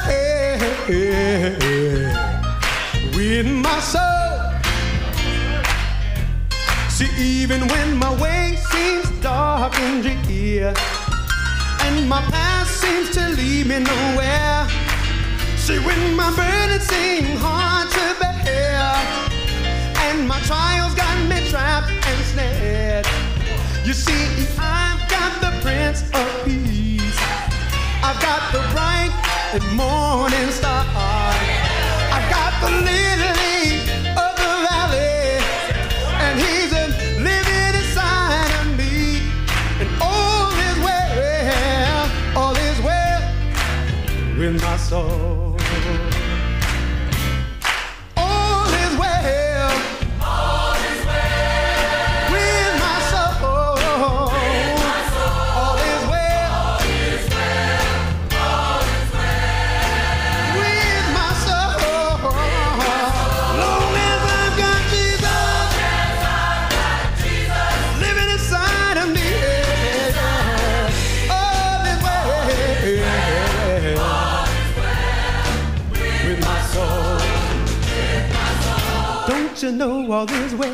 with 3.17 3.47
my 3.47 3.79
soul. 3.81 4.31
See, 6.87 7.11
even 7.19 7.67
when 7.67 7.97
my 7.97 8.13
way 8.21 8.55
seems 8.71 9.09
dark 9.19 9.77
and 9.77 10.01
drear, 10.01 10.73
and 11.81 12.07
my 12.07 12.21
past 12.31 12.79
seems 12.79 13.09
to 13.09 13.27
lead 13.31 13.67
me 13.67 13.79
nowhere. 13.79 14.67
See, 15.57 15.79
when 15.79 16.15
my 16.15 16.33
burden 16.33 16.79
seems 16.79 17.41
hard 17.41 17.56
my 20.37 20.43
trials 20.45 20.93
got 20.93 21.17
me 21.29 21.49
trapped 21.49 21.89
and 21.89 22.25
snared. 22.25 23.07
You 23.83 23.93
see, 23.93 24.45
I've 24.59 25.01
got 25.09 25.41
the 25.41 25.51
Prince 25.61 26.03
of 26.13 26.45
Peace. 26.45 27.19
I've 28.03 28.21
got 28.21 28.51
the 28.51 28.61
bright 28.73 29.13
and 29.53 29.63
morning 29.75 30.51
star. 30.51 30.85
I've 32.15 32.29
got 32.29 32.53
the 32.61 32.69
lily 32.85 33.76
Don't 79.67 79.77
know 79.79 80.11
all 80.13 80.31
is 80.31 80.55
well 80.55 80.71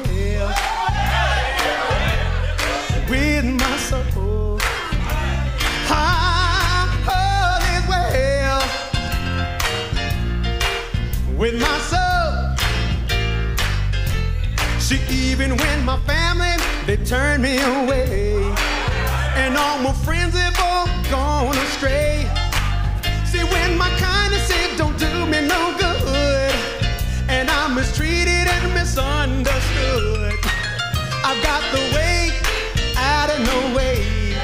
with 3.10 3.44
my 3.44 3.78
soul? 3.78 4.60
All 5.90 7.62
is 7.74 7.84
well 7.90 8.62
with 11.36 11.56
my 11.60 11.78
soul. 11.90 12.34
See, 14.80 15.02
even 15.10 15.58
when 15.58 15.84
my 15.84 15.98
family 16.02 16.56
they 16.86 16.98
turn 17.04 17.42
me 17.42 17.58
away, 17.58 18.36
and 19.36 19.58
all 19.58 19.80
my 19.80 19.94
friends 20.06 20.36
have 20.36 20.60
all 20.60 20.88
gone 21.10 21.58
astray. 21.58 22.30
See, 23.26 23.44
when 23.44 23.76
my 23.76 23.90
kindness 23.98 24.52
it 24.52 24.78
don't 24.78 24.96
do 25.00 25.26
me 25.26 25.48
no 25.48 25.76
good, 25.80 25.83
mistreated 27.94 28.48
and 28.48 28.74
misunderstood. 28.74 30.34
I've 31.24 31.44
got 31.44 31.62
the 31.72 31.96
way 31.96 32.32
out 32.98 33.30
of 33.30 33.40
no 33.46 33.76
way. 33.76 34.36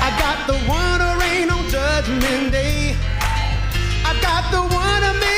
I 0.00 0.08
got 0.18 0.46
the 0.46 0.56
one 0.66 1.00
who 1.00 1.20
reign 1.20 1.50
on 1.50 1.68
judgment 1.68 2.52
day. 2.52 2.96
I've 4.06 4.20
got 4.22 4.50
the 4.50 4.62
one 4.62 5.02
who 5.02 5.20
made 5.20 5.33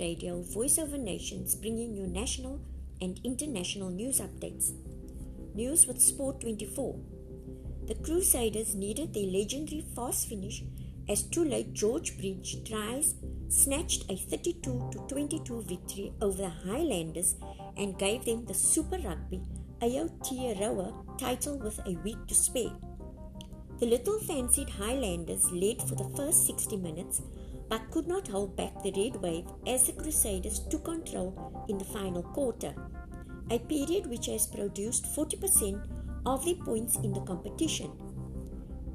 Radio, 0.00 0.42
Voice 0.42 0.78
Over 0.78 0.98
Nations, 0.98 1.54
bringing 1.54 1.94
you 1.94 2.06
national 2.06 2.60
and 3.00 3.20
international 3.22 3.90
news 3.90 4.20
updates. 4.20 4.72
News 5.54 5.86
with 5.86 6.00
Sport 6.00 6.40
24. 6.40 6.98
The 7.86 7.94
Crusaders 7.96 8.74
needed 8.74 9.12
their 9.12 9.26
legendary 9.26 9.84
fast 9.94 10.28
finish 10.28 10.62
as 11.08 11.22
too 11.22 11.44
late 11.44 11.74
George 11.74 12.16
Bridge 12.16 12.64
tries 12.64 13.14
snatched 13.48 14.10
a 14.10 14.16
32 14.16 14.90
22 15.06 15.62
victory 15.62 16.12
over 16.22 16.38
the 16.38 16.48
Highlanders 16.48 17.36
and 17.76 17.98
gave 17.98 18.24
them 18.24 18.46
the 18.46 18.54
Super 18.54 18.98
Rugby 18.98 19.42
Aotearoa 19.82 21.18
title 21.18 21.58
with 21.58 21.78
a 21.86 21.98
week 22.04 22.26
to 22.26 22.34
spare. 22.34 22.72
The 23.80 23.86
little 23.86 24.18
fancied 24.20 24.70
Highlanders 24.70 25.50
led 25.52 25.82
for 25.82 25.94
the 25.94 26.08
first 26.16 26.46
60 26.46 26.76
minutes 26.78 27.20
but 27.68 27.90
could 27.90 28.06
not 28.06 28.28
hold 28.28 28.56
back 28.56 28.82
the 28.82 28.92
red 28.92 29.20
wave 29.22 29.46
as 29.66 29.86
the 29.86 29.92
Crusaders 29.92 30.60
took 30.70 30.84
control 30.84 31.66
in 31.68 31.78
the 31.78 31.84
final 31.84 32.22
quarter, 32.22 32.74
a 33.50 33.58
period 33.58 34.06
which 34.06 34.26
has 34.26 34.46
produced 34.46 35.04
40% 35.14 35.86
of 36.26 36.44
the 36.44 36.54
points 36.54 36.96
in 36.96 37.12
the 37.12 37.20
competition. 37.20 37.90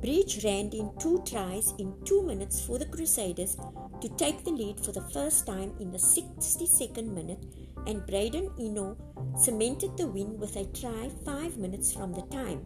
Bridge 0.01 0.43
ran 0.45 0.69
in 0.69 0.91
two 0.97 1.21
tries 1.25 1.73
in 1.77 1.93
two 2.05 2.23
minutes 2.23 2.65
for 2.65 2.79
the 2.79 2.85
Crusaders 2.85 3.57
to 4.01 4.09
take 4.17 4.45
the 4.45 4.51
lead 4.51 4.79
for 4.79 4.93
the 4.93 5.09
first 5.13 5.45
time 5.45 5.73
in 5.79 5.91
the 5.91 5.97
62nd 5.97 7.13
minute, 7.13 7.43
and 7.85 8.05
Braydon 8.05 8.49
Ennor 8.57 8.95
cemented 9.37 9.97
the 9.97 10.07
win 10.07 10.39
with 10.39 10.55
a 10.55 10.65
try 10.67 11.09
five 11.25 11.57
minutes 11.57 11.91
from 11.91 12.13
the 12.13 12.21
time. 12.31 12.65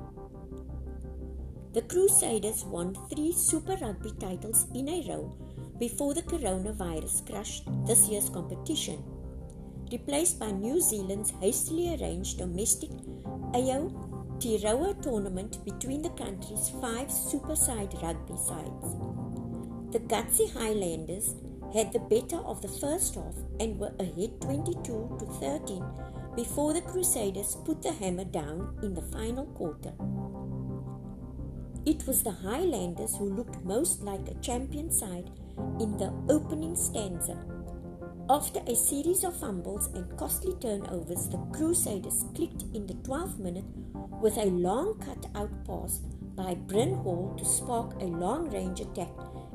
The 1.74 1.82
Crusaders 1.82 2.64
won 2.66 2.94
three 3.10 3.32
Super 3.32 3.76
Rugby 3.78 4.12
titles 4.20 4.68
in 4.76 4.88
a 4.88 5.04
row 5.10 5.36
before 5.80 6.14
the 6.14 6.22
coronavirus 6.22 7.30
crushed 7.30 7.68
this 7.86 8.08
year's 8.08 8.30
competition. 8.30 9.04
Replaced 9.92 10.40
by 10.40 10.52
New 10.52 10.82
Zealand's 10.82 11.32
hastily 11.42 11.96
arranged 11.96 12.38
domestic 12.38 12.90
Aotearoa 13.54 15.02
tournament 15.02 15.64
between 15.66 16.02
the 16.02 16.10
country's 16.12 16.70
five 16.82 17.12
super 17.12 17.56
side 17.56 17.94
rugby 18.02 18.38
sides. 18.38 18.96
The 19.92 20.00
gutsy 20.00 20.52
Highlanders 20.54 21.36
had 21.74 21.92
the 21.92 22.00
better 22.00 22.38
of 22.38 22.62
the 22.62 22.68
first 22.68 23.16
half 23.16 23.36
and 23.60 23.80
were 23.80 23.94
ahead 24.00 24.42
22 24.42 25.18
to 25.20 25.26
13 25.40 25.84
before 26.36 26.74
the 26.74 26.82
Crusaders 26.82 27.58
put 27.64 27.82
the 27.82 27.92
hammer 27.92 28.24
down 28.24 28.78
in 28.82 28.94
the 28.94 29.02
final 29.02 29.46
quarter. 29.46 29.94
It 31.86 32.08
was 32.08 32.24
the 32.24 32.32
Highlanders 32.32 33.16
who 33.18 33.26
looked 33.26 33.64
most 33.64 34.02
like 34.02 34.28
a 34.28 34.40
champion 34.42 34.90
side 34.90 35.30
in 35.80 35.98
the 35.98 36.12
opening 36.30 36.76
stanza. 36.76 37.38
After 38.30 38.62
a 38.68 38.76
series 38.76 39.24
of 39.24 39.36
fumbles 39.38 39.88
and 39.94 40.18
costly 40.18 40.56
turnovers, 40.62 41.28
the 41.28 41.38
Crusaders 41.52 42.26
clicked 42.34 42.64
in 42.74 42.88
the 42.88 42.94
12th 42.96 43.38
minute 43.38 43.66
with 44.22 44.38
a 44.38 44.46
long 44.46 44.98
cut 45.00 45.26
out 45.36 45.52
pass 45.66 46.00
by 46.36 46.56
Bryn 46.56 46.94
Hall 46.96 47.36
to 47.38 47.46
spark 47.46 47.94
a 48.02 48.06
long 48.06 48.50
range 48.50 48.80
attack 48.80 49.12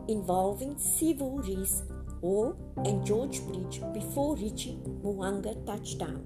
involving 0.06 0.74
Sevu 0.76 1.42
Reece 1.46 1.82
Hall 2.20 2.56
and 2.84 3.06
George 3.06 3.40
Bridge 3.46 3.80
before 3.94 4.36
reaching 4.36 4.82
Mo'unga 5.02 5.54
touchdown. 5.66 6.22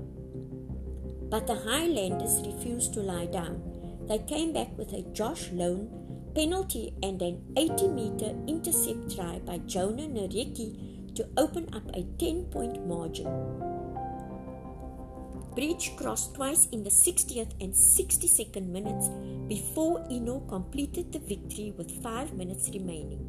But 1.30 1.46
the 1.46 1.54
Highlanders 1.54 2.42
refused 2.44 2.92
to 2.94 3.00
lie 3.00 3.26
down. 3.26 3.62
They 4.08 4.18
came 4.18 4.52
back 4.52 4.76
with 4.76 4.92
a 4.92 5.02
Josh 5.12 5.50
Ioane 5.50 6.01
penalty 6.35 6.95
and 7.03 7.20
an 7.20 7.43
80 7.57 7.89
meter 7.89 8.35
intercept 8.47 9.14
try 9.14 9.39
by 9.41 9.59
Jona 9.59 10.03
Nareki 10.03 11.14
to 11.14 11.28
open 11.37 11.68
up 11.74 11.85
a 11.95 12.05
10 12.18 12.47
point 12.47 12.87
margin. 12.87 13.28
Bridge 15.55 15.95
crossed 15.97 16.35
twice 16.35 16.66
in 16.72 16.83
the 16.83 16.91
60th 16.91 17.53
and 17.61 17.74
62nd 17.74 18.68
minutes 18.68 19.11
before 19.47 20.01
Ennor 20.11 20.49
completed 20.49 21.12
the 21.12 21.18
victory 21.18 21.74
with 21.76 22.03
5 22.03 22.33
minutes 22.33 22.70
remaining. 22.72 23.28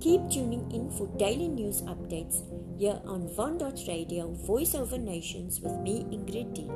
Keep 0.00 0.30
tuning 0.30 0.70
in 0.70 0.92
for 0.92 1.08
daily 1.18 1.48
news 1.48 1.82
updates 1.82 2.44
here 2.78 3.00
on 3.04 3.28
Von 3.34 3.58
Dot 3.58 3.80
Radio, 3.88 4.30
Voice 4.30 4.76
Over 4.76 4.96
Nations 4.96 5.60
with 5.60 5.74
me, 5.80 6.04
Ingrid 6.12 6.54
D. 6.54 6.70